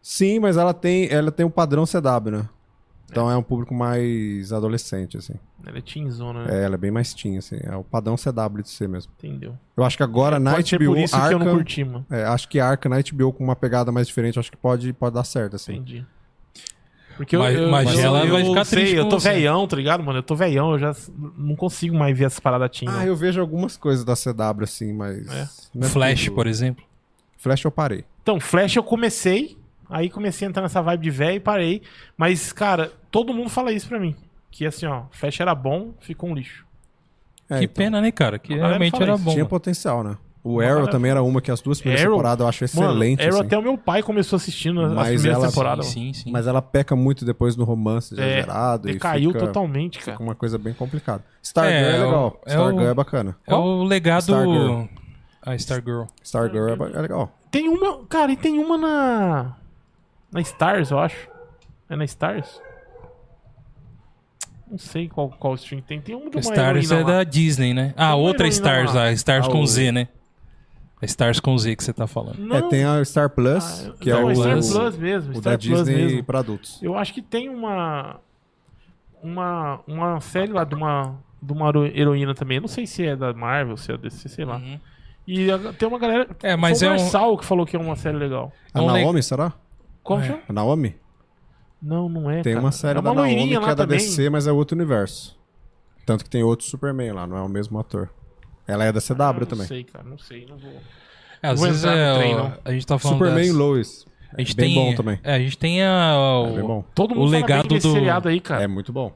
[0.00, 2.48] Sim, mas ela tem, ela tem o padrão CW, né?
[3.10, 5.34] Então é um público mais adolescente, assim.
[5.66, 6.60] Ela é teenzona, né?
[6.60, 7.58] É, ela é bem mais teen, assim.
[7.60, 9.12] É o padrão CW de ser mesmo.
[9.18, 9.58] Entendeu.
[9.76, 12.06] Eu acho que agora na Pode ser HBO por isso que eu não curti, mano.
[12.08, 15.14] é, acho que Arkham na HBO com uma pegada mais diferente, acho que pode, pode
[15.14, 15.74] dar certo, assim.
[15.74, 16.06] Entendi.
[17.20, 19.20] Porque Mas- eu, eu, mas eu, ela eu vai ficar sei, triste eu com tô
[19.20, 19.30] você.
[19.30, 20.20] velhão, tá ligado, mano?
[20.20, 20.96] Eu tô velhão, eu já
[21.36, 22.88] não consigo mais ver essas paradas teen.
[22.88, 23.04] Ah, não.
[23.04, 25.28] eu vejo algumas coisas da CW, assim, mas...
[25.28, 25.46] É.
[25.82, 26.34] é Flash, tudo.
[26.34, 26.82] por exemplo.
[27.36, 28.06] Flash eu parei.
[28.22, 29.58] Então, Flash eu comecei,
[29.90, 31.82] aí comecei a entrar nessa vibe de velho e parei.
[32.16, 34.16] Mas, cara, todo mundo fala isso pra mim.
[34.50, 36.64] Que assim, ó, Flash era bom, ficou um lixo.
[37.50, 38.38] É, que então, pena, né, cara?
[38.38, 39.22] Que realmente era isso.
[39.24, 39.30] bom.
[39.32, 39.50] Tinha mano.
[39.50, 40.16] potencial, né?
[40.42, 43.20] O Arrow também era uma que as duas primeiras Arrow- temporadas eu acho Mano, excelente,
[43.22, 43.46] Arrow assim.
[43.46, 45.86] até o meu pai começou assistindo as Mas primeiras ela- temporadas.
[45.86, 46.30] Sim, sim, sim.
[46.32, 50.12] Mas ela peca muito depois no romance É, exagerado e Decaiu fica, totalmente, cara.
[50.12, 51.22] fica uma coisa bem complicada.
[51.42, 52.40] Stargirl É, é, é legal.
[52.46, 53.36] é Stargirl o- é bacana.
[53.46, 54.20] É o legado...
[54.22, 54.84] Stargirl.
[55.42, 56.02] A Stargirl.
[56.22, 57.30] Stargirl é, é legal.
[57.50, 59.56] Tem uma, cara, e tem uma na
[60.32, 61.28] na Stars, eu acho.
[61.88, 62.60] É na Stars?
[64.70, 66.00] Não sei qual qual stream tem.
[66.00, 67.02] Tem uma de uma Stars é lá.
[67.02, 67.92] da Disney, né?
[67.96, 69.02] Ah, outra Stars lá.
[69.04, 69.12] lá.
[69.12, 70.08] Stars Ah, com o- Z, né?
[71.02, 72.38] É Stars com Z que você tá falando.
[72.38, 74.72] Não, É, tem a Star Plus, ah, que é não, o, Star Plus.
[74.72, 76.24] Plus mesmo, o Star da Plus Disney mesmo.
[76.24, 76.78] pra adultos.
[76.82, 78.20] Eu acho que tem uma
[79.22, 82.56] uma uma série lá de uma de uma hero- heroína também.
[82.56, 84.56] Eu não sei se é da Marvel, se é DC, sei lá.
[84.56, 84.78] Uhum.
[85.26, 86.28] E a- tem uma galera.
[86.42, 86.94] É, mas é o
[87.32, 88.52] um- que falou que é uma série legal.
[88.74, 89.52] A É le- Naomi, será?
[90.02, 90.26] Como É.
[90.26, 90.40] chama?
[90.48, 90.96] A Naomi?
[91.82, 92.42] Não, não é.
[92.42, 92.64] Tem cara.
[92.64, 93.98] uma série é uma da Naomi que é da também.
[93.98, 95.38] DC, mas é outro universo.
[96.04, 98.10] Tanto que tem outro Superman lá, não é o mesmo ator.
[98.70, 99.66] Ela é da CW Ah, não também.
[99.66, 100.72] sei, cara, não sei, não vou.
[101.42, 102.58] É, às Vou vezes é, trem, o- não.
[102.64, 104.04] a gente tá falando Superman e Lois.
[104.34, 105.18] A gente É bem tem, bom também.
[105.24, 106.84] É, a gente tem a, o, É bom.
[106.94, 108.62] Todo O mundo fala legado bem desse do- seriado aí, cara.
[108.62, 109.12] É muito bom.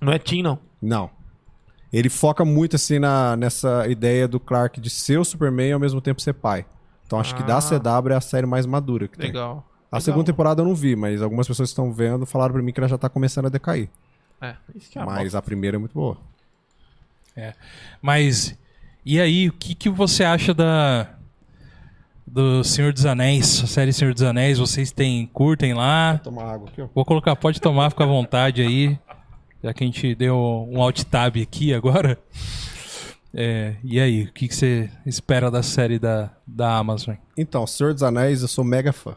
[0.00, 0.58] Não é Teen, não.
[0.82, 1.10] Não.
[1.92, 5.78] Ele foca muito assim na, nessa ideia do Clark de ser o Superman e ao
[5.80, 6.66] mesmo tempo ser pai.
[7.06, 7.60] Então acho que da Ah.
[7.62, 9.28] CW é a série mais madura que tem.
[9.28, 9.64] Legal.
[9.92, 10.00] A Legal.
[10.00, 12.80] segunda temporada eu não vi, mas algumas pessoas que estão vendo falaram pra mim que
[12.80, 13.88] ela já tá começando a decair.
[14.40, 16.18] É, isso que é a mas a primeira é muito boa.
[18.02, 18.56] Mas,
[19.04, 21.08] e aí, o que, que você acha da
[22.26, 24.58] do Senhor dos Anéis, a série Senhor dos Anéis?
[24.58, 26.18] Vocês têm, curtem lá?
[26.22, 26.88] Tomar água aqui, ó.
[26.94, 28.98] Vou colocar, pode tomar, fica à vontade aí.
[29.62, 30.36] Já que a gente deu
[30.70, 32.18] um alt tab aqui agora.
[33.32, 37.14] É, e aí, o que, que você espera da série da, da Amazon?
[37.36, 39.16] Então, Senhor dos Anéis, eu sou mega fã.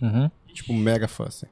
[0.00, 0.30] Uhum.
[0.52, 1.46] Tipo, mega fã, assim.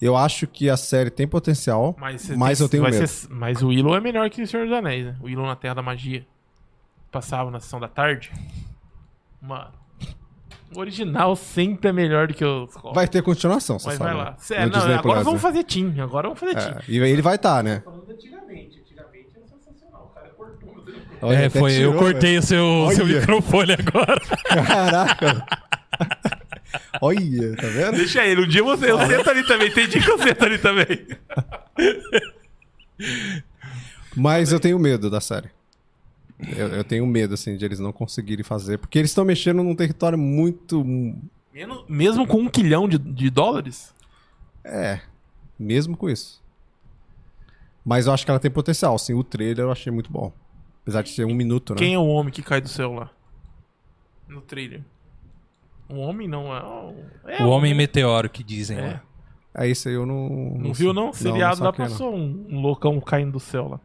[0.00, 3.06] Eu acho que a série tem potencial, Mas, mas, você eu tenho vai medo.
[3.06, 5.16] ser- mas o Willow é melhor que o Senhor dos Anéis, né?
[5.20, 6.26] O Willow na Terra da Magia.
[7.12, 8.32] Passava na sessão da tarde.
[9.40, 9.70] Mano.
[10.74, 12.94] O original sempre é melhor do que os cópias.
[12.94, 14.10] Vai ter continuação, você Mas sabe.
[14.14, 14.30] vai lá.
[14.30, 14.36] né?
[14.38, 15.48] Cê- No não, Disney agora Plus, vamos né?
[15.48, 15.94] fazer Team.
[16.02, 16.78] Agora vamos fazer Team.
[16.78, 17.82] É, e ele vai estar, né?
[17.84, 18.80] Falando antigamente.
[18.80, 20.10] Antigamente era sensacional.
[20.10, 20.74] O cara cortou.
[21.20, 24.20] Olha, é, foi, eu tirou, cortei o seu, o seu microfone agora.
[24.66, 25.46] Caraca.
[27.02, 27.96] Olha, tá vendo?
[27.98, 28.40] Deixa ele.
[28.42, 29.70] Um dia você, eu sento ali também.
[29.70, 31.06] Tem dia que eu sento ali também.
[34.16, 35.50] Mas eu tenho medo da série.
[36.56, 38.78] Eu, eu tenho medo, assim, de eles não conseguirem fazer.
[38.78, 40.84] Porque eles estão mexendo num território muito.
[41.52, 43.94] Mesmo, mesmo com um quilhão de, de dólares?
[44.64, 45.00] É.
[45.58, 46.42] Mesmo com isso.
[47.84, 48.94] Mas eu acho que ela tem potencial.
[48.94, 50.32] Assim, o trailer eu achei muito bom.
[50.82, 51.78] Apesar de ser um minuto, né?
[51.78, 53.10] Quem é o homem que cai do céu lá?
[54.28, 54.80] No trailer.
[55.88, 56.62] O homem não é.
[56.62, 58.80] o- é o Homem Meteoro que dizem É.
[58.80, 59.02] lá.
[59.54, 60.28] É isso aí, eu não.
[60.58, 61.12] Não viu, não?
[61.12, 61.90] Seriado lá saquei, não.
[61.90, 63.80] passou um, um loucão caindo do céu lá.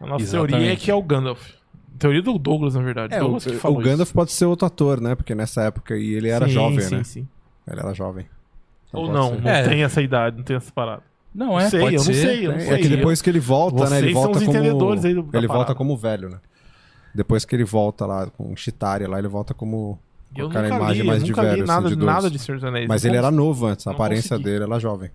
[0.00, 0.50] A nossa Exatamente.
[0.52, 1.52] teoria é que é o Gandalf.
[2.00, 3.14] Teoria do Douglas, na verdade.
[3.14, 4.14] É, o, Douglas que o falou Gandalf isso.
[4.14, 5.14] pode ser outro ator, né?
[5.14, 7.04] Porque nessa época aí ele era Sim, jovem, sim, né?
[7.04, 7.28] Sim.
[7.70, 8.26] Ele era jovem.
[8.88, 9.40] Então Ou não, ser.
[9.42, 9.68] não É.
[9.68, 11.02] tem essa idade, não tem essa parada.
[11.32, 12.74] Não é, sei, pode eu não sei, eu não É, sei.
[12.74, 13.98] é que depois que ele volta, né?
[13.98, 14.56] Ele Vocês são volta os como.
[14.58, 16.38] entendedores aí do- ele volta como velho, né?
[17.14, 19.98] Depois que ele volta lá com Chitaria lá, ele volta como.
[20.34, 21.92] Com Eu aquela nunca imagem li, mais eu de nunca velho, li assim, nada, de
[21.94, 22.06] idoso.
[22.06, 22.88] nada de Senhor dos Anéis.
[22.88, 24.44] Mas ele era novo antes, a aparência consegui.
[24.44, 25.10] dele era jovem.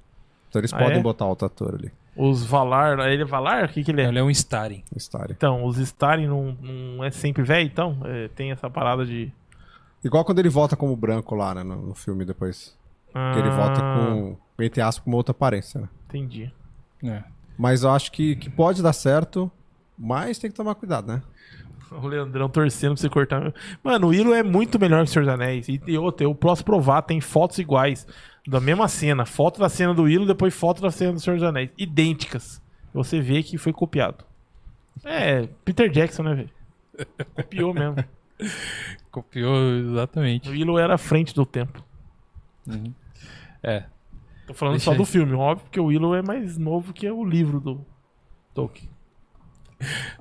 [0.49, 1.01] Então eles Ah, podem é?
[1.01, 1.91] botar outro ator ali.
[2.15, 3.65] Os Valar, ele é Valar?
[3.65, 4.07] O que, que ele é?
[4.07, 4.83] Ele é um Starring.
[4.95, 5.33] História.
[5.33, 7.97] Então, os Starem não, não é sempre velho, então?
[8.05, 9.31] É, tem essa parada de.
[10.03, 11.63] Igual quando ele volta como branco lá, né?
[11.63, 12.75] No, no filme depois.
[13.11, 15.89] Que ele volta Ah, com, entre aspas, com uma outra aparência, né?
[16.07, 16.51] Entendi.
[17.03, 17.23] É.
[17.57, 19.49] Mas eu acho que, que pode dar certo,
[19.97, 21.21] mas tem que tomar cuidado, né?
[21.91, 23.53] O Leandrão torcendo pra você cortar.
[23.83, 25.69] Mano, o Willow é muito melhor que o Senhor dos Anéis.
[25.69, 28.05] E, e outra, eu posso provar, tem fotos iguais.
[28.47, 29.25] Da mesma cena.
[29.25, 31.69] Foto da cena do Willow, depois foto da cena do Senhor dos Anéis.
[31.77, 32.61] Idênticas.
[32.93, 34.23] Você vê que foi copiado.
[35.03, 36.49] É, Peter Jackson, né, velho?
[37.35, 37.95] Copiou mesmo.
[39.11, 40.49] Copiou exatamente.
[40.49, 41.83] O Willow era à frente do tempo.
[43.63, 43.83] É.
[44.47, 44.97] Tô falando Deixa só aí.
[44.97, 45.33] do filme.
[45.33, 47.85] Óbvio que o Willow é mais novo que o livro do
[48.53, 48.89] Tolkien.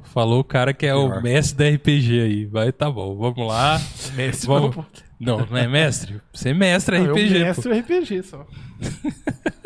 [0.02, 1.18] Falou o cara que é Pior.
[1.18, 2.44] o mestre da RPG aí.
[2.46, 3.16] Vai, tá bom.
[3.16, 3.78] Vamos lá.
[4.14, 4.76] Mestre, Vamos.
[4.76, 4.86] não,
[5.18, 6.20] Não, não é mestre?
[6.32, 7.32] Você é mestre eu RPG.
[7.34, 7.40] pô.
[7.40, 8.46] mestre RPG só.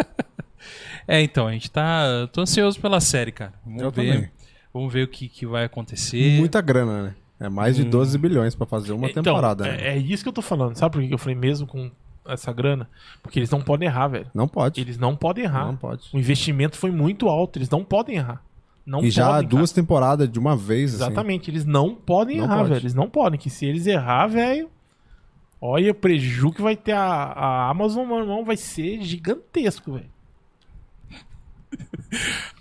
[1.11, 2.29] É, então, a gente tá.
[2.33, 3.55] Tô ansioso pela série, cara.
[3.65, 4.13] Vamos Eu ver.
[4.13, 4.31] também.
[4.75, 6.39] Vamos ver o que, que vai acontecer.
[6.39, 7.15] Muita grana, né?
[7.41, 9.89] É mais de 12 bilhões pra fazer uma Então, temporada, é, né?
[9.89, 10.77] é isso que eu tô falando.
[10.77, 11.91] Sabe por que eu falei mesmo com
[12.27, 12.91] essa grana?
[13.23, 14.27] Porque eles não podem errar, velho.
[14.35, 14.79] Não pode.
[14.81, 15.65] Eles não podem errar.
[15.65, 16.11] Não pode.
[16.13, 17.59] O investimento foi muito alto.
[17.59, 18.43] Eles não podem errar.
[18.85, 21.05] Não e já podem, duas temporadas de uma vez, cara.
[21.05, 21.13] assim.
[21.13, 21.51] Exatamente.
[21.51, 22.69] Eles não podem Não errar, pode.
[22.69, 22.81] velho.
[22.83, 23.41] Eles não podem.
[23.41, 24.69] Que se eles errar, velho.
[25.61, 30.11] Olha o prejuízo que vai ter a, a Amazon, meu irmão, vai ser gigantesco, velho.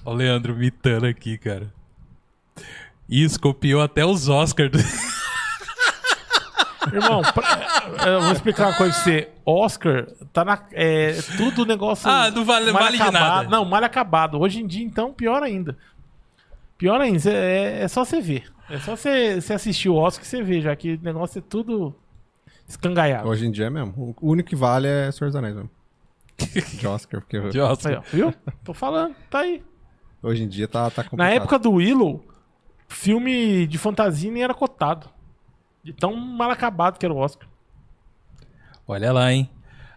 [0.04, 1.72] Ó, o Leandro mitando aqui, cara.
[3.08, 4.84] Isso, copiou até os Oscars.
[6.92, 9.30] Irmão, pra- eu vou explicar uma coisa pra você.
[9.46, 10.62] Oscar tá na.
[10.72, 12.10] É, tudo negócio.
[12.10, 13.22] Ah, não vale- mal vale de acabado.
[13.44, 13.50] nada.
[13.50, 14.40] Não, mal acabado.
[14.40, 15.78] Hoje em dia, então, pior ainda.
[16.78, 18.52] Pior ainda, é, é só você ver.
[18.70, 21.42] É só você você assistir o Oscar que você vê, já que o negócio é
[21.42, 21.94] tudo
[22.68, 23.28] escangaiado.
[23.28, 24.16] Hoje em dia é mesmo.
[24.22, 25.70] O único que vale é Senhor dos Anéis mesmo.
[26.78, 27.94] De Oscar, porque de Oscar.
[27.94, 28.34] Aí, viu?
[28.64, 29.64] Tô falando, tá aí.
[30.22, 31.28] hoje em dia tá, tá complicado.
[31.28, 32.24] Na época do Willow,
[32.88, 35.10] filme de fantasia nem era cotado.
[35.84, 37.48] De tão mal acabado que era o Oscar.
[38.88, 39.50] Olha lá, hein?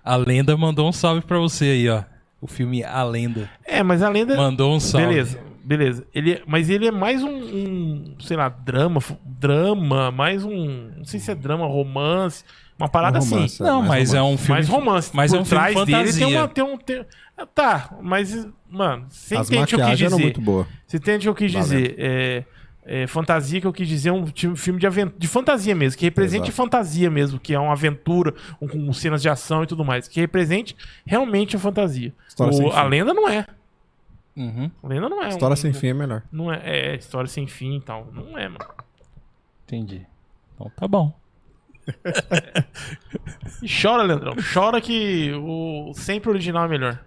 [0.03, 2.05] A Lenda mandou um salve pra você aí, ó.
[2.41, 3.51] O filme A Lenda.
[3.67, 4.35] É, mas a lenda.
[4.35, 5.09] Mandou um salve.
[5.09, 5.39] Beleza,
[5.71, 6.05] beleza.
[6.13, 11.21] Ele, mas ele é mais um, um, sei lá, drama, drama, mais um, não sei
[11.21, 12.45] se é drama, romance,
[12.77, 13.35] uma parada Um assim.
[13.37, 14.35] romance, Não, mas é romance.
[14.35, 14.53] um filme.
[14.55, 15.11] mais romance.
[15.15, 16.27] Mas Por é um filme trás dele fantasia.
[16.27, 17.05] tem uma, tem um, tem-
[17.39, 20.17] Ah, Tá, mas mano, você As entende o que eu quis dizer?
[20.21, 20.67] muito boas.
[20.87, 21.69] Você entende o que eu quis Valeu.
[21.69, 21.95] dizer?
[21.99, 22.45] É,
[22.85, 24.27] é, fantasia que eu quis dizer é um
[24.57, 26.53] filme de, aven- de fantasia mesmo, que represente Exato.
[26.57, 30.19] fantasia mesmo, que é uma aventura um- com cenas de ação e tudo mais, que
[30.21, 30.75] represente
[31.07, 32.13] realmente a fantasia.
[32.39, 33.47] O- a lenda não é.
[34.41, 35.29] Uhum, lenda não é.
[35.29, 36.23] História um- sem fim é melhor.
[36.33, 38.09] Não é, é história sem fim e tal.
[38.13, 38.65] Não é, mano.
[39.65, 40.07] entendi.
[40.55, 41.13] Então tá bom.
[43.63, 44.35] E chora, Leandrão.
[44.55, 47.05] Chora que o sempre original é melhor.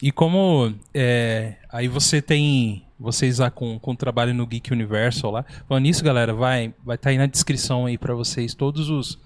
[0.00, 5.44] E como é, aí você tem vocês lá com, com trabalho no Geek Universal lá.
[5.68, 9.18] Falando nisso, galera, vai vai estar aí na descrição aí pra vocês todos os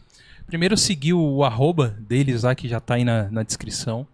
[0.46, 4.06] Primeiro seguir o arroba deles lá que já tá aí na, na descrição.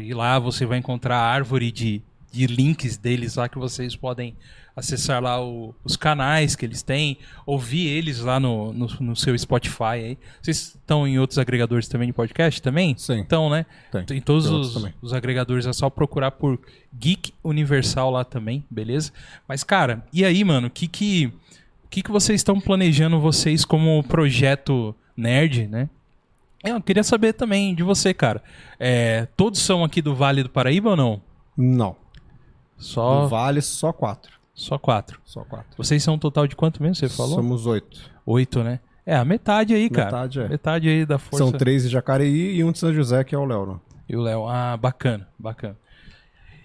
[0.00, 2.02] Ir lá você vai encontrar a árvore de,
[2.32, 4.34] de links deles lá que vocês podem
[4.74, 9.36] acessar lá o- os canais que eles têm, ouvir eles lá no, no, no seu
[9.36, 10.18] Spotify aí.
[10.40, 12.94] Vocês estão em outros agregadores também de podcast também?
[12.96, 13.18] Sim.
[13.18, 13.66] Então, né?
[14.06, 14.18] Tem.
[14.18, 16.60] Em todos os, os agregadores é só procurar por
[16.96, 19.10] Geek Universal lá também, beleza?
[19.48, 21.32] Mas, cara, e aí, mano, o que que,
[21.90, 25.88] que que vocês estão planejando vocês como projeto nerd, né?
[26.70, 28.42] Eu queria saber também de você, cara.
[28.78, 31.22] É, todos são aqui do Vale do Paraíba ou não?
[31.56, 31.96] Não.
[32.76, 34.32] Só, No Vale, só quatro.
[34.54, 35.20] só quatro.
[35.24, 35.70] Só quatro.
[35.76, 36.94] Vocês são um total de quanto mesmo?
[36.94, 37.34] Você falou?
[37.36, 38.10] Somos oito.
[38.24, 38.80] Oito, né?
[39.04, 40.06] É, a metade aí, cara.
[40.06, 40.48] Metade, é.
[40.48, 41.38] Metade aí da força.
[41.44, 43.66] São três de Jacareí e um de São José, que é o Léo.
[43.66, 43.74] né?
[44.08, 44.46] E o Léo.
[44.46, 45.76] Ah, bacana, bacana.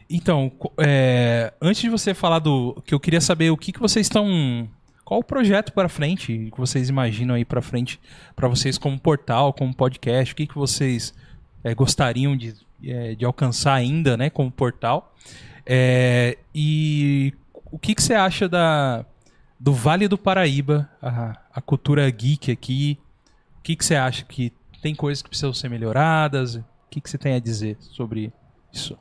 [0.10, 2.82] Então, é, antes de você falar do.
[2.86, 4.68] que eu queria saber o que, que vocês estão.
[5.06, 8.00] Qual o projeto para frente que vocês imaginam aí para frente
[8.36, 10.34] para vocês como portal, como podcast?
[10.34, 11.14] O que, que vocês
[11.64, 15.14] é, gostariam de, é, de alcançar ainda, né, como portal?
[15.66, 17.34] É, e
[17.72, 19.06] o que, que você acha da,
[19.60, 22.98] do Vale do Paraíba, a, a cultura geek aqui?
[23.60, 26.56] O que, que você acha que tem coisas que precisam ser melhoradas?
[26.56, 28.32] O que, que você tem a dizer sobre
[28.72, 28.98] isso?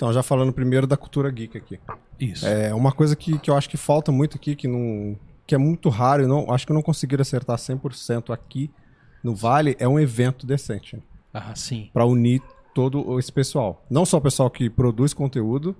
[0.00, 1.78] Então, já falando primeiro da cultura geek aqui.
[2.18, 2.46] Isso.
[2.46, 5.14] É uma coisa que, que eu acho que falta muito aqui, que, não,
[5.46, 8.70] que é muito raro, e não, acho que eu não conseguiram acertar 100% aqui
[9.22, 11.02] no Vale, é um evento decente.
[11.34, 11.90] Ah, sim.
[11.92, 12.40] Para unir
[12.74, 13.84] todo esse pessoal.
[13.90, 15.76] Não só o pessoal que produz conteúdo,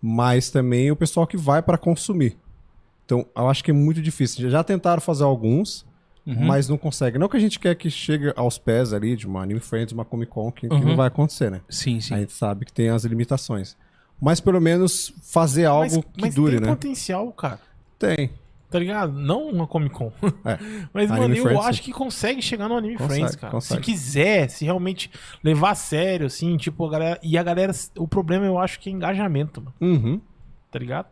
[0.00, 2.38] mas também o pessoal que vai para consumir.
[3.04, 4.48] Então, eu acho que é muito difícil.
[4.48, 5.84] Já tentaram fazer alguns,
[6.26, 6.46] Uhum.
[6.46, 7.18] mas não consegue.
[7.18, 10.04] Não que a gente quer que chegue aos pés ali de uma Anime Friends, uma
[10.04, 10.80] Comic Con, que, que Uhum.
[10.84, 11.60] não vai acontecer, né?
[11.68, 12.14] Sim, sim.
[12.14, 13.76] A gente sabe que tem as limitações.
[14.20, 16.68] Mas pelo menos fazer algo mas, que mas dure, tem né?
[16.68, 17.58] potencial, cara.
[17.98, 18.30] Tem.
[18.70, 19.12] Tá ligado?
[19.12, 20.12] Não uma Comic Con.
[20.44, 20.58] É.
[20.94, 21.84] Mas, Anime mano, eu Friends, acho sim.
[21.84, 23.50] que consegue chegar no Anime Consegue, Friends, cara.
[23.52, 23.80] consegue.
[23.84, 25.10] Se quiser, se realmente
[25.42, 27.20] levar a sério, assim, tipo, a galera.
[27.22, 27.72] E a galera.
[27.98, 29.74] O problema eu acho que é engajamento, mano.
[29.80, 30.20] Uhum.
[30.70, 31.06] Tá ligado?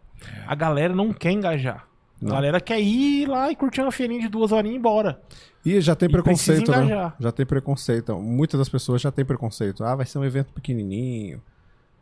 [0.46, 1.87] A galera não quer engajar.
[2.20, 2.32] Não.
[2.32, 5.20] A galera quer ir lá e curtir uma feirinha de duas horinhas e ir embora.
[5.64, 7.12] E já tem E preconceito, né?
[7.18, 8.16] Já tem preconceito.
[8.18, 9.84] Muitas das pessoas já têm preconceito.
[9.84, 11.40] Ah, vai ser um evento pequenininho.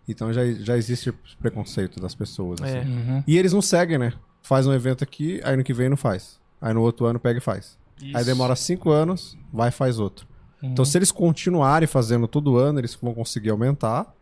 [0.08, 2.60] Então já, já existe preconceito das pessoas.
[2.60, 2.80] É.
[2.80, 2.90] assim.
[2.90, 3.24] Uhum.
[3.26, 4.12] E eles não seguem, né?
[4.42, 6.40] Faz um evento aqui, aí no que vem não faz.
[6.60, 7.76] Aí no outro ano pega e faz.
[8.14, 10.26] Aí demora cinco anos, vai e faz outro.
[10.62, 14.14] Então se eles continuarem fazendo todo ano, eles vão conseguir aumentar.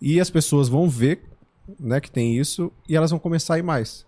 [0.00, 1.22] E as pessoas vão ver
[1.80, 4.06] né, que tem isso e elas vão começar a ir mais.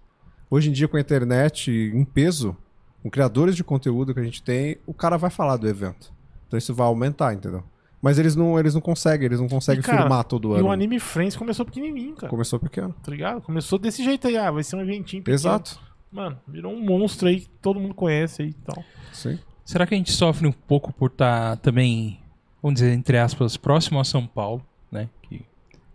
[0.51, 2.57] Hoje em dia, com a internet em peso,
[3.03, 6.13] com criadores de conteúdo que a gente tem, o cara vai falar do evento.
[6.47, 7.65] Então isso vai aumentar, entendeu?
[8.01, 10.69] Mas eles não, eles não conseguem, eles não conseguem E, cara, firmar todo E ano.
[10.69, 12.29] o Anime Friends começou pequenininho, cara.
[12.29, 12.95] Começou pequeno.
[13.03, 13.41] Tá ligado?
[13.43, 14.37] Começou desse jeito aí.
[14.37, 15.35] Ah, vai ser um eventinho pequeno.
[15.35, 15.81] Exato.
[16.13, 18.85] Mano, virou um monstro aí que todo mundo conhece aí e tal.
[19.13, 19.39] Sim.
[19.65, 22.21] Será que a gente sofre um pouco por estar também,
[22.63, 25.09] vamos dizer, entre aspas, próximo a São Paulo, né?
[25.23, 25.45] Que,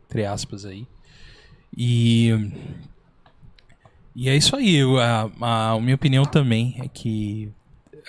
[0.05, 0.85] entre aspas aí.
[1.77, 2.51] E.
[4.15, 4.75] E é isso aí.
[4.75, 7.51] eu- a, a, a minha opinião também é que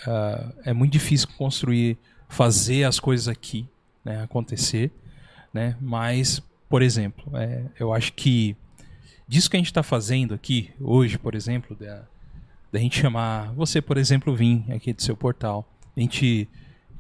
[0.07, 1.97] ah, é muito difícil construir,
[2.29, 3.67] fazer as coisas aqui
[4.05, 4.91] né, acontecer,
[5.53, 5.77] né?
[5.81, 8.57] Mas, por exemplo, é, eu acho que
[9.29, 12.05] disso que a gente está fazendo aqui hoje, por exemplo, da,
[12.73, 16.49] da gente chamar você, por exemplo, vir aqui do seu portal, a gente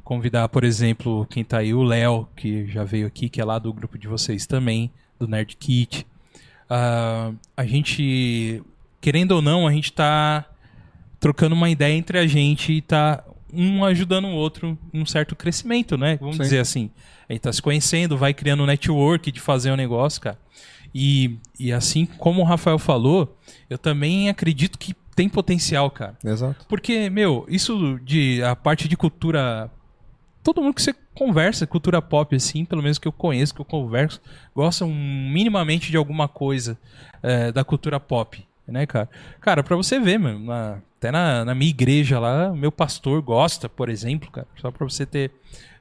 [0.04, 3.58] convidar, por exemplo, quem tá aí, o Léo, que já veio aqui, que é lá
[3.58, 6.06] do grupo de vocês também, do Nerd Kit.
[6.68, 8.62] Ah, a gente,
[9.02, 10.46] querendo ou não, a gente tá
[11.20, 13.22] trocando uma ideia entre a gente e tá
[13.52, 16.16] um ajudando o outro num certo crescimento, né?
[16.18, 16.42] Vamos Sim.
[16.42, 16.90] dizer assim.
[17.28, 20.38] A gente tá se conhecendo, vai criando um network de fazer um negócio, cara.
[20.94, 23.36] E, e assim como o Rafael falou,
[23.68, 26.16] eu também acredito que tem potencial, cara.
[26.24, 26.64] Exato.
[26.68, 29.70] Porque, meu, isso de a parte de cultura.
[30.42, 33.64] Todo mundo que você conversa, cultura pop, assim, pelo menos que eu conheço, que eu
[33.64, 34.20] converso,
[34.54, 36.78] gostam minimamente de alguma coisa
[37.22, 39.08] é, da cultura pop, né, cara?
[39.40, 43.68] Cara, pra você ver, mano, na- até na, na minha igreja lá, meu pastor gosta,
[43.68, 45.32] por exemplo, cara, só pra você ter,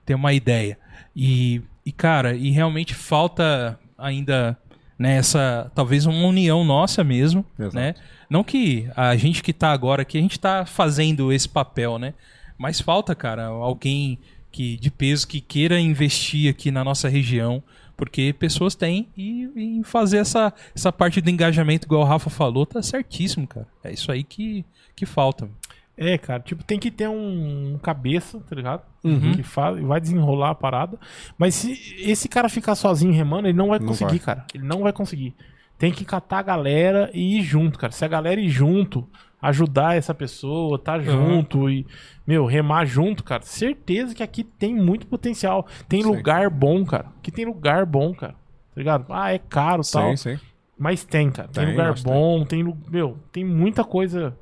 [0.06, 0.78] ter uma ideia.
[1.16, 4.58] E, e, cara, e realmente falta ainda
[4.98, 7.76] nessa, talvez uma união nossa mesmo, Exato.
[7.76, 7.95] né?
[8.30, 12.14] Não que a gente que tá agora aqui, a gente tá fazendo esse papel, né?
[12.58, 14.18] Mas falta, cara, alguém
[14.52, 17.64] que de peso que queira investir aqui na nossa região,
[18.02, 22.65] porque pessoas têm e, e fazer essa, essa parte do engajamento, igual o Rafa falou,
[22.65, 23.68] tá certíssimo, cara.
[23.84, 24.65] É isso aí que,
[24.95, 25.48] que falta.
[25.95, 28.82] É, cara, tipo, tem que ter um cabeça, tá ligado?
[29.03, 29.34] Uhum.
[29.34, 30.98] Que faz, vai desenrolar a parada.
[31.38, 34.19] Mas se esse cara ficar sozinho remando, ele não vai Não conseguir, vai.
[34.19, 34.45] cara.
[34.52, 35.36] Ele não vai conseguir.
[35.78, 37.94] Tem que catar a galera e ir junto, cara.
[37.94, 39.07] Se a galera ir junto,
[39.42, 41.86] ajudar essa pessoa, tá junto e,
[42.28, 45.66] meu, remar junto, cara, certeza que aqui tem muito potencial.
[45.90, 46.08] Tem Sim.
[46.10, 47.08] lugar bom, cara.
[47.18, 48.34] Aqui tem lugar bom, cara.
[48.34, 49.06] Tá ligado?
[49.10, 50.10] Ah, é caro e tal.
[50.16, 50.40] Sim, sim.
[50.78, 51.48] Mas tem, cara.
[51.50, 52.64] Tem, Tem, lugar que bom, tem.
[52.64, 54.36] lu- Meu, tem muita coisa.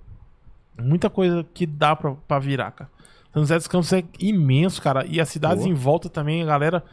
[0.81, 2.89] Muita coisa que dá pra, pra virar, cara.
[3.33, 5.05] São José dos Campos é imenso, cara.
[5.05, 5.71] E as cidades Boa.
[5.71, 6.83] em volta também, a galera.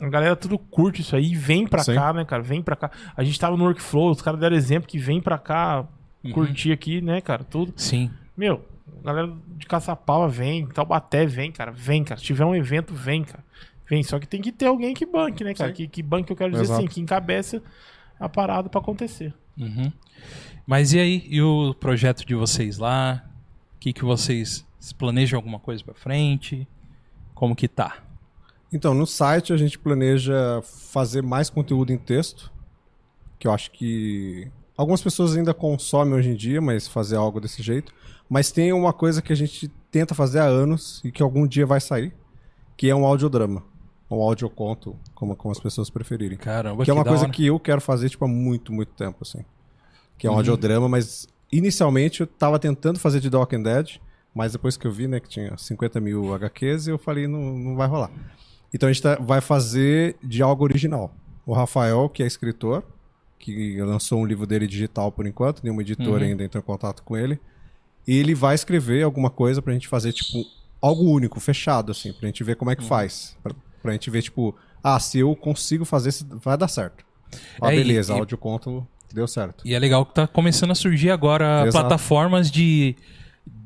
[0.00, 1.94] A galera tudo curte isso aí e vem pra Sim.
[1.94, 2.42] cá, né, cara?
[2.42, 2.90] Vem pra cá.
[3.16, 5.86] A gente tava no workflow, os caras deram exemplo que vem pra cá
[6.26, 6.32] Uhum.
[6.32, 7.44] curtir aqui, né, cara?
[7.44, 7.72] Tudo.
[7.76, 8.10] Sim.
[8.36, 8.64] Meu,
[9.02, 11.70] Galera de Caçapava vem, Taubaté vem, cara.
[11.70, 12.18] Vem, cara.
[12.18, 13.44] Se tiver um evento, vem, cara.
[13.88, 14.02] Vem.
[14.02, 15.72] Só que tem que ter alguém que banque, né, cara?
[15.72, 16.80] Que, que banque, eu quero dizer Exato.
[16.80, 17.62] assim, que encabeça
[18.18, 19.32] a parada pra acontecer.
[19.56, 19.92] Uhum.
[20.66, 21.24] Mas e aí?
[21.28, 23.24] E o projeto de vocês lá?
[23.76, 24.66] O que, que vocês
[24.98, 26.66] planejam alguma coisa pra frente?
[27.34, 28.02] Como que tá?
[28.72, 32.52] Então, no site a gente planeja fazer mais conteúdo em texto,
[33.38, 37.62] que eu acho que algumas pessoas ainda consomem hoje em dia, mas fazer algo desse
[37.62, 37.92] jeito.
[38.28, 41.64] Mas tem uma coisa que a gente tenta fazer há anos e que algum dia
[41.66, 42.12] vai sair,
[42.76, 43.62] que é um audiodrama.
[44.10, 46.36] Um audioconto, como, como as pessoas preferirem.
[46.38, 47.32] Caramba, que é uma da coisa hora.
[47.32, 49.44] que eu quero fazer tipo, há muito, muito tempo, assim.
[50.18, 50.38] Que é um Uhum.
[50.38, 53.96] audiodrama, mas inicialmente eu tava tentando fazer de The Walking Dead,
[54.34, 57.74] mas depois que eu vi, né, que tinha 50 mil HQs, eu falei, não, não
[57.76, 58.10] vai rolar.
[58.72, 61.12] Então a gente tá- vai fazer de algo original.
[61.44, 62.84] O Rafael, que é escritor,
[63.38, 66.30] que lançou um livro dele digital por enquanto, nenhuma editora Uhum.
[66.30, 67.38] ainda entrou em contato com ele.
[68.06, 70.44] Ele vai escrever alguma coisa pra gente fazer, tipo,
[70.80, 73.36] algo único, fechado, assim, pra gente ver como é que faz.
[73.42, 77.04] Pra, pra gente ver, tipo, ah, se eu consigo fazer, vai dar certo.
[77.60, 79.66] Ah, É, e- beleza, e- áudio conto deu certo.
[79.66, 81.72] E é legal que tá começando a surgir agora Exato.
[81.84, 82.94] plataformas de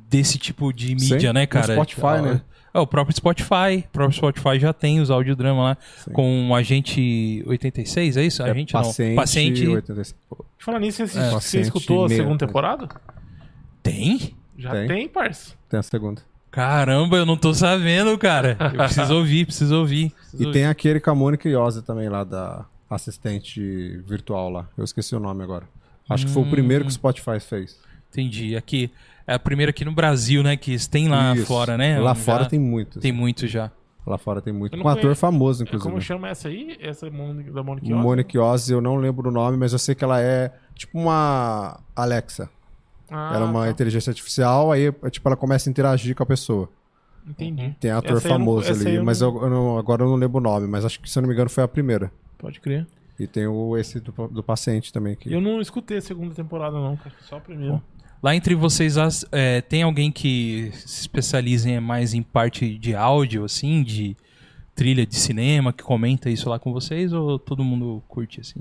[0.08, 1.74] desse tipo de mídia, Sim, né, no cara?
[1.74, 2.42] Spotify, Ah, né?
[2.72, 3.84] É, o próprio Spotify.
[3.86, 6.12] O próprio Spotify já tem os audiodrama lá Sim.
[6.12, 8.42] com o Agente 86, é isso?
[8.42, 9.16] Agente paciente, não.
[9.16, 9.66] Paciente.
[9.68, 10.46] 85.
[10.58, 11.30] Falar nisso, você, É.
[11.30, 12.88] você escutou a segunda temporada?
[13.82, 14.34] Tem?
[14.58, 14.86] Já Tem.
[14.88, 15.54] tem, parça.
[15.68, 16.22] Tem a segunda.
[16.50, 18.56] Caramba, eu não tô sabendo, cara.
[18.60, 20.10] Eu preciso ouvir, preciso ouvir.
[20.10, 23.60] preciso E tem aquele com a Mônica Iose também lá, da assistente
[24.06, 24.68] virtual lá.
[24.76, 25.64] Eu esqueci o nome agora.
[26.08, 27.78] Acho que foi o primeiro que o Spotify fez.
[28.10, 28.56] Entendi.
[28.56, 28.90] Aqui
[29.30, 30.56] é a primeira aqui no Brasil, né?
[30.56, 31.46] Que tem lá Isso.
[31.46, 31.98] fora, né?
[31.98, 32.98] Lá Já fora tem muito.
[33.00, 33.70] Tem muito já.
[34.06, 34.76] Lá fora tem muito.
[34.76, 35.20] Não Com um ator conheço.
[35.20, 36.00] famoso, É, Como inclusive.
[36.04, 36.76] chama essa aí?
[36.80, 37.92] Essa Mônica- da Iose?
[37.92, 41.80] Mônica Iose, eu não lembro o nome, mas eu sei que ela é tipo uma
[41.94, 42.48] Alexa.
[43.10, 43.70] Ah, ela é uma tá.
[43.70, 46.68] inteligência artificial, aí tipo, ela começa a interagir com a pessoa.
[47.26, 47.76] Entendi.
[47.78, 50.08] Tem ator Essa não- famoso aí ali, eu mas não- eu, eu não- agora eu
[50.08, 52.10] não lembro o nome, mas acho que, se eu não me engano, foi a primeira.
[52.38, 52.86] Pode crer.
[53.18, 55.14] E tem o, esse do, do paciente também.
[55.14, 55.30] Que...
[55.32, 57.14] Eu não escutei a segunda temporada, não, cara.
[57.20, 57.82] Só a primeira.
[58.22, 58.96] Lá entre vocês,
[59.32, 64.14] é, tem alguém que se especializa mais em parte de áudio, assim, de
[64.74, 68.60] trilha de cinema, que comenta isso lá com vocês, ou todo mundo curte, assim?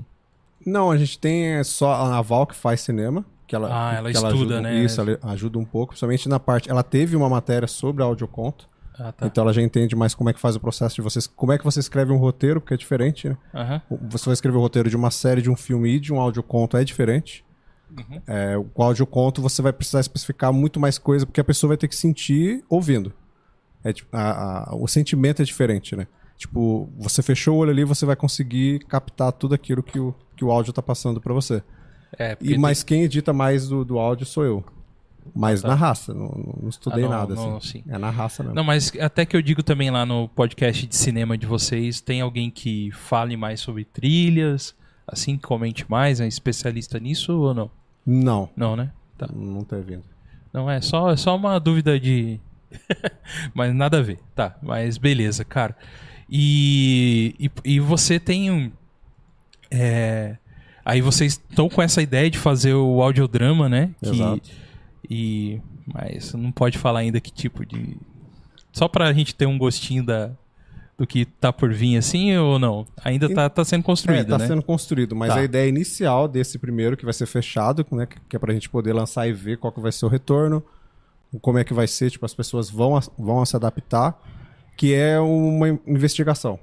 [0.66, 3.24] Não, a gente tem é, só a Naval que faz cinema.
[3.46, 4.84] Que ela, Ah, ela estuda, ajuda, né?
[4.84, 6.70] Isso, ela ajuda um pouco, principalmente na parte.
[6.70, 8.68] Ela teve uma matéria sobre audioconto,
[8.98, 9.26] Ah, tá.
[9.26, 11.26] então ela já entende mais como é que faz o processo de vocês.
[11.26, 13.36] Como é que você escreve um roteiro, porque é diferente, né?
[13.54, 13.82] Aham.
[14.08, 16.76] Você vai escrever o roteiro de uma série, de um filme e de um audioconto
[16.76, 17.44] é diferente.
[17.98, 18.20] Uhum.
[18.26, 21.88] É, o audioconto você vai precisar especificar muito mais coisa, porque a pessoa vai ter
[21.88, 23.12] que sentir ouvindo.
[23.82, 26.06] É, tipo, a- a- o sentimento é diferente, né?
[26.36, 30.44] Tipo, você fechou o olho ali, você vai conseguir captar tudo aquilo que o, que
[30.44, 31.62] o áudio tá passando pra você.
[32.18, 34.64] É, E, mas quem edita mais do, do áudio sou eu.
[35.34, 35.68] Mas tá.
[35.68, 36.28] na raça, não,
[36.62, 37.82] não- estudei Ah, não, nada, não, assim.
[37.82, 37.84] sim.
[37.88, 38.54] É na raça mesmo.
[38.56, 42.20] Não, mas até que eu digo também lá no podcast de cinema de vocês, tem
[42.22, 44.74] alguém que fale mais sobre trilhas,
[45.06, 47.70] assim, que comente mais, é especialista nisso ou não?
[48.10, 48.90] Não, Não, né?
[49.16, 49.28] Tá.
[49.32, 50.04] não tem vindo.
[50.52, 52.40] Não, é só, é só uma dúvida de.
[53.54, 54.18] mas nada a ver.
[54.34, 55.76] Tá, mas beleza, cara.
[56.28, 58.72] E, e, e você tem
[59.70, 60.36] é,
[60.84, 63.94] aí vocês estão com essa ideia de fazer o audiodrama, né?
[64.02, 64.50] Que, Exato.
[65.08, 65.60] E.
[65.86, 67.96] Mas não pode falar ainda que tipo de.
[68.72, 70.30] Só pra gente ter um gostinho da,
[71.00, 72.86] do que tá por vir assim ou não?
[73.02, 74.46] Ainda tá, tá sendo É, construído, tá né?
[74.46, 75.40] sendo construído, mas Tá.
[75.40, 78.92] a ideia inicial desse primeiro, que vai ser fechado, né, que é pra gente poder
[78.92, 80.62] lançar e ver qual que vai ser o retorno,
[81.40, 84.20] como é que vai ser, tipo, as pessoas vão, vão se adaptar,
[84.76, 86.58] que é uma in- investigação.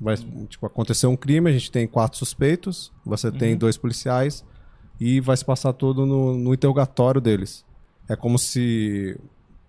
[0.00, 0.16] Vai,
[0.48, 4.44] tipo, aconteceu um crime, a gente tem quatro suspeitos, você tem dois policiais,
[5.00, 7.64] e vai se passar tudo no, no interrogatório deles.
[8.08, 9.18] É como se,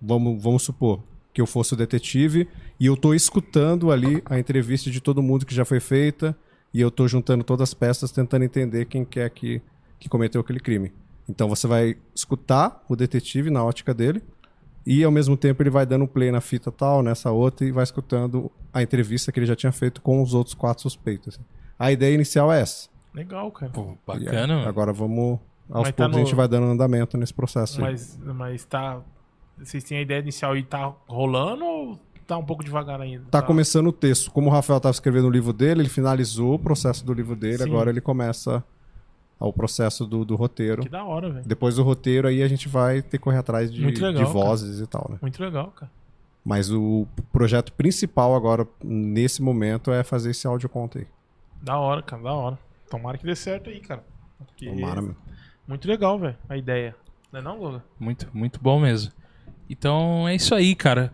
[0.01, 0.99] vamos, vamos supor,
[1.33, 2.47] que eu fosse o detetive
[2.81, 6.35] e eu tô escutando ali a entrevista de todo mundo que já foi feita
[6.73, 9.61] e eu tô juntando todas as peças tentando entender quem que é que,
[9.99, 10.91] que cometeu aquele crime.
[11.29, 14.23] Então você vai escutar o detetive na ótica dele
[14.83, 17.71] e ao mesmo tempo ele vai dando um play na fita tal, nessa outra e
[17.71, 21.39] vai escutando a entrevista que ele já tinha feito com os outros quatro suspeitos.
[21.77, 22.89] A ideia inicial é essa.
[23.13, 23.71] Legal, cara.
[23.71, 24.67] Pô, é, bacana.
[24.67, 25.39] Agora vamos
[25.69, 27.77] aos Mas tá poucos a no- gente vai dando andamento nesse processo.
[27.83, 27.91] aí.
[27.91, 29.01] Mas, mas tá.
[29.59, 33.25] Vocês têm a ideia inicial e tá rolando ou tá um pouco devagar ainda?
[33.29, 34.31] Tá começando o texto.
[34.31, 37.59] Como o Rafael estava escrevendo o livro dele, ele finalizou o processo do livro dele,
[37.59, 37.69] Sim.
[37.69, 38.63] agora ele começa
[39.39, 40.83] o processo do, do roteiro.
[40.83, 41.45] Que da hora, velho.
[41.45, 44.31] Depois do roteiro, aí a gente vai ter que correr atrás de, Muito legal, de
[44.31, 45.17] vozes e tal, né?
[45.21, 45.91] Muito legal, cara.
[46.43, 51.07] Mas o projeto principal agora, nesse momento, é fazer esse áudio conta aí.
[51.61, 52.59] Da hora, cara, da hora.
[52.89, 54.03] Tomara que dê certo aí, cara.
[54.37, 55.15] Porque Tomara, meu.
[55.67, 56.95] Muito legal, velho, a ideia.
[57.31, 57.83] Não é não, Guga?
[57.99, 59.11] Muito, muito bom mesmo.
[59.69, 61.13] Então é isso aí, cara.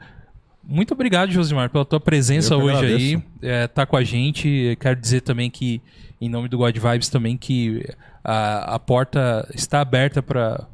[0.69, 3.23] Muito obrigado, Josimar, pela tua presença Eu hoje aí.
[3.41, 4.77] É, tá com a gente.
[4.81, 5.81] Quero dizer também que,
[6.19, 7.87] em nome do God Vibes, também que
[8.21, 10.67] a, a porta está aberta para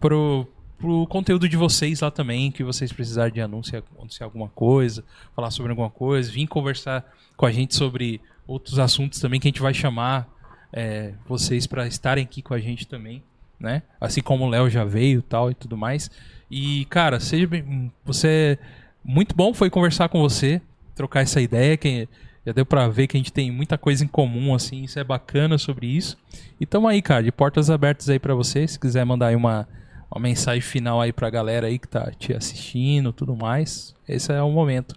[0.00, 0.48] pro,
[0.78, 5.04] pro conteúdo de vocês lá também, que vocês precisarem de anúncio, anunciar alguma coisa,
[5.34, 7.04] falar sobre alguma coisa, vir conversar
[7.36, 10.26] com a gente sobre outros assuntos também que a gente vai chamar
[10.72, 13.22] é, vocês para estarem aqui com a gente também,
[13.60, 13.82] né?
[14.00, 16.10] Assim como o Léo já veio, tal e tudo mais.
[16.50, 18.58] E cara, seja bem, você
[19.06, 20.60] muito bom foi conversar com você,
[20.94, 22.08] trocar essa ideia que
[22.44, 25.04] já deu pra ver que a gente tem muita coisa em comum assim, isso é
[25.04, 26.16] bacana sobre isso.
[26.60, 29.66] E tamo aí, cara, de portas abertas aí pra você, se quiser mandar aí uma
[30.10, 33.94] uma mensagem final aí pra galera aí que tá te assistindo, tudo mais.
[34.08, 34.96] Esse é o momento.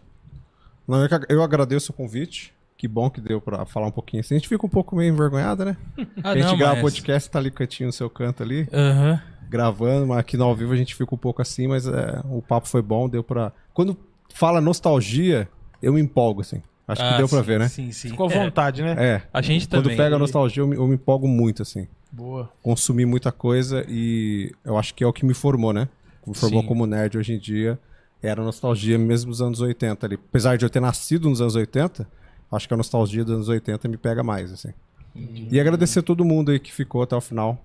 [0.88, 2.54] Não, eu, agradeço o convite.
[2.78, 4.36] Que bom que deu pra falar um pouquinho assim.
[4.36, 5.76] A gente fica um pouco meio envergonhado, né?
[6.24, 9.22] Ah, a gente não, grava mas- podcast, tá ali quietinho no seu canto ali, Aham.
[9.50, 12.42] Gravando, mas aqui no ao vivo a gente fica um pouco assim, mas é, o
[12.42, 13.52] papo foi bom, deu pra.
[13.74, 13.98] Quando
[14.34, 15.50] fala nostalgia,
[15.82, 16.62] eu me empolgo, assim.
[16.88, 17.68] Acho que Ah, deu pra sim, ver, né?
[17.68, 18.10] Sim, sim.
[18.10, 18.96] Ficou à É, vontade, né?
[18.98, 19.22] É.
[19.34, 19.98] a gente Quando também.
[19.98, 21.88] pega a nostalgia, eu me, eu me empolgo muito, assim.
[22.12, 22.50] Boa.
[22.64, 25.88] Consumi muita coisa e eu acho que é o que me formou, né?
[26.26, 26.68] Me formou Sim.
[26.68, 27.80] como nerd hoje em dia.
[28.22, 30.16] Era nostalgia mesmo dos anos 80 ali.
[30.16, 32.08] Apesar de eu ter nascido nos anos 80,
[32.52, 34.74] acho que a nostalgia dos anos 80 me pega mais, assim.
[35.16, 37.58] E agradecer a todo mundo aí que ficou até o final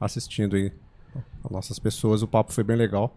[0.00, 0.72] assistindo aí.
[1.44, 3.16] As nossas pessoas, o papo foi bem legal.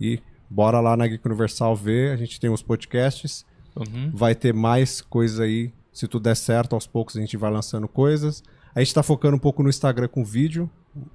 [0.00, 2.12] E bora lá na Geek Universal ver.
[2.12, 3.44] A gente tem os podcasts.
[3.74, 4.10] Uhum.
[4.12, 5.72] Vai ter mais coisa aí.
[5.92, 8.42] Se tudo der certo, aos poucos a gente vai lançando coisas.
[8.74, 10.70] A gente tá focando um pouco no Instagram com vídeo.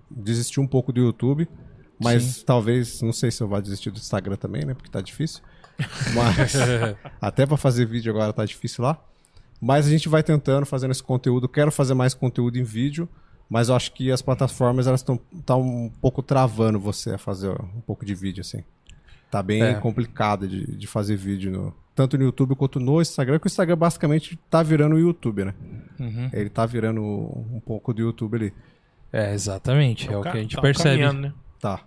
[0.10, 1.48] Desistiu um pouco do YouTube.
[2.04, 4.74] Mas talvez, não sei se eu vou desistir do Instagram também, né?
[4.74, 5.42] Porque tá difícil.
[6.16, 6.56] Mas
[7.22, 9.00] até pra fazer vídeo agora tá difícil lá.
[9.62, 11.48] Mas a gente vai tentando, fazendo esse conteúdo.
[11.48, 13.08] Quero fazer mais conteúdo em vídeo.
[13.54, 17.50] Mas eu acho que as plataformas, elas estão tá um pouco travando você a fazer
[17.50, 18.64] um pouco de vídeo, assim.
[19.30, 19.74] Tá bem É.
[19.74, 23.76] complicado de, de fazer vídeo, no- tanto no YouTube quanto no Instagram, que o Instagram
[23.76, 25.54] basicamente tá virando o YouTube, né?
[26.00, 26.30] Uhum.
[26.32, 28.54] Ele tá virando um pouco do YouTube ali.
[29.12, 30.10] É, exatamente.
[30.10, 31.12] É o Ca- que a gente tá percebe.
[31.12, 31.34] né?
[31.60, 31.82] Tá.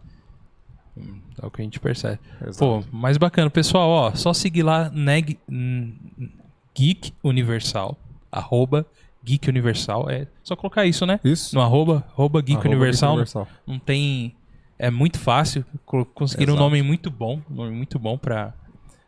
[1.43, 2.21] É o que a gente percebe.
[2.47, 2.59] Exato.
[2.59, 3.49] Pô, mais bacana.
[3.49, 5.95] Pessoal, ó, só seguir lá Neg, hum,
[6.77, 7.99] Geek Universal.
[8.31, 8.85] Arroba
[9.25, 10.11] Geek Universal.
[10.11, 11.19] É só colocar isso, né?
[11.25, 11.55] Isso.
[11.55, 13.09] No arroba, arroba Geek Arroba Universal.
[13.11, 13.49] Geek Universal.
[13.67, 14.35] Não tem.
[14.79, 15.65] É muito fácil.
[15.87, 16.71] Co- Conseguiram um Exato.
[16.71, 17.41] nome muito bom.
[17.51, 18.53] Um nome muito bom pra,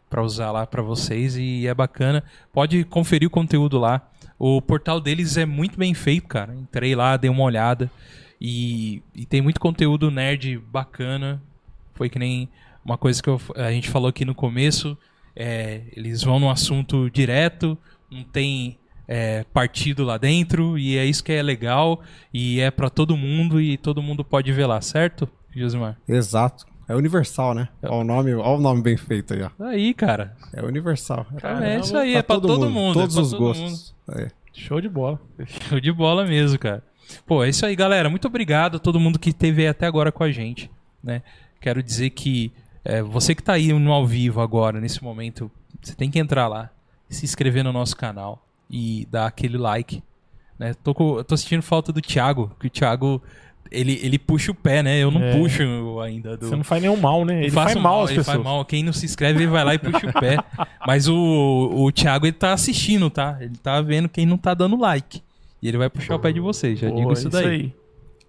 [0.09, 1.37] pra usar lá pra vocês.
[1.37, 2.25] E é bacana.
[2.53, 4.09] Pode conferir o conteúdo lá.
[4.39, 6.55] O portal deles é muito bem feito, cara.
[6.55, 7.91] Entrei lá, dei uma olhada.
[8.41, 11.43] E, e tem muito conteúdo nerd bacana.
[11.95, 12.49] Foi que nem
[12.85, 14.97] uma coisa que eu- a gente falou aqui no começo.
[15.39, 17.77] é, eles vão no assunto direto,
[18.11, 22.01] não tem é, partido lá dentro, e é isso que é legal,
[22.33, 25.97] e é pra todo mundo, e todo mundo pode ver lá, certo, Josimar?
[26.09, 26.67] Exato.
[26.89, 27.69] É universal, né?
[27.83, 29.51] Olha o nome, olha o nome bem feito aí, ó.
[29.65, 30.37] Aí, cara.
[30.53, 31.27] É universal.
[31.39, 32.95] Caramba, é isso aí, é pra todo, mundo.
[32.95, 33.95] Todos é pra os todo gostos.
[34.13, 34.31] É.
[34.53, 35.21] Show de bola.
[35.47, 36.85] Show de bola mesmo, cara.
[37.27, 38.09] Pô, é isso aí, galera.
[38.09, 40.71] Muito obrigado a todo mundo que esteve aí até agora com a gente,
[41.03, 41.23] né?
[41.61, 42.53] Quero dizer que
[42.85, 45.51] é, você que tá aí no ao vivo agora, nesse momento,
[45.83, 46.71] você tem que entrar lá,
[47.09, 50.03] se inscrever no nosso canal e dar aquele like,
[50.59, 50.75] né?
[50.83, 53.23] Tô, com- tô sentindo falta do Thiago, que o Thiago,
[53.71, 54.99] ele, ele puxa o pé, né?
[54.99, 55.37] Eu não É.
[55.39, 56.37] puxo ainda.
[56.37, 56.49] Do...
[56.49, 57.43] Você não faz nenhum mal, né?
[57.43, 58.35] Ele faz mal às ele pessoas.
[58.37, 58.65] faz mal.
[58.65, 60.37] Quem não se inscreve, ele vai lá e puxa o pé.
[60.87, 63.37] Mas o, o Thiago, ele tá assistindo, tá?
[63.41, 65.23] Ele tá vendo quem não tá dando like.
[65.63, 67.73] E ele vai puxar o pé de vocês, já Pô, digo é isso daí.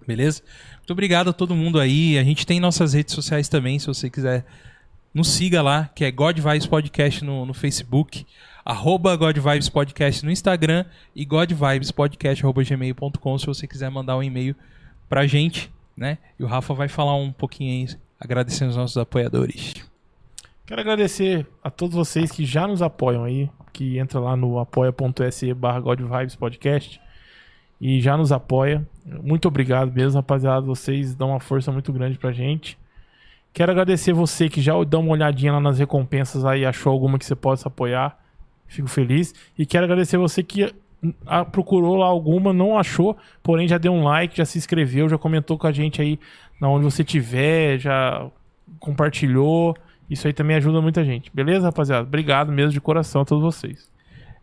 [0.07, 0.41] Beleza?
[0.77, 2.17] Muito obrigado a todo mundo aí.
[2.17, 4.45] A gente tem nossas redes sociais também, se você quiser.
[5.13, 8.25] Nos siga lá, que é God Vibes Podcast no, no Facebook,
[8.67, 10.83] arroba God Vibes Podcast no Instagram
[11.15, 14.53] e godvibespodcast.gmail.com se você quiser mandar um e-mail
[15.07, 16.17] pra gente, né?
[16.37, 17.87] E o Rafa vai falar um pouquinho aí,
[18.19, 19.73] agradecendo os nossos apoiadores.
[20.65, 25.53] Quero agradecer a todos vocês que já nos apoiam aí, que entra lá no apoia.se
[25.53, 25.81] barra
[26.37, 26.99] Podcast
[27.79, 28.85] e já nos apoia.
[29.05, 30.65] Muito obrigado mesmo, rapaziada.
[30.65, 32.77] Vocês dão uma força muito grande pra gente.
[33.53, 37.23] Quero agradecer você que já dá uma olhadinha lá nas recompensas aí, achou alguma que
[37.23, 38.26] você possa apoiar.
[38.67, 39.33] Fico feliz.
[39.57, 40.73] E quero agradecer você que
[41.25, 45.17] ah, procurou lá alguma, não achou, porém já deu um like, já se inscreveu, já
[45.17, 46.19] comentou com a gente aí
[46.59, 48.27] na onde você tiver, já
[48.79, 49.75] compartilhou.
[50.09, 51.29] Isso aí também ajuda muita gente.
[51.33, 52.07] Beleza, rapaziada?
[52.07, 53.89] Obrigado mesmo de coração a todos vocês.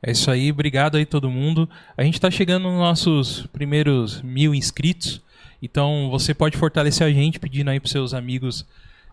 [0.03, 1.69] É isso aí, obrigado aí todo mundo.
[1.97, 5.23] A gente tá chegando nos nossos primeiros mil inscritos,
[5.63, 8.67] então você pode fortalecer a gente pedindo aí pros seus amigos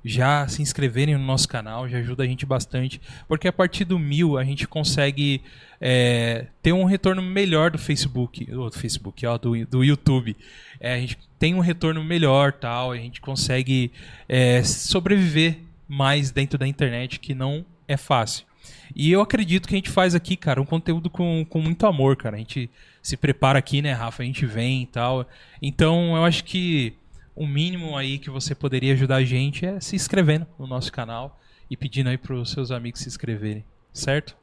[0.03, 3.99] já se inscreverem no nosso canal, já ajuda a gente bastante, porque a partir do
[3.99, 5.41] mil a gente consegue
[5.79, 10.35] é, ter um retorno melhor do Facebook, do Facebook, ó, do, do YouTube.
[10.79, 13.91] É, a gente tem um retorno melhor, tal, a gente consegue
[14.27, 15.57] é, sobreviver
[15.87, 18.45] mais dentro da internet, que não é fácil.
[18.95, 22.15] E eu acredito que a gente faz aqui, cara, um conteúdo com, com muito amor,
[22.15, 22.35] cara.
[22.35, 22.69] A gente
[23.01, 24.21] se prepara aqui, né, Rafa?
[24.21, 25.27] A gente vem e tal.
[25.61, 26.93] Então, eu acho que
[27.35, 31.39] o mínimo aí que você poderia ajudar a gente é se inscrevendo no nosso canal
[31.69, 33.63] e pedindo aí para os seus amigos se inscreverem,
[33.93, 34.35] certo?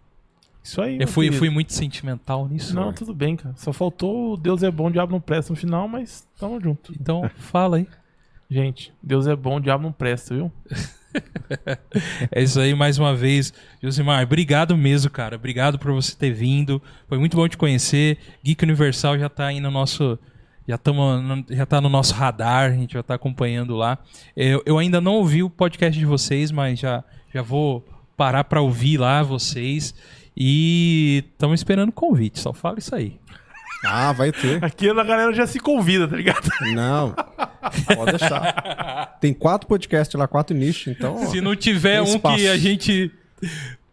[0.62, 0.98] Isso aí.
[1.00, 1.38] Eu fui, querido.
[1.38, 2.74] fui muito sentimental nisso.
[2.74, 3.54] Não, tudo bem, cara.
[3.56, 6.92] Só faltou Deus é bom, diabo não presta no final, mas tamo junto.
[6.98, 7.86] Então, fala aí.
[8.50, 10.52] Gente, Deus é bom, diabo não presta, viu?
[12.30, 13.52] É isso aí, mais uma vez.
[13.82, 15.36] Josimar, obrigado mesmo, cara.
[15.36, 16.82] Obrigado por você ter vindo.
[17.08, 18.18] Foi muito bom te conhecer.
[18.44, 20.18] Geek Universal já tá aí no nosso.
[20.68, 23.96] Já, tamo, no- já tá no nosso radar, a gente já tá acompanhando lá.
[24.36, 27.02] Eu, eu ainda não ouvi o podcast de vocês, mas já,
[27.34, 27.82] já vou
[28.18, 29.94] parar pra ouvir lá vocês.
[30.36, 33.18] E estamos esperando o convite, só fala isso aí.
[33.84, 34.62] Ah, vai ter.
[34.62, 36.48] Aqui a galera já se convida, tá ligado?
[36.74, 37.14] Não.
[37.96, 39.16] Pode deixar.
[39.20, 41.14] Tem quatro podcasts lá, quatro nichos, então.
[41.16, 42.36] ó, Se não tiver um espaço.
[42.36, 43.10] que a gente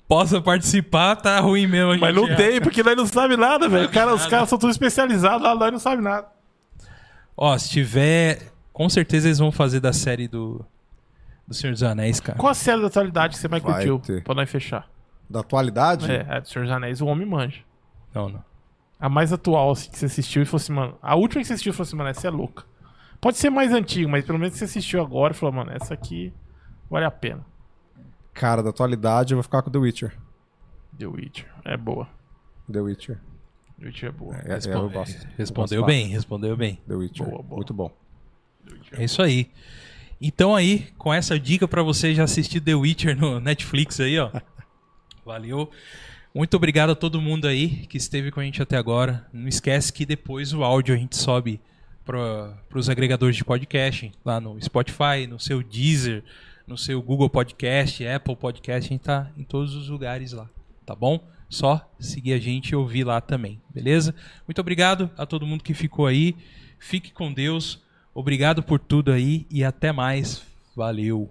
[0.08, 1.92] possa participar, tá ruim mesmo.
[1.94, 3.88] a Mas gente não já- tem, porque nós não sabemos nada, velho.
[3.90, 6.35] Cara, os caras são todos especializados lá, nós não sabemos nada.
[7.38, 8.52] Ó, se tiver.
[8.72, 10.66] Com certeza eles vão fazer da série do.
[11.48, 12.40] Do Senhor dos Anéis, cara.
[12.40, 14.00] Qual a série da atualidade que você mais Vai curtiu?
[14.00, 14.24] ter.
[14.24, 14.90] Pra nós fechar.
[15.30, 16.12] Da atualidade?
[16.12, 17.62] É, a do Senhor dos Anéis, o Homem Manja.
[18.14, 18.44] Não, não.
[19.00, 20.98] A mais atual, assim, que você assistiu e falou assim, mano.
[21.02, 22.64] A última que você assistiu e falou assim, mano, essa é louca.
[23.22, 25.94] Pode ser mais antigo, mas pelo menos que você assistiu agora e falou, mano, essa
[25.94, 26.34] aqui
[26.90, 27.46] vale a pena.
[28.34, 30.18] Cara, da atualidade eu vou ficar com The Witcher.
[30.98, 31.48] The Witcher.
[31.64, 32.08] É boa.
[32.72, 33.20] The Witcher.
[33.80, 34.36] The Witcher é boa.
[34.38, 35.28] É, é, eu gosto.
[35.38, 36.80] Respondeu Eu gosto bem, respondeu bem.
[36.88, 37.26] The Witcher.
[37.26, 37.56] Boa, boa.
[37.58, 37.92] Muito bom.
[38.94, 39.50] É isso aí.
[40.22, 44.32] Então aí, com essa dica pra você já assistir The Witcher no Netflix aí, ó.
[45.26, 45.70] Valeu.
[46.34, 49.26] Muito obrigado a todo mundo aí que esteve com a gente até agora.
[49.32, 51.62] Não esquece que depois o áudio a gente sobe
[52.06, 56.24] para os agregadores de podcast, lá no Spotify, no seu Deezer,
[56.68, 60.50] no seu Google Podcast, Apple Podcast, a gente tá em todos os lugares lá,
[60.86, 61.20] tá bom?
[61.56, 64.14] só seguir a gente e ouvir lá também, beleza?
[64.48, 66.36] Muito obrigado a todo mundo que ficou aí.
[66.78, 67.82] Fique com Deus.
[68.14, 70.44] Obrigado por tudo aí e até mais.
[70.76, 71.30] Valeu.